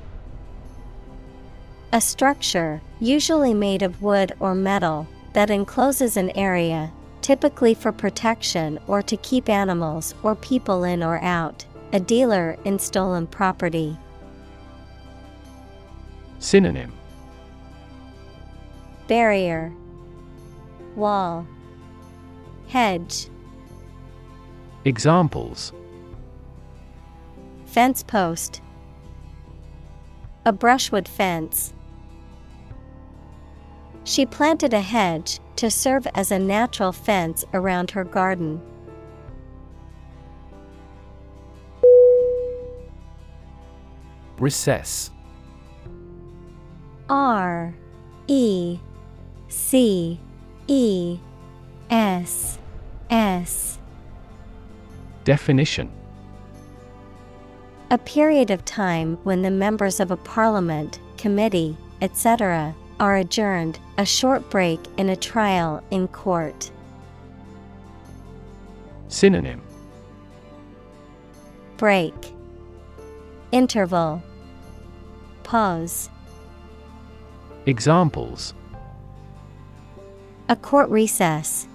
[1.92, 6.92] A structure, usually made of wood or metal, that encloses an area,
[7.22, 11.66] typically for protection or to keep animals or people in or out.
[11.92, 13.98] A dealer in stolen property.
[16.40, 16.94] Synonym
[19.10, 19.74] Barrier,
[20.96, 21.46] Wall,
[22.72, 23.28] Hedge,
[24.86, 25.74] Examples.
[27.66, 28.62] Fence post,
[30.46, 31.74] A brushwood fence.
[34.06, 38.62] She planted a hedge to serve as a natural fence around her garden.
[44.40, 45.12] Recess.
[47.10, 47.76] R
[48.28, 48.80] E
[49.50, 50.22] C
[50.68, 51.20] E
[51.90, 52.58] S
[53.12, 53.78] S.
[55.26, 55.92] Definition.
[57.90, 64.06] A period of time when the members of a parliament, committee, etc., are adjourned, a
[64.06, 66.72] short break in a trial in court.
[69.10, 69.62] Synonym.
[71.76, 72.14] Break.
[73.52, 74.24] Interval.
[75.44, 76.10] Pause.
[77.66, 78.54] Examples.
[80.48, 81.68] A court recess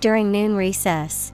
[0.00, 1.32] during noon recess.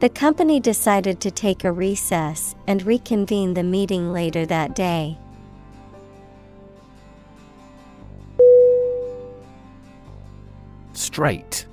[0.00, 5.16] The company decided to take a recess and reconvene the meeting later that day.
[10.92, 11.66] Straight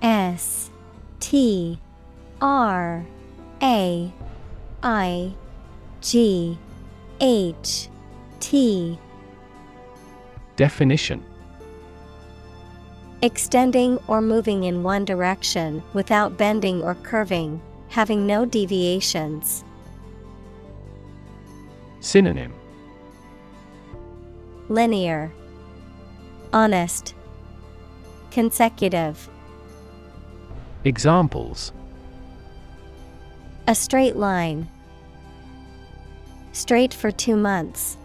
[0.00, 0.70] S
[1.18, 1.80] T
[2.40, 3.04] R
[3.62, 4.12] A
[4.82, 5.32] I
[6.00, 6.58] G
[7.20, 7.88] H
[8.38, 8.98] T
[10.56, 11.24] Definition
[13.20, 19.64] Extending or moving in one direction without bending or curving, having no deviations.
[21.98, 22.54] Synonym
[24.68, 25.32] Linear,
[26.52, 27.14] Honest,
[28.30, 29.28] Consecutive.
[30.84, 31.72] Examples
[33.66, 34.68] A straight line.
[36.52, 37.96] Straight for two months.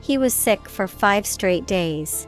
[0.00, 2.26] He was sick for five straight days.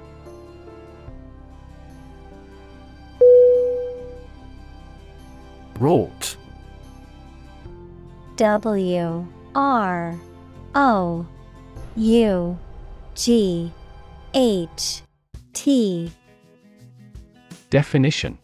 [5.81, 6.37] Wrought
[8.37, 10.21] W R
[10.75, 11.27] O
[11.97, 12.59] U
[13.15, 13.73] G
[14.35, 15.03] H
[15.55, 16.13] T.
[17.71, 18.37] Definition.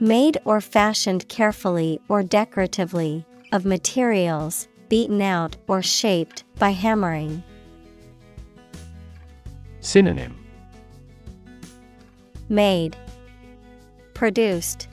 [0.00, 7.42] Made or fashioned carefully or decoratively, of materials, beaten out or shaped by hammering.
[9.78, 10.36] Synonym.
[12.48, 12.96] Made,
[14.12, 14.88] Produced,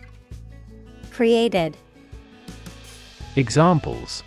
[1.13, 1.77] Created.
[3.35, 4.23] Examples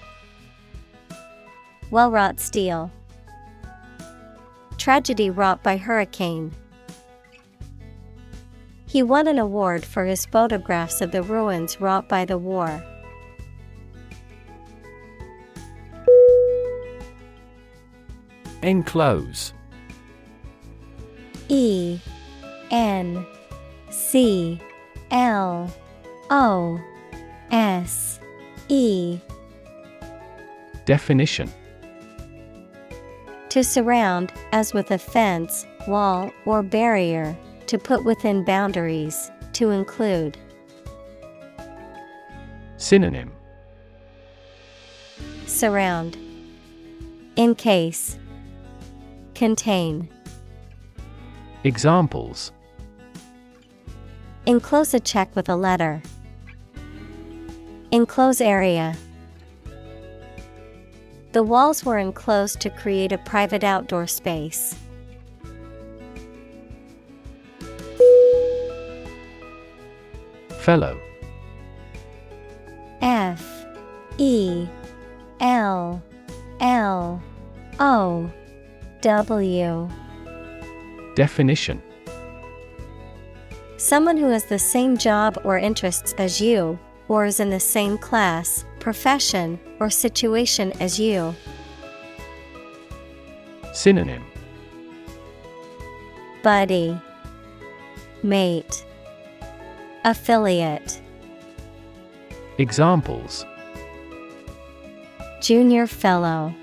[1.91, 2.93] Well wrought steel.
[4.79, 6.53] Tragedy wrought by hurricane.
[8.87, 12.81] He won an award for his photographs of the ruins wrought by the war.
[18.63, 19.53] Enclose
[21.49, 21.99] E
[22.71, 23.27] N
[23.91, 24.61] C
[25.11, 25.69] L
[26.31, 26.81] O
[27.51, 28.21] S
[28.69, 29.19] E
[30.85, 31.51] Definition
[33.51, 37.37] To surround, as with a fence, wall, or barrier,
[37.67, 40.37] to put within boundaries, to include.
[42.77, 43.33] Synonym
[45.47, 46.17] Surround.
[47.37, 48.19] Encase.
[49.35, 50.09] Contain.
[51.65, 52.53] Examples
[54.47, 56.01] Enclose a check with a letter.
[57.93, 58.97] Enclose area.
[61.33, 64.75] The walls were enclosed to create a private outdoor space.
[70.61, 70.99] Fellow.
[73.01, 73.67] F.
[74.19, 74.67] E.
[75.41, 76.03] L.
[76.61, 77.23] L.
[77.79, 78.31] O.
[79.03, 79.89] W.
[81.15, 81.81] Definition.
[83.77, 87.99] Someone who has the same job or interests as you, or is in the same
[87.99, 91.35] class, profession, or situation as you.
[93.73, 94.25] Synonym
[96.43, 96.99] Buddy,
[98.23, 98.85] Mate,
[100.05, 101.01] Affiliate,
[102.59, 103.45] Examples
[105.41, 106.55] Junior Fellow,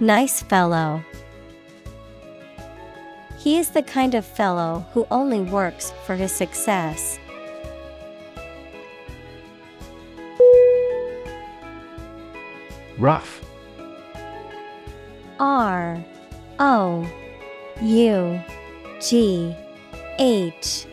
[0.00, 1.02] Nice Fellow.
[3.38, 7.18] He is the kind of fellow who only works for his success.
[12.98, 13.44] Rough.
[15.38, 16.02] R
[16.58, 17.06] O
[17.82, 18.40] U
[19.00, 19.54] G
[20.18, 20.86] H.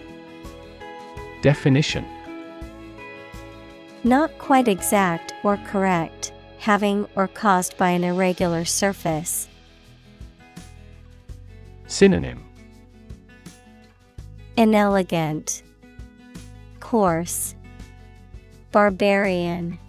[1.42, 2.06] Definition.
[4.04, 9.48] Not quite exact or correct, having or caused by an irregular surface.
[11.88, 12.44] Synonym.
[14.58, 15.64] Inelegant,
[16.82, 17.56] Coarse,
[18.72, 19.80] Barbarian.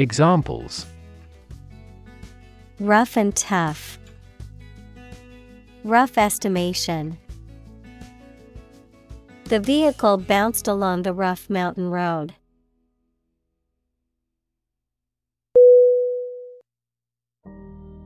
[0.00, 0.86] Examples.
[2.78, 3.98] Rough and tough.
[5.82, 7.18] Rough estimation.
[9.46, 12.34] The vehicle bounced along the rough mountain road.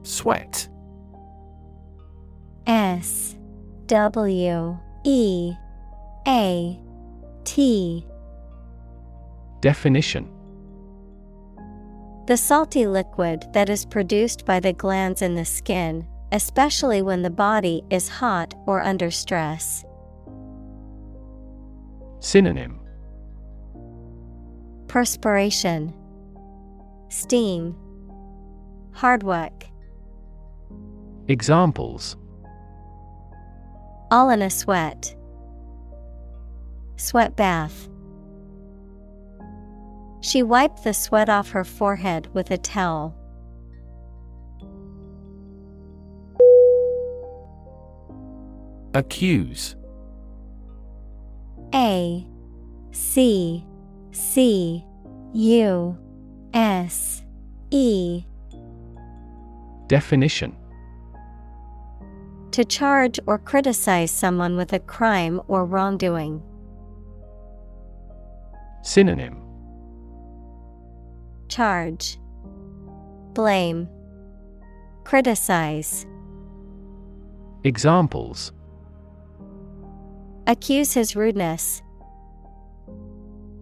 [0.03, 0.69] Sweat.
[2.67, 3.37] S.
[3.87, 4.79] W.
[5.05, 5.53] E.
[6.27, 6.81] A.
[7.45, 8.07] T.
[9.61, 10.42] Definition
[12.27, 17.31] The salty liquid that is produced by the glands in the skin, especially when the
[17.31, 19.85] body is hot or under stress.
[22.21, 22.79] Synonym
[24.87, 25.93] Perspiration,
[27.09, 27.75] Steam,
[28.93, 29.65] Hard work.
[31.29, 32.17] Examples
[34.11, 35.17] All in a sweat.
[36.97, 37.89] Sweat bath.
[40.23, 43.17] She wiped the sweat off her forehead with a towel.
[48.95, 49.75] Accuse
[51.75, 52.25] A
[52.93, 53.67] C
[54.13, 54.85] C
[55.33, 55.99] U
[56.55, 57.25] S
[57.71, 58.25] E
[59.89, 60.55] Definition
[62.53, 66.41] To charge or criticize someone with a crime or wrongdoing.
[68.83, 69.52] Synonym
[71.53, 72.19] Charge,
[73.35, 73.87] Blame,
[75.05, 76.07] Criticize.
[77.63, 78.53] Examples
[80.47, 81.83] Accuse his rudeness.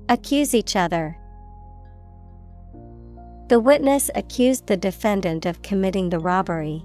[0.09, 1.19] Accuse each other.
[3.49, 6.85] The witness accused the defendant of committing the robbery.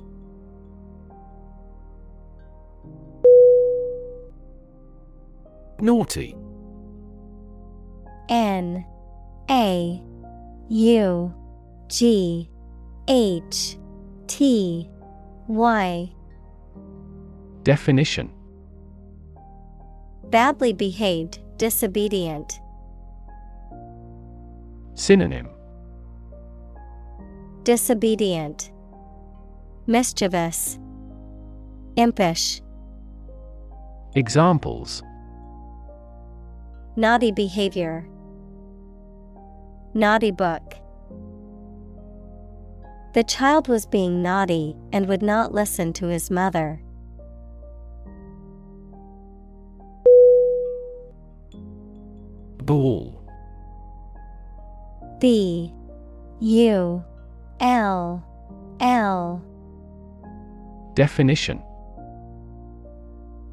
[5.79, 6.35] Naughty
[8.27, 8.83] N
[9.51, 10.01] A
[10.69, 11.33] U
[11.87, 12.49] G
[13.07, 13.77] H
[14.27, 14.89] T
[15.47, 16.11] Y.
[17.63, 18.31] Definition.
[20.29, 22.59] Badly behaved, disobedient.
[24.95, 25.49] Synonym.
[27.63, 28.71] Disobedient,
[29.87, 30.77] Mischievous,
[31.95, 32.61] Impish,
[34.13, 35.03] Examples.
[36.95, 38.07] Naughty behavior,
[39.97, 40.75] Naughty book.
[43.13, 46.81] The child was being naughty and would not listen to his mother.
[52.57, 53.25] Ball
[55.21, 55.71] B.
[56.41, 57.01] U.
[57.61, 58.23] L.
[58.81, 59.41] L.
[60.93, 61.63] Definition.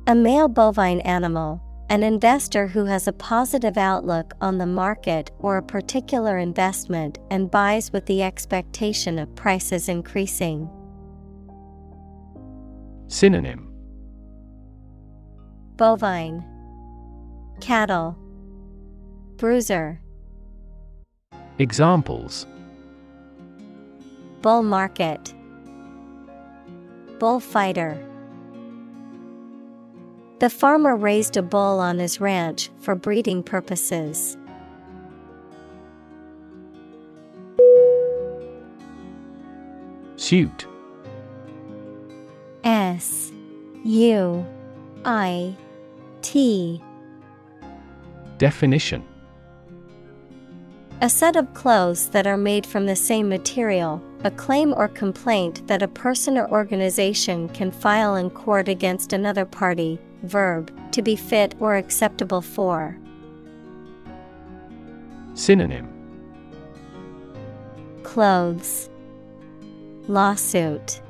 [0.09, 1.63] A male bovine animal,
[1.93, 7.51] an investor who has a positive outlook on the market or a particular investment and
[7.51, 10.71] buys with the expectation of prices increasing.
[13.09, 13.71] Synonym.
[15.77, 16.43] Bovine.
[17.61, 18.17] Cattle.
[19.37, 20.01] Bruiser.
[21.59, 22.47] Examples.
[24.41, 25.35] Bull market.
[27.19, 28.03] Bullfighter
[30.43, 34.37] The farmer raised a bull on his ranch for breeding purposes.
[40.17, 40.67] Suit
[42.65, 43.31] S
[43.85, 44.45] U
[45.05, 45.57] I
[46.23, 46.83] T
[48.39, 49.05] Definition
[51.03, 55.65] A set of clothes that are made from the same material, a claim or complaint
[55.69, 60.01] that a person or organization can file in court against another party.
[60.23, 62.97] Verb, to be fit or acceptable for.
[65.35, 65.89] Synonym
[68.03, 68.91] Clothes,
[70.07, 71.01] Lawsuit.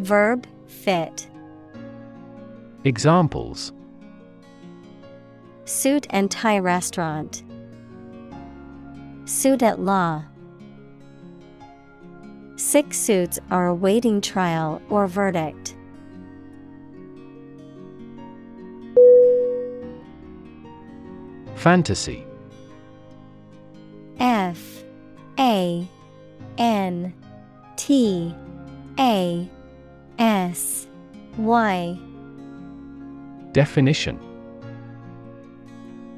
[0.00, 1.28] Verb, fit.
[2.84, 3.72] Examples
[5.64, 7.42] Suit and tie restaurant.
[9.24, 10.24] Suit at law.
[12.56, 15.76] Six suits are awaiting trial or verdict.
[21.64, 22.26] Fantasy.
[24.20, 24.84] F
[25.38, 25.88] A
[26.58, 27.14] N
[27.76, 28.34] T
[28.98, 29.48] A
[30.18, 30.86] S
[31.38, 31.98] Y.
[33.52, 34.20] Definition.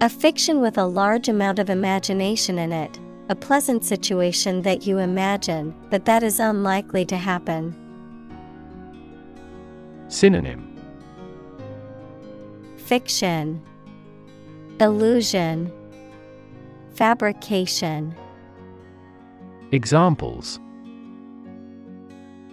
[0.01, 2.99] A fiction with a large amount of imagination in it,
[3.29, 7.73] a pleasant situation that you imagine, but that is unlikely to happen.
[10.09, 10.77] Synonym.
[12.79, 13.63] Fiction
[14.79, 15.73] Illusion
[16.97, 18.15] Fabrication
[19.73, 20.61] Examples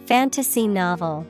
[0.06, 1.28] Fantasy novel.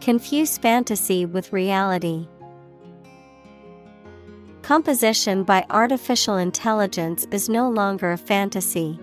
[0.00, 2.26] Confuse fantasy with reality.
[4.62, 8.98] Composition by artificial intelligence is no longer a fantasy.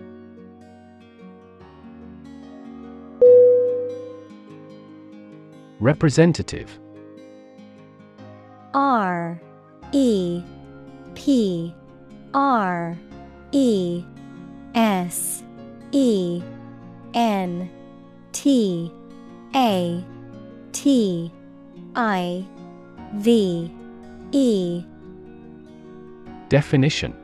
[5.80, 6.78] Representative
[8.74, 9.40] R
[9.92, 10.42] E
[11.14, 11.74] P
[12.34, 12.98] R
[13.52, 14.02] E
[14.74, 15.42] S
[15.92, 16.42] E
[17.14, 17.70] N
[18.32, 18.90] T
[19.54, 20.04] A
[20.72, 21.32] T
[21.94, 22.46] I
[23.14, 23.70] V
[24.32, 24.84] E.
[26.48, 27.14] Definition.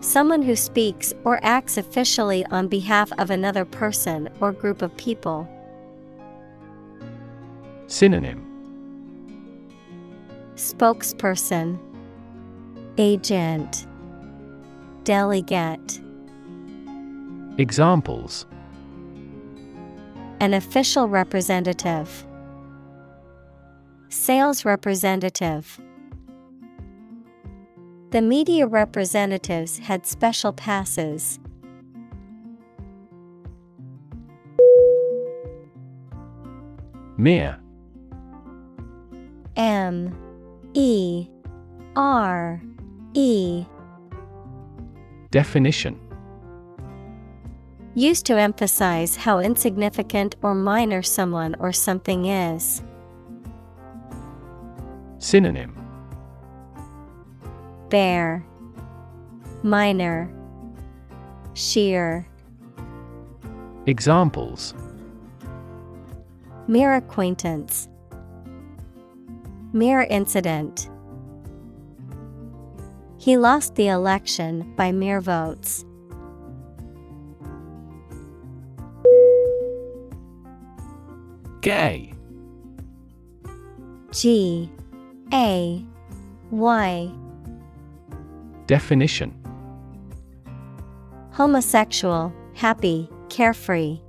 [0.00, 5.46] Someone who speaks or acts officially on behalf of another person or group of people.
[7.86, 8.49] Synonym
[10.60, 11.78] Spokesperson
[12.98, 13.86] Agent
[15.04, 16.02] Delegate.
[17.56, 18.44] Examples.
[20.38, 22.26] An official representative.
[24.10, 25.80] Sales representative.
[28.10, 31.38] The media representatives had special passes.
[37.16, 37.58] Mere
[39.56, 40.29] M
[40.74, 41.28] E
[41.96, 42.62] R
[43.14, 43.64] E
[45.30, 45.98] Definition
[47.96, 52.82] Used to emphasize how insignificant or minor someone or something is.
[55.18, 55.74] Synonym
[57.88, 58.46] Bare,
[59.64, 60.32] minor,
[61.54, 62.28] sheer.
[63.86, 64.72] Examples
[66.68, 67.88] Mere acquaintance.
[69.72, 70.90] Mere incident.
[73.18, 75.84] He lost the election by mere votes.
[81.60, 82.14] Gay
[84.12, 84.70] G
[85.32, 85.84] A
[86.50, 87.12] Y
[88.66, 89.36] Definition
[91.32, 94.00] Homosexual, happy, carefree.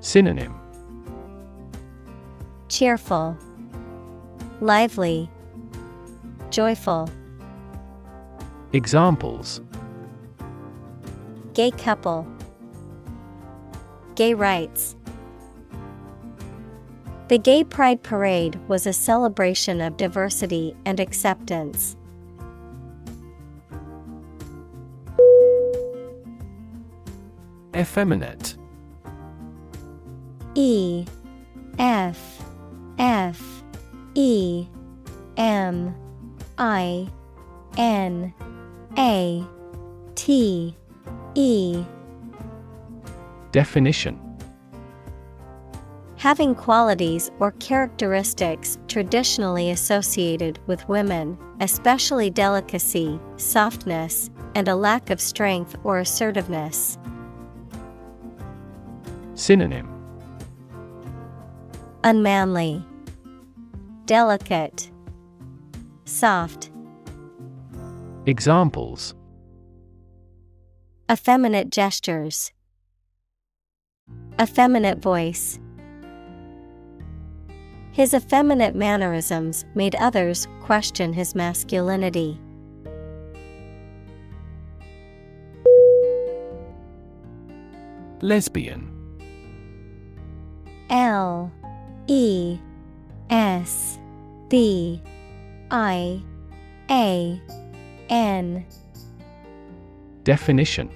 [0.00, 0.61] Synonym
[2.82, 3.38] Cheerful,
[4.60, 5.30] lively,
[6.50, 7.08] joyful.
[8.72, 9.60] Examples
[11.54, 12.26] Gay couple.
[14.16, 14.96] Gay rights.
[17.28, 21.96] The Gay Pride Parade was a celebration of diversity and acceptance.
[27.76, 28.56] Effeminate
[30.56, 31.06] E
[31.78, 32.31] F
[33.02, 33.64] F
[34.14, 34.68] E
[35.36, 35.92] M
[36.56, 37.08] I
[37.76, 38.32] N
[38.96, 39.44] A
[40.14, 40.76] T
[41.34, 41.84] E.
[43.50, 44.20] Definition.
[46.16, 55.20] Having qualities or characteristics traditionally associated with women, especially delicacy, softness, and a lack of
[55.20, 56.98] strength or assertiveness.
[59.34, 59.88] Synonym.
[62.04, 62.84] Unmanly,
[64.06, 64.90] delicate,
[66.04, 66.72] soft,
[68.24, 69.16] Examples.
[71.10, 72.52] Effeminate gestures,
[74.40, 75.58] effeminate voice.
[77.90, 82.40] His effeminate mannerisms made others question his masculinity.
[88.20, 88.88] Lesbian.
[90.90, 91.50] L
[92.06, 92.60] E
[93.32, 93.98] S
[94.48, 95.00] B
[95.70, 96.22] I
[96.90, 97.40] A
[98.10, 98.66] N.
[100.22, 100.90] Definition.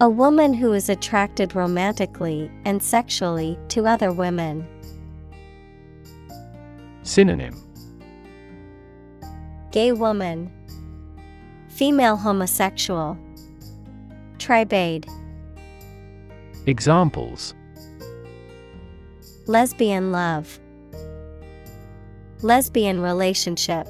[0.00, 4.66] A woman who is attracted romantically and sexually to other women.
[7.04, 7.54] Synonym.
[9.70, 10.50] Gay woman,
[11.68, 13.16] Female homosexual,
[14.38, 15.06] Tribade,
[16.66, 17.54] Examples
[19.46, 20.60] Lesbian love,
[22.42, 23.88] Lesbian relationship.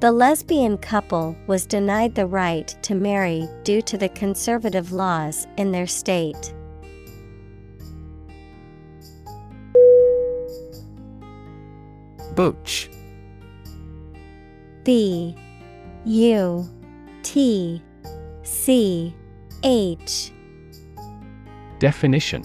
[0.00, 5.72] The lesbian couple was denied the right to marry due to the conservative laws in
[5.72, 6.54] their state.
[12.34, 12.88] Butch
[14.84, 15.36] B
[16.06, 16.66] U
[17.22, 17.82] T
[18.42, 19.14] C
[19.62, 20.32] H
[21.78, 22.42] Definition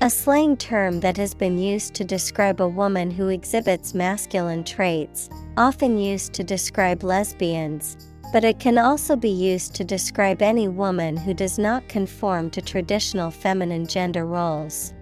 [0.00, 5.28] A slang term that has been used to describe a woman who exhibits masculine traits,
[5.56, 7.96] often used to describe lesbians,
[8.32, 12.62] but it can also be used to describe any woman who does not conform to
[12.62, 14.94] traditional feminine gender roles.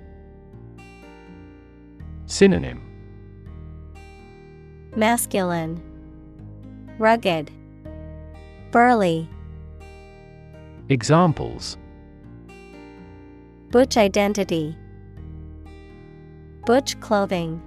[2.25, 2.81] Synonym
[4.97, 5.83] Masculine,
[6.99, 7.51] Rugged,
[8.71, 9.29] Burly.
[10.89, 11.77] Examples
[13.71, 14.75] Butch identity.
[16.67, 17.63] Butch clothing.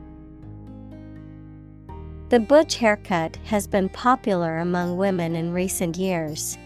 [2.28, 6.58] The butch haircut has been popular among women in recent years.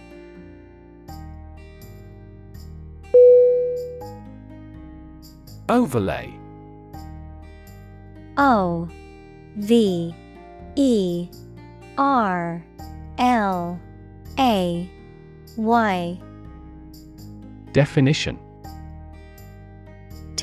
[5.69, 6.33] Overlay
[8.37, 8.89] O
[9.57, 10.15] V
[10.75, 11.29] E
[11.99, 12.65] R
[13.19, 13.79] L
[14.39, 14.89] A
[15.55, 16.19] Y
[17.73, 18.39] Definition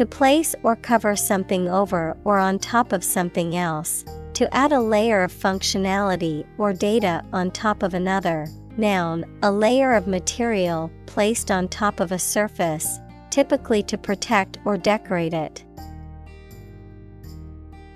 [0.00, 4.02] To place or cover something over or on top of something else,
[4.32, 8.46] to add a layer of functionality or data on top of another.
[8.78, 12.98] Noun, a layer of material placed on top of a surface,
[13.28, 15.66] typically to protect or decorate it.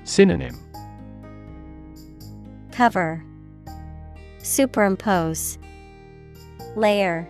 [0.02, 0.58] Synonym
[2.70, 3.24] Cover,
[4.40, 5.56] Superimpose,
[6.76, 7.26] Layer.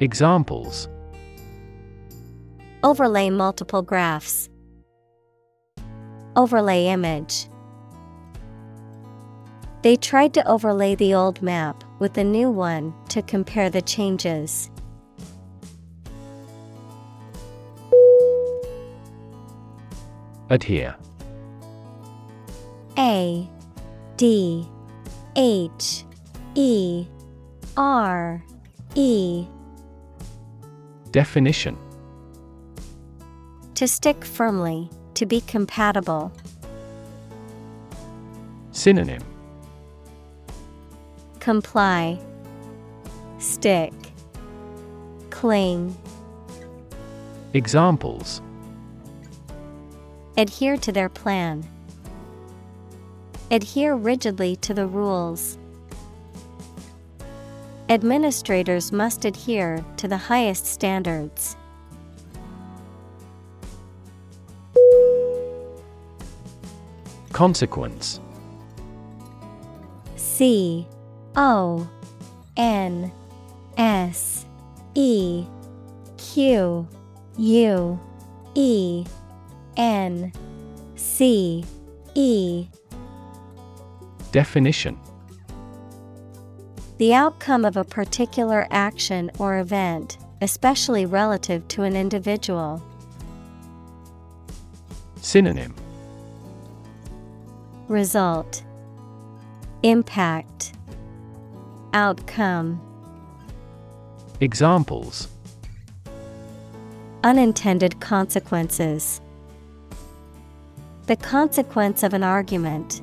[0.00, 0.90] Examples
[2.86, 4.48] Overlay multiple graphs.
[6.36, 7.48] Overlay image.
[9.82, 14.70] They tried to overlay the old map with the new one to compare the changes.
[20.48, 20.94] Adhere
[22.96, 23.50] A
[24.16, 24.64] D
[25.34, 26.04] H
[26.54, 27.04] E
[27.76, 28.44] R
[28.94, 29.44] E
[31.10, 31.76] Definition
[33.76, 36.32] To stick firmly, to be compatible.
[38.72, 39.22] Synonym
[41.40, 42.18] Comply,
[43.38, 43.92] Stick,
[45.28, 45.94] Cling.
[47.52, 48.40] Examples
[50.38, 51.62] Adhere to their plan.
[53.50, 55.58] Adhere rigidly to the rules.
[57.90, 61.58] Administrators must adhere to the highest standards.
[67.36, 68.18] Consequence.
[70.16, 70.86] C
[71.36, 71.86] O
[72.56, 73.12] N
[73.76, 74.46] S
[74.94, 75.44] E
[76.16, 76.88] Q
[77.36, 78.00] U
[78.54, 79.04] E
[79.76, 80.32] N
[80.94, 81.62] C
[82.14, 82.68] E.
[84.32, 84.98] Definition.
[86.96, 92.82] The outcome of a particular action or event, especially relative to an individual.
[95.20, 95.74] Synonym
[97.88, 98.64] Result
[99.84, 100.72] Impact
[101.92, 102.80] Outcome
[104.40, 105.28] Examples
[107.22, 109.20] Unintended consequences.
[111.06, 113.02] The consequence of an argument.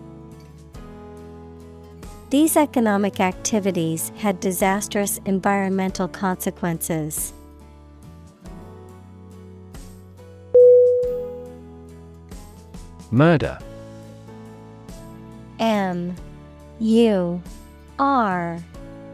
[2.30, 7.31] These economic activities had disastrous environmental consequences.
[13.11, 13.60] Murder
[15.59, 16.15] M
[16.80, 17.41] U
[17.99, 18.59] R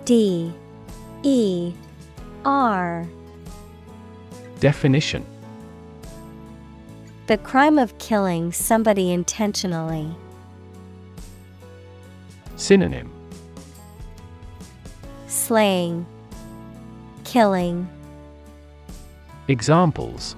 [0.05, 0.53] D
[1.23, 1.73] E
[2.45, 3.07] R.
[4.59, 5.25] Definition.
[7.27, 10.15] The crime of killing somebody intentionally.
[12.55, 13.11] Synonym.
[15.27, 16.05] Slaying,
[17.23, 17.87] Killing,
[19.47, 20.35] Examples.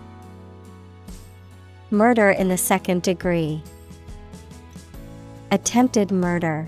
[1.90, 3.62] Murder in the second degree.
[5.54, 6.66] Attempted murder.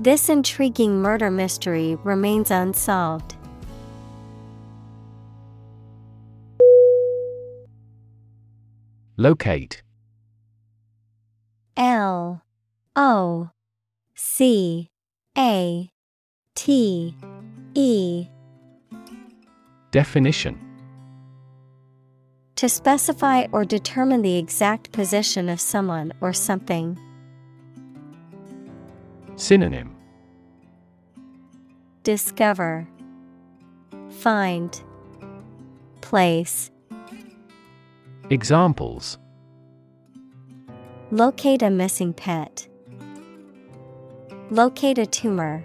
[0.00, 3.34] This intriguing murder mystery remains unsolved.
[9.18, 9.82] Locate
[11.76, 12.40] L
[12.96, 13.50] O
[14.14, 14.88] C
[15.36, 15.90] A
[16.54, 17.14] T
[17.74, 18.26] E
[19.90, 20.67] Definition
[22.58, 26.98] To specify or determine the exact position of someone or something.
[29.36, 29.94] Synonym
[32.02, 32.88] Discover,
[34.10, 34.82] Find,
[36.00, 36.72] Place.
[38.28, 39.18] Examples
[41.12, 42.66] Locate a missing pet.
[44.50, 45.64] Locate a tumor.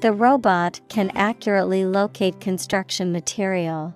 [0.00, 3.94] The robot can accurately locate construction material.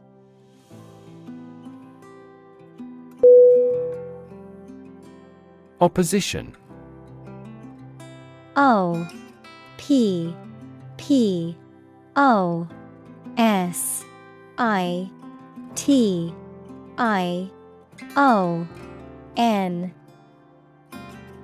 [5.81, 6.55] Opposition.
[8.57, 9.09] O
[9.79, 10.35] P
[10.99, 11.57] P
[12.17, 12.69] O
[13.39, 14.05] S
[14.59, 15.11] I
[15.75, 16.35] T
[16.99, 17.51] I
[18.17, 18.69] O
[19.37, 19.95] N.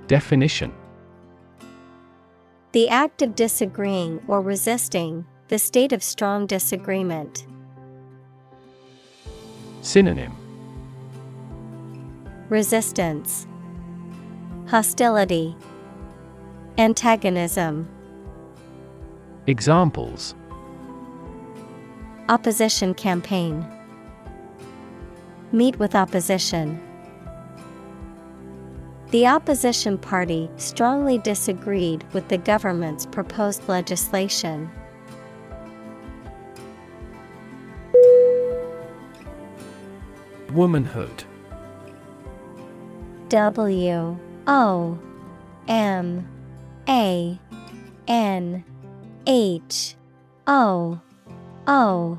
[0.07, 0.73] Definition.
[2.73, 7.47] The act of disagreeing or resisting, the state of strong disagreement.
[9.81, 10.37] Synonym.
[12.51, 13.47] Resistance
[14.69, 15.55] Hostility
[16.77, 17.89] Antagonism
[19.47, 20.35] Examples
[22.29, 23.65] Opposition campaign
[25.53, 26.81] Meet with opposition.
[29.13, 34.69] The opposition party strongly disagreed with the government's proposed legislation.
[40.51, 41.23] Womanhood
[43.29, 44.99] W O
[45.69, 46.27] M
[46.89, 47.39] A
[48.07, 48.65] N
[49.27, 49.97] H
[50.47, 51.01] O
[51.67, 52.19] O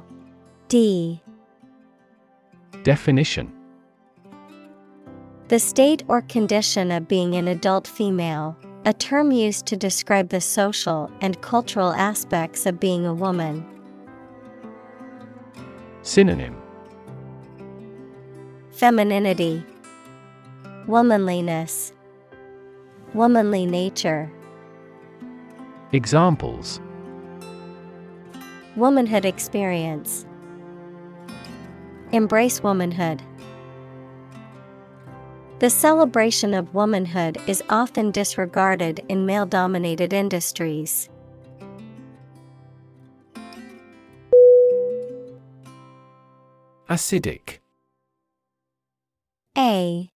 [0.68, 1.22] D.
[2.84, 3.52] Definition.
[5.48, 10.41] The state or condition of being an adult female, a term used to describe the
[10.41, 13.66] social and cultural aspects of being a woman.
[16.02, 16.56] Synonym.
[18.72, 19.64] Femininity,
[20.88, 21.94] Womanliness,
[23.13, 24.31] Womanly nature,
[25.91, 26.79] Examples
[28.75, 30.25] Womanhood experience.
[32.11, 33.23] Embrace womanhood.
[35.59, 41.10] The celebration of womanhood is often disregarded in male dominated industries.
[46.87, 47.60] Acidic
[49.57, 50.10] A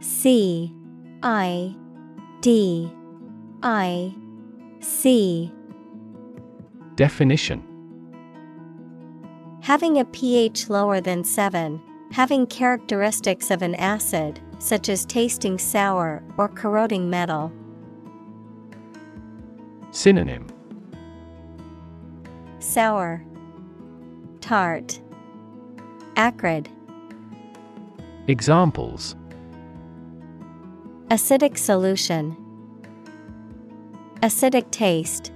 [0.00, 0.74] C
[1.22, 1.76] I
[2.42, 2.92] D
[3.62, 4.12] I
[4.80, 5.52] C
[6.96, 7.62] Definition
[9.60, 11.80] Having a pH lower than 7,
[12.10, 17.52] having characteristics of an acid, such as tasting sour or corroding metal.
[19.92, 20.48] Synonym
[22.58, 23.24] Sour,
[24.40, 25.00] tart,
[26.16, 26.68] acrid.
[28.26, 29.14] Examples
[31.12, 32.34] Acidic solution,
[34.22, 35.30] acidic taste.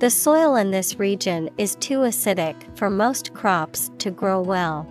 [0.00, 4.84] The soil in this region is too acidic for most crops to grow well.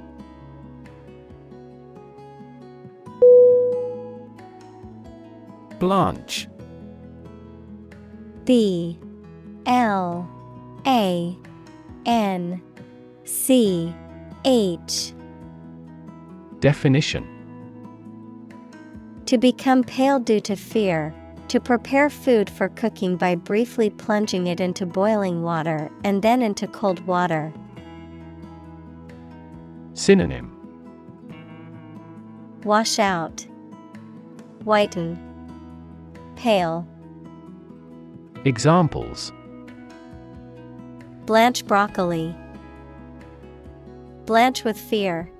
[5.77, 6.47] Blanch
[8.45, 8.97] B
[9.65, 10.29] L
[10.87, 11.37] A
[12.05, 12.61] N
[13.25, 13.93] C
[14.45, 15.11] H
[16.61, 17.34] Definition
[19.27, 21.13] To become pale due to fear,
[21.47, 26.67] to prepare food for cooking by briefly plunging it into boiling water and then into
[26.67, 27.51] cold water.
[29.95, 30.51] Synonym
[32.63, 33.45] Wash out,
[34.63, 35.17] whiten,
[36.35, 36.87] pale.
[38.43, 39.31] Examples
[41.25, 42.35] Blanch broccoli.
[44.25, 45.31] Blanch with fear.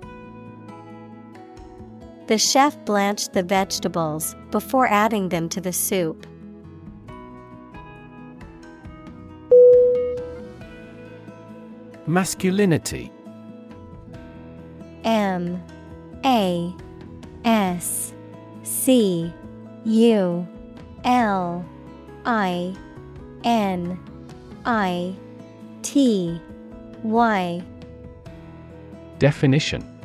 [2.26, 6.26] The chef blanched the vegetables before adding them to the soup.
[12.08, 13.12] Masculinity.
[15.04, 15.62] M
[16.24, 16.74] A
[17.44, 18.12] S
[18.64, 19.32] C
[19.84, 20.48] U
[21.04, 21.64] L
[22.24, 22.74] I
[23.44, 23.98] N
[24.64, 25.14] I
[25.82, 26.40] T
[27.04, 27.62] Y.
[29.20, 29.95] Definition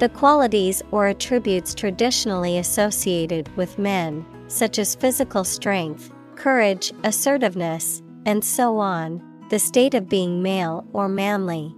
[0.00, 8.42] The qualities or attributes traditionally associated with men, such as physical strength, courage, assertiveness, and
[8.42, 11.76] so on, the state of being male or manly.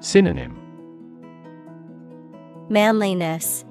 [0.00, 0.58] Synonym.
[2.68, 3.64] Manliness,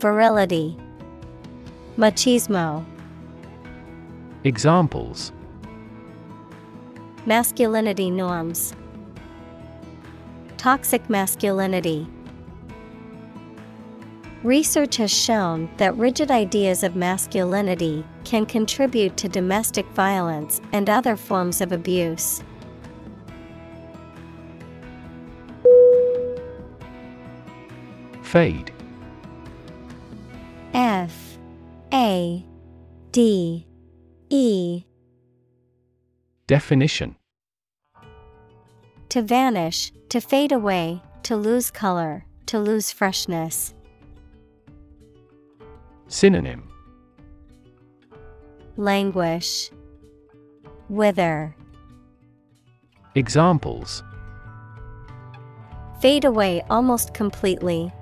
[0.00, 0.76] Virility,
[1.96, 2.84] Machismo,
[4.44, 5.32] Examples.
[7.24, 8.74] Masculinity norms,
[10.60, 12.06] Toxic masculinity.
[14.42, 21.16] Research has shown that rigid ideas of masculinity can contribute to domestic violence and other
[21.16, 22.42] forms of abuse.
[28.20, 28.70] Fade.
[30.74, 31.38] F.
[31.90, 32.44] A.
[33.12, 33.66] D.
[34.28, 34.84] E.
[36.46, 37.16] Definition.
[39.08, 43.74] To vanish, to fade away, to lose color, to lose freshness.
[46.08, 46.68] Synonym
[48.76, 49.70] Languish.
[50.88, 51.54] Wither.
[53.14, 54.02] Examples
[56.00, 57.92] Fade away almost completely.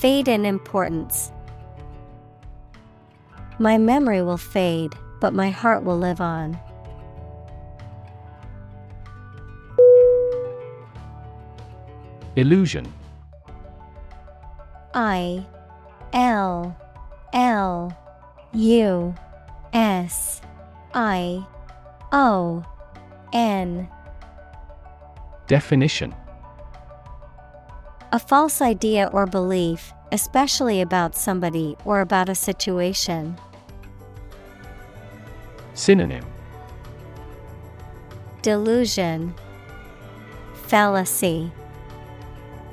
[0.00, 1.30] Fade in importance.
[3.60, 6.58] My memory will fade, but my heart will live on.
[12.38, 12.86] Illusion.
[14.94, 15.44] I
[16.12, 16.76] L
[17.32, 17.98] L
[18.52, 19.14] U
[19.72, 20.40] S
[20.94, 21.44] I
[22.12, 22.64] O
[23.32, 23.88] N.
[25.48, 26.14] Definition.
[28.12, 33.36] A false idea or belief, especially about somebody or about a situation.
[35.74, 36.24] Synonym.
[38.42, 39.34] Delusion,
[40.68, 41.50] Fallacy,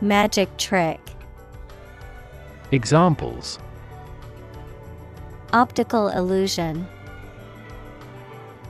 [0.06, 1.00] Magic trick,
[2.72, 3.58] Examples.
[5.52, 6.88] Optical illusion,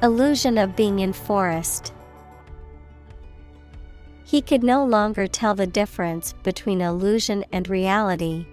[0.01, 1.91] Illusion of being in forest.
[4.23, 8.45] He could no longer tell the difference between illusion and reality.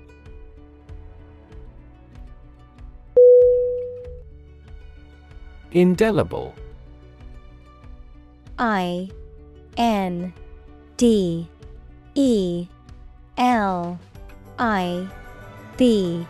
[5.70, 6.52] Indelible.
[8.59, 9.09] I
[9.77, 10.35] N
[10.97, 11.49] D
[12.15, 12.69] E
[13.43, 13.99] L
[14.61, 15.09] I
[15.77, 16.25] B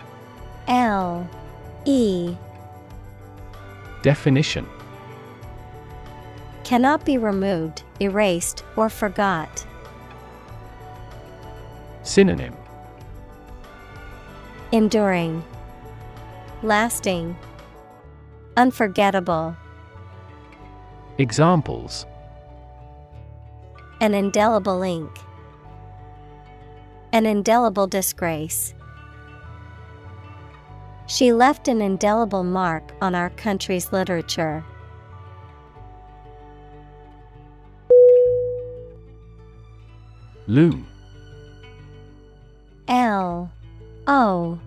[0.67, 1.29] L
[1.85, 2.35] E
[4.01, 4.67] Definition
[6.65, 9.67] Cannot be removed, erased, or forgot.
[12.03, 12.57] Synonym
[14.73, 15.45] Enduring,
[16.63, 17.37] Lasting,
[18.57, 19.55] Unforgettable.
[21.19, 22.07] Examples
[24.01, 25.11] An indelible ink.
[27.13, 28.73] An indelible disgrace.
[31.07, 34.65] She left an indelible mark on our country's literature.
[40.47, 40.87] Loom
[42.89, 43.53] L
[44.07, 44.59] O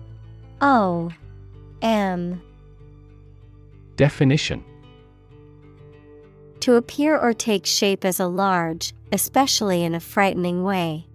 [0.60, 1.10] O
[1.82, 2.40] M
[3.96, 4.64] Definition
[6.60, 11.06] To appear or take shape as a large, especially in a frightening way.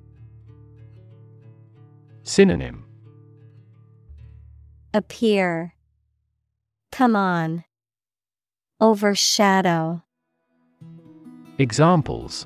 [2.23, 2.85] Synonym
[4.93, 5.73] Appear.
[6.91, 7.63] Come on.
[8.79, 10.03] Overshadow.
[11.57, 12.45] Examples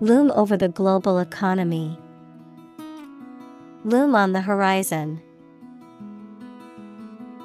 [0.00, 1.98] Loom over the global economy.
[3.84, 5.22] Loom on the horizon.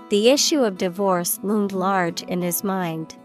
[0.09, 3.15] The issue of divorce loomed large in his mind.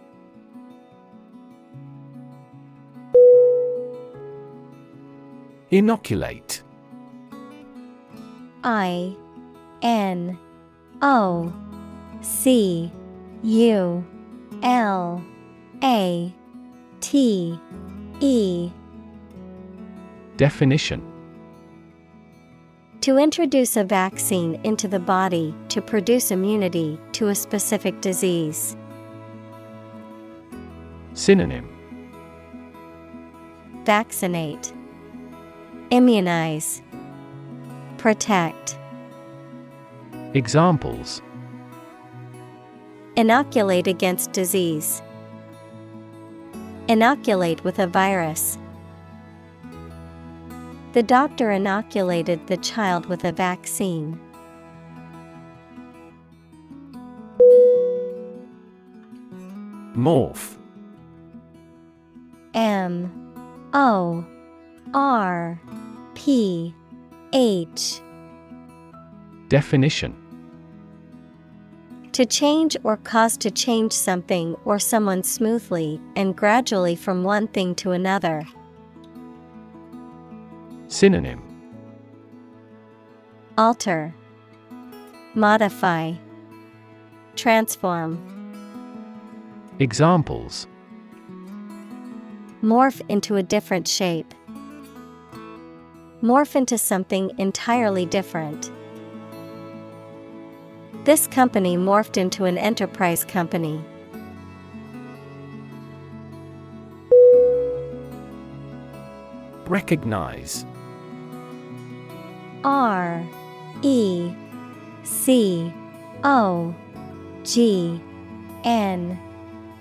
[5.70, 6.62] Inoculate
[8.65, 9.16] I
[9.82, 10.39] N
[11.00, 11.52] O
[12.20, 12.91] C
[13.42, 14.05] U
[14.62, 15.24] L
[15.82, 16.34] A
[17.00, 17.58] T
[18.20, 18.70] E.
[20.36, 21.08] Definition.
[23.00, 28.76] To introduce a vaccine into the body to produce immunity to a specific disease.
[31.15, 31.68] Synonym.
[33.84, 34.73] Vaccinate,
[35.91, 36.81] Immunize,
[38.02, 38.76] Protect.
[40.34, 41.22] Examples
[43.14, 45.00] Inoculate against disease.
[46.89, 48.58] Inoculate with a virus.
[50.94, 54.18] The doctor inoculated the child with a vaccine.
[59.94, 60.56] Morph
[62.52, 63.12] M
[63.72, 64.24] O
[64.92, 65.60] R
[66.14, 66.74] P
[67.32, 68.02] H
[69.48, 70.14] Definition
[72.12, 77.74] To change or cause to change something or someone smoothly and gradually from one thing
[77.76, 78.44] to another.
[80.88, 81.42] Synonym
[83.56, 84.14] Alter,
[85.34, 86.12] Modify,
[87.34, 88.18] Transform.
[89.78, 90.66] Examples
[92.62, 94.34] Morph into a different shape.
[96.23, 98.70] Morph into something entirely different.
[101.05, 103.84] This company morphed into an enterprise company.
[109.67, 110.65] Recognize
[112.62, 113.26] R
[113.83, 114.33] E
[115.02, 115.73] C
[116.23, 116.73] O
[117.42, 118.01] G
[118.62, 119.18] N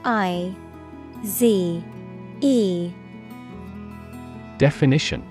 [0.03, 0.55] I
[1.23, 1.83] Z
[2.41, 2.91] E
[4.57, 5.30] Definition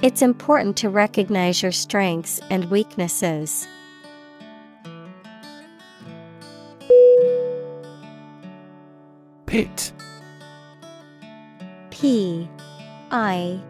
[0.00, 3.66] It's important to recognize your strengths and weaknesses.
[9.46, 9.92] Pit.
[11.90, 12.48] P.
[13.10, 13.60] I.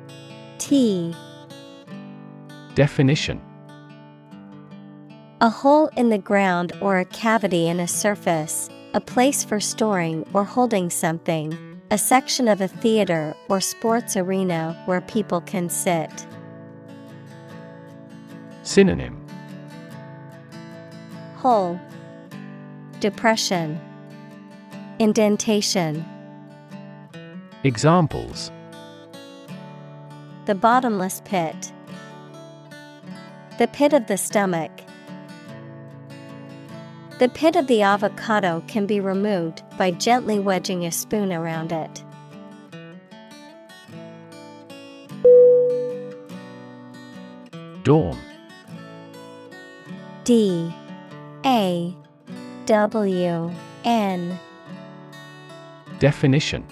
[0.58, 1.16] T.
[2.74, 3.40] Definition.
[5.40, 10.26] A hole in the ground or a cavity in a surface, a place for storing
[10.34, 11.56] or holding something,
[11.90, 16.26] a section of a theater or sports arena where people can sit.
[18.62, 19.26] Synonym
[21.36, 21.80] Hole
[23.00, 23.80] Depression
[24.98, 26.04] Indentation
[27.64, 28.52] Examples
[30.44, 31.72] The bottomless pit.
[33.58, 34.70] The pit of the stomach.
[37.18, 42.04] The pit of the avocado can be removed by gently wedging a spoon around it.
[47.82, 48.16] Dawn
[50.22, 50.72] D.
[51.44, 51.96] A.
[52.66, 53.50] W.
[53.84, 54.38] N.
[55.98, 56.64] Definition.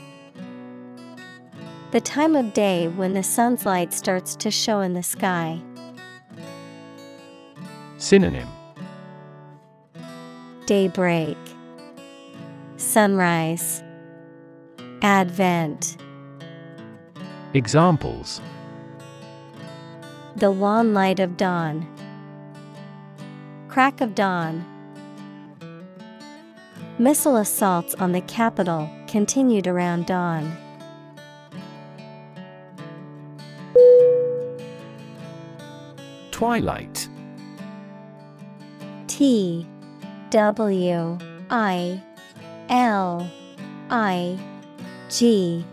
[1.90, 5.60] The time of day when the sun's light starts to show in the sky.
[7.96, 8.46] Synonym
[10.66, 11.38] Daybreak,
[12.76, 13.84] Sunrise,
[15.00, 15.96] Advent.
[17.54, 18.40] Examples
[20.34, 21.86] The wan light of dawn.
[23.68, 24.64] Crack of dawn.
[26.98, 30.50] Missile assaults on the capital continued around dawn.
[36.32, 37.08] Twilight
[39.06, 39.64] T
[40.36, 42.02] W I
[42.68, 43.30] L
[43.88, 44.38] I
[45.08, 45.64] G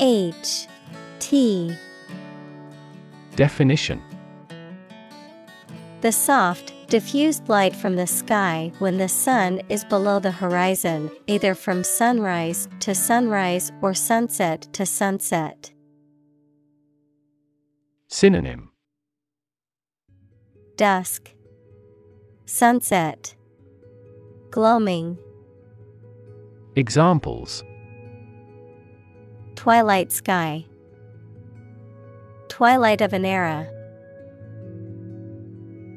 [0.00, 0.66] H
[1.18, 1.76] T.
[3.36, 4.02] Definition.
[6.00, 11.54] The soft, diffused light from the sky when the sun is below the horizon, either
[11.54, 15.70] from sunrise to sunrise or sunset to sunset.
[18.08, 18.70] Synonym.
[20.76, 21.34] Dusk,
[22.46, 23.34] Sunset,
[24.58, 25.16] Gloaming,
[26.74, 27.62] Examples.
[29.54, 30.66] Twilight sky,
[32.48, 33.68] Twilight of an era.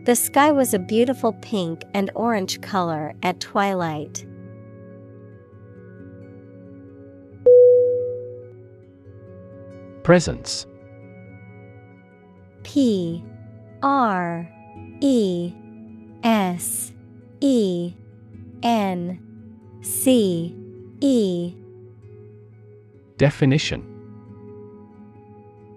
[0.05, 4.27] The sky was a beautiful pink and orange color at twilight.
[10.03, 10.67] Presence.
[12.61, 13.23] P.
[13.81, 14.47] R.
[14.99, 15.51] E.
[16.23, 16.91] S.
[17.39, 17.95] E
[18.63, 19.19] N
[19.81, 20.55] C
[20.99, 21.55] E
[23.17, 23.83] Definition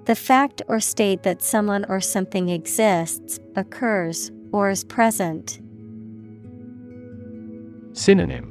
[0.04, 5.60] The fact or state that someone or something exists, occurs, or is present.
[7.92, 8.50] Synonym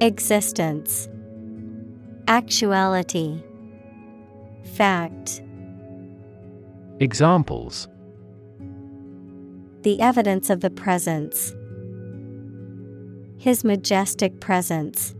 [0.00, 1.08] Existence,
[2.28, 3.42] Actuality,
[4.74, 5.42] Fact.
[6.98, 7.88] Examples
[9.82, 11.54] The evidence of the presence.
[13.40, 15.14] His majestic presence.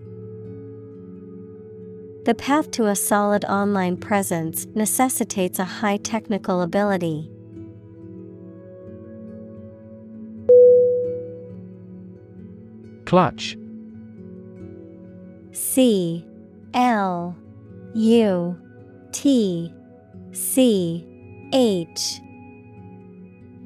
[2.26, 7.30] The path to a solid online presence necessitates a high technical ability.
[13.06, 13.56] Clutch
[15.52, 16.22] C
[16.74, 17.34] L
[17.94, 18.60] U
[19.12, 19.72] T
[20.32, 21.06] C
[21.54, 22.20] H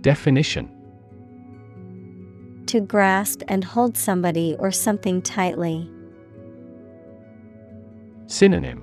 [0.00, 0.73] Definition
[2.66, 5.88] To grasp and hold somebody or something tightly.
[8.26, 8.82] Synonym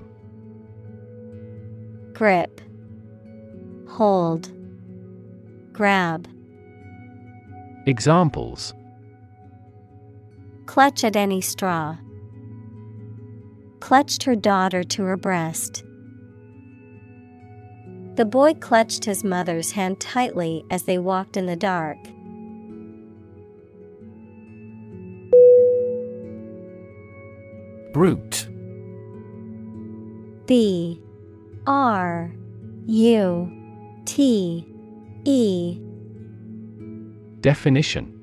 [2.14, 2.60] Grip,
[3.88, 4.50] Hold,
[5.72, 6.28] Grab.
[7.86, 8.72] Examples
[10.66, 11.98] Clutch at any straw.
[13.80, 15.82] Clutched her daughter to her breast.
[18.14, 21.98] The boy clutched his mother's hand tightly as they walked in the dark.
[27.92, 28.48] Brute.
[30.46, 31.00] B
[31.66, 32.32] R
[32.86, 33.52] U
[34.06, 34.66] T
[35.24, 35.78] E
[37.42, 38.18] Definition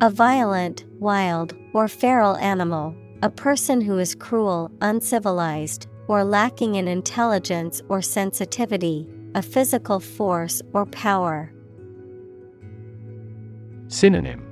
[0.00, 6.88] A violent, wild, or feral animal, a person who is cruel, uncivilized, or lacking in
[6.88, 11.52] intelligence or sensitivity, a physical force or power.
[13.88, 14.42] Synonym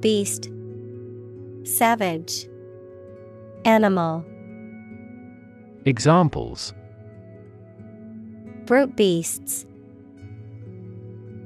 [0.00, 0.50] Beast
[1.64, 2.48] Savage.
[3.64, 4.24] Animal.
[5.84, 6.72] Examples.
[8.64, 9.66] Brute beasts.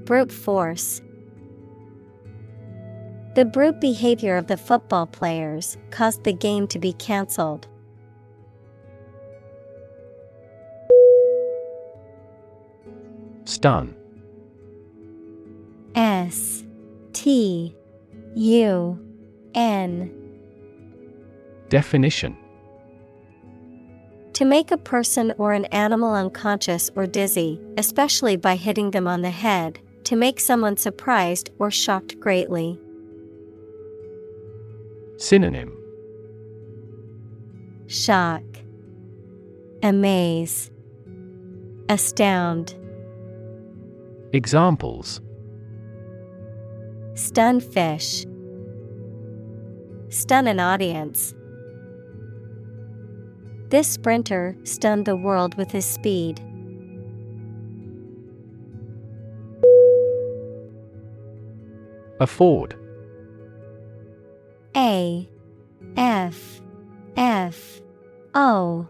[0.05, 1.01] Brute force.
[3.35, 7.67] The brute behavior of the football players caused the game to be cancelled.
[13.45, 13.97] Stun.
[15.97, 16.65] S
[17.13, 17.75] T
[18.37, 19.04] U
[19.55, 20.11] N
[21.69, 22.37] Definition
[24.35, 29.23] To make a person or an animal unconscious or dizzy, especially by hitting them on
[29.23, 32.79] the head, to make someone surprised or shocked greatly.
[35.17, 35.73] Synonym
[37.87, 38.43] Shock,
[39.83, 40.71] Amaze,
[41.89, 42.75] Astound.
[44.33, 45.21] Examples
[47.15, 48.27] Stun fish.
[50.09, 51.35] Stun an audience.
[53.69, 56.41] This sprinter stunned the world with his speed.
[62.21, 62.77] Afford.
[64.77, 65.29] A
[65.97, 66.61] F
[67.17, 67.81] F
[68.35, 68.89] O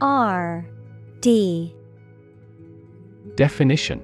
[0.00, 0.66] R
[1.20, 1.74] D
[3.36, 4.02] Definition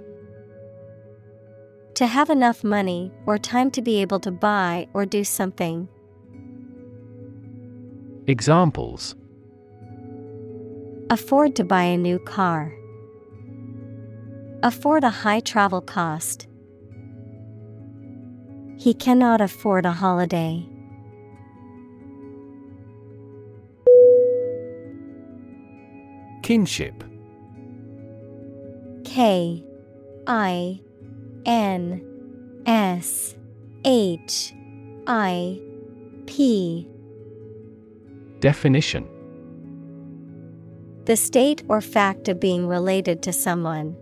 [1.95, 5.89] To have enough money or time to be able to buy or do something.
[8.29, 9.15] Examples
[11.11, 12.75] Afford to buy a new car.
[14.65, 16.49] Afford a high travel cost.
[18.79, 20.67] He cannot afford a holiday.
[26.43, 27.05] Kinship.
[29.05, 29.63] K
[30.27, 30.81] I
[31.45, 32.03] N
[32.67, 33.37] S
[33.85, 34.53] H
[35.07, 35.61] I
[36.27, 36.89] P
[38.41, 39.09] Definition.
[41.05, 43.97] The state or fact of being related to someone.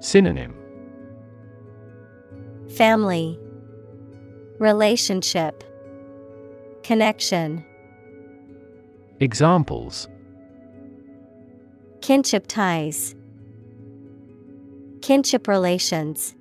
[0.00, 0.54] Synonym.
[2.76, 3.38] Family.
[4.58, 5.62] Relationship.
[6.82, 7.64] Connection.
[9.20, 10.08] Examples.
[12.00, 13.14] Kinship ties.
[15.02, 16.34] Kinship relations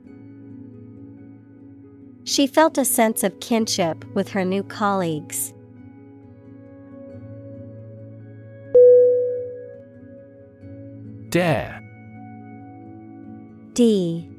[2.24, 5.54] She felt a sense of kinship with her new colleagues.
[11.30, 11.82] Dare.
[13.74, 14.30] D.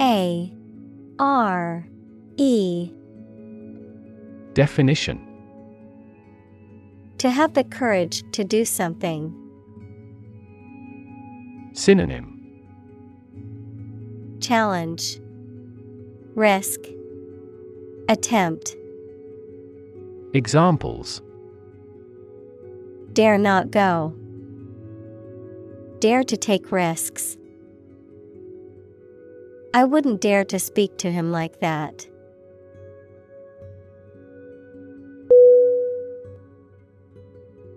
[0.00, 0.52] A.
[1.18, 1.86] R.
[2.36, 2.92] E.
[4.52, 5.20] Definition.
[7.18, 9.34] To have the courage to do something.
[11.72, 12.34] Synonym.
[14.40, 15.20] Challenge.
[16.34, 16.80] Risk
[18.08, 18.76] Attempt
[20.32, 21.22] Examples
[23.12, 24.14] Dare not go.
[26.00, 27.38] Dare to take risks.
[29.72, 32.06] I wouldn't dare to speak to him like that.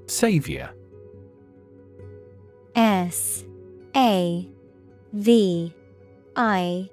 [0.06, 0.72] Savior.
[2.76, 3.46] S
[3.96, 4.48] A
[5.14, 5.74] V
[6.36, 6.90] I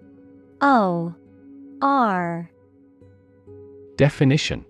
[0.61, 1.15] O
[1.83, 2.51] R
[3.97, 4.65] Definition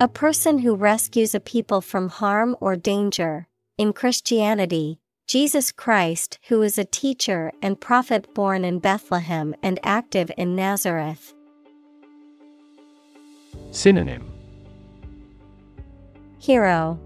[0.00, 3.48] A person who rescues a people from harm or danger.
[3.78, 10.30] In Christianity, Jesus Christ, who is a teacher and prophet born in Bethlehem and active
[10.36, 11.32] in Nazareth.
[13.70, 14.30] Synonym
[16.38, 17.00] Hero,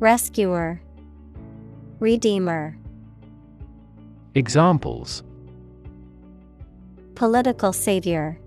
[0.00, 0.80] Rescuer,
[2.00, 2.76] Redeemer,
[4.34, 5.22] Examples
[7.14, 8.38] Political Savior.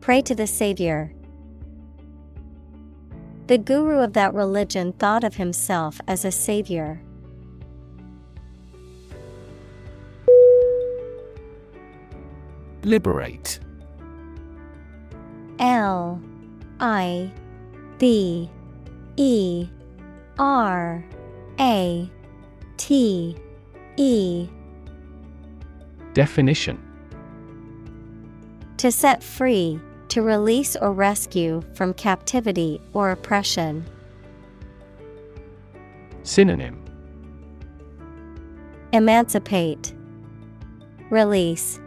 [0.00, 1.12] Pray to the Savior.
[3.48, 7.02] The guru of that religion thought of himself as a savior.
[12.84, 13.60] Liberate.
[15.58, 16.22] L
[16.78, 17.30] I
[17.98, 18.48] B
[19.16, 19.68] E
[20.38, 21.04] R
[21.58, 22.10] A
[22.78, 23.36] T
[23.96, 24.48] E
[26.14, 26.80] Definition
[28.78, 29.78] To set free,
[30.10, 33.84] to release or rescue from captivity or oppression.
[36.24, 36.84] Synonym
[38.92, 39.94] Emancipate,
[41.10, 41.80] Release,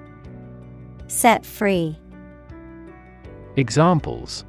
[1.07, 1.97] Set free.
[3.57, 4.45] Examples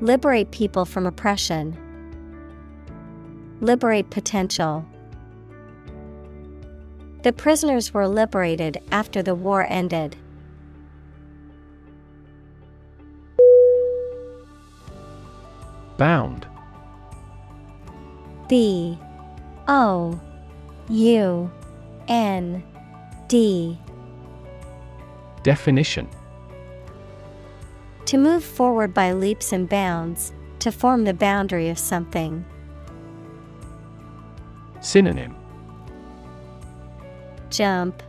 [0.00, 1.74] Liberate people from oppression.
[3.60, 4.84] Liberate potential.
[7.22, 10.16] The prisoners were liberated after the war ended.
[15.96, 16.46] Bound.
[18.48, 18.98] B
[19.68, 20.20] O.
[20.88, 21.50] U.
[22.08, 22.62] N.
[23.26, 23.78] D.
[25.42, 26.08] Definition.
[28.06, 32.44] To move forward by leaps and bounds, to form the boundary of something.
[34.80, 35.34] Synonym.
[37.50, 38.02] Jump,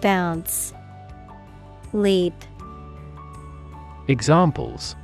[0.00, 0.72] Bounce,
[1.92, 2.34] Leap.
[4.06, 4.94] Examples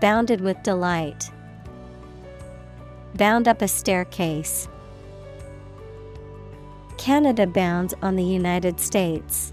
[0.00, 1.30] Bounded with delight.
[3.14, 4.68] Bound up a staircase.
[6.96, 9.52] Canada bounds on the United States.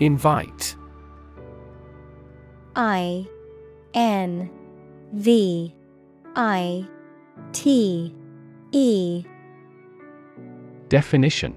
[0.00, 0.76] Invite
[2.76, 3.26] I
[3.94, 4.50] N
[5.12, 5.74] V
[6.34, 6.86] I
[7.52, 8.14] T
[8.72, 9.24] E
[10.88, 11.56] Definition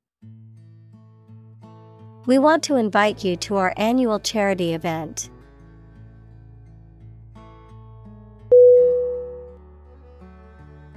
[2.27, 5.29] We want to invite you to our annual charity event.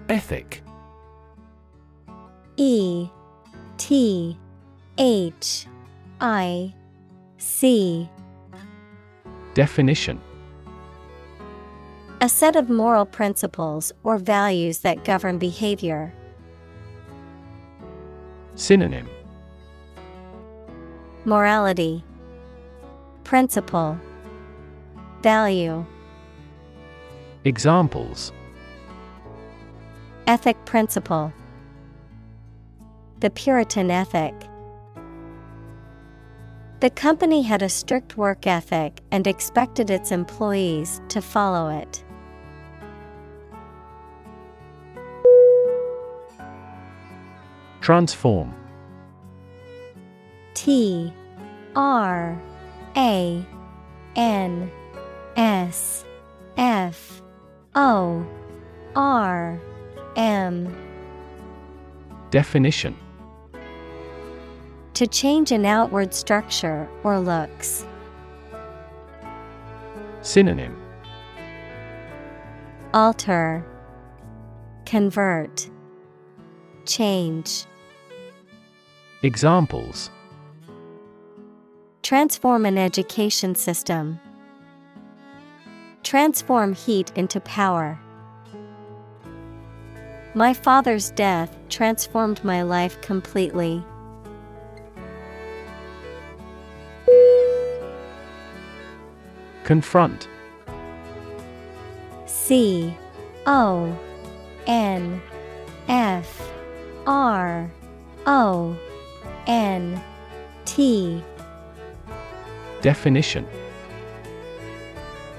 [0.08, 0.62] Ethic
[2.58, 3.08] E
[3.78, 4.38] T
[4.98, 5.66] H
[6.20, 6.74] I
[7.38, 8.08] C
[9.54, 10.20] Definition
[12.20, 16.12] A set of moral principles or values that govern behavior.
[18.56, 19.08] Synonym
[21.26, 22.04] Morality,
[23.24, 23.98] Principle,
[25.22, 25.86] Value,
[27.46, 28.30] Examples.
[30.26, 31.32] Ethic Principle,
[33.20, 34.34] The Puritan Ethic.
[36.80, 42.04] The company had a strict work ethic and expected its employees to follow it.
[47.80, 48.54] Transform
[50.64, 51.12] T
[51.76, 52.40] R
[52.96, 53.46] A
[54.16, 54.72] N
[55.36, 56.06] S
[56.56, 57.20] F
[57.74, 58.26] O
[58.96, 59.60] R
[60.16, 60.74] M.
[62.30, 62.96] Definition.
[64.94, 67.84] To change an outward structure or looks.
[70.22, 70.80] Synonym.
[72.94, 73.66] Alter,
[74.86, 75.68] Convert,
[76.86, 77.66] Change.
[79.22, 80.08] Examples
[82.04, 84.20] Transform an education system.
[86.02, 87.98] Transform heat into power.
[90.34, 93.82] My father's death transformed my life completely.
[99.62, 100.28] Confront
[102.26, 102.94] C
[103.46, 103.98] O
[104.66, 105.22] N
[105.88, 106.50] F
[107.06, 107.70] R
[108.26, 108.76] O
[109.46, 110.04] N
[110.66, 111.24] T
[112.84, 113.48] Definition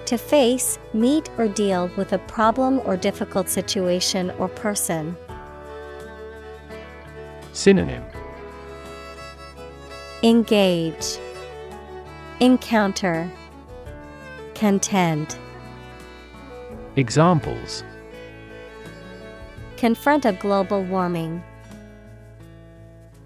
[0.07, 5.15] To face, meet, or deal with a problem or difficult situation or person.
[7.53, 8.03] Synonym
[10.23, 11.19] Engage,
[12.39, 13.29] Encounter,
[14.55, 15.37] Contend.
[16.95, 17.83] Examples
[19.77, 21.43] Confront a global warming.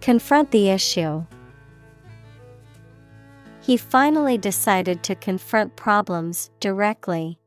[0.01, 1.23] Confront the issue.
[3.69, 7.38] He finally decided to confront problems directly.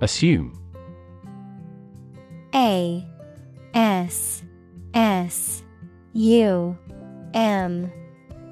[0.00, 0.56] Assume.
[2.54, 3.04] A
[3.74, 4.44] S
[4.94, 5.64] S
[6.12, 6.78] U
[7.34, 7.92] M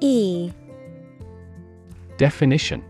[0.01, 0.51] E.
[2.17, 2.83] Definition.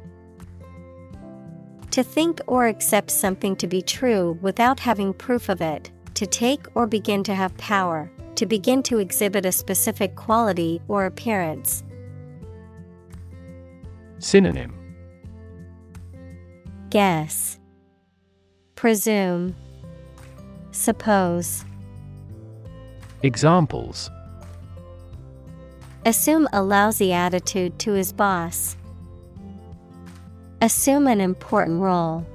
[1.91, 6.65] To think or accept something to be true without having proof of it, to take
[6.73, 11.83] or begin to have power, to begin to exhibit a specific quality or appearance.
[14.19, 14.73] Synonym
[16.89, 17.59] Guess,
[18.75, 19.55] Presume,
[20.71, 21.65] Suppose.
[23.21, 24.09] Examples
[26.05, 28.75] Assume a lousy attitude to his boss.
[30.61, 32.25] Assume an important role.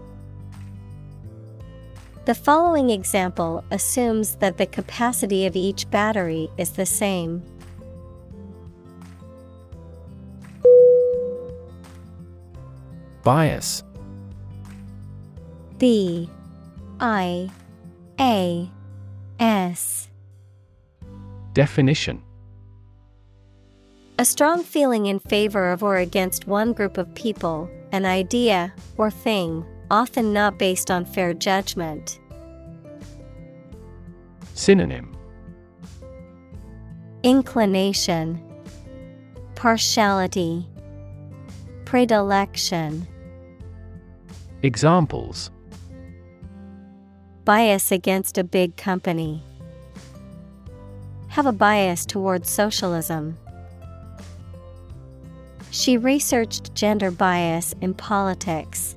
[2.29, 7.43] The following example assumes that the capacity of each battery is the same.
[13.23, 13.83] Bias.
[15.79, 16.29] B
[17.01, 17.51] I
[18.21, 18.71] A
[19.41, 20.11] S.
[21.55, 22.23] Definition.
[24.19, 29.11] A strong feeling in favor of or against one group of people, an idea, or
[29.11, 32.19] thing, often not based on fair judgment.
[34.55, 35.17] Synonym
[37.23, 38.43] Inclination,
[39.55, 40.67] Partiality,
[41.85, 43.07] Predilection.
[44.63, 45.51] Examples
[47.45, 49.43] Bias against a big company.
[51.29, 53.39] Have a bias towards socialism.
[55.71, 58.97] She researched gender bias in politics.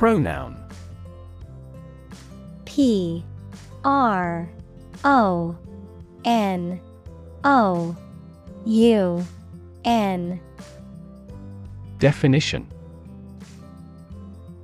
[0.00, 0.56] Pronoun.
[2.64, 3.22] P
[3.84, 4.48] R
[5.04, 5.58] O
[6.24, 6.80] N
[7.44, 7.94] O
[8.64, 9.26] U
[9.84, 10.40] N.
[11.98, 12.66] Definition.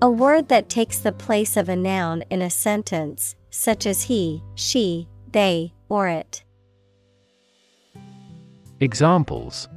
[0.01, 4.43] A word that takes the place of a noun in a sentence, such as he,
[4.55, 6.45] she, they, or it.
[8.81, 9.69] Examples.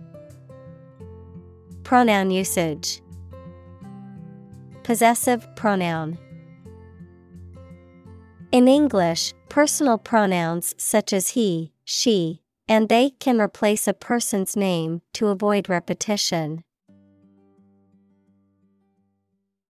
[1.83, 3.01] Pronoun usage
[4.90, 6.18] Possessive pronoun.
[8.51, 15.03] In English, personal pronouns such as he, she, and they can replace a person's name
[15.14, 16.64] to avoid repetition.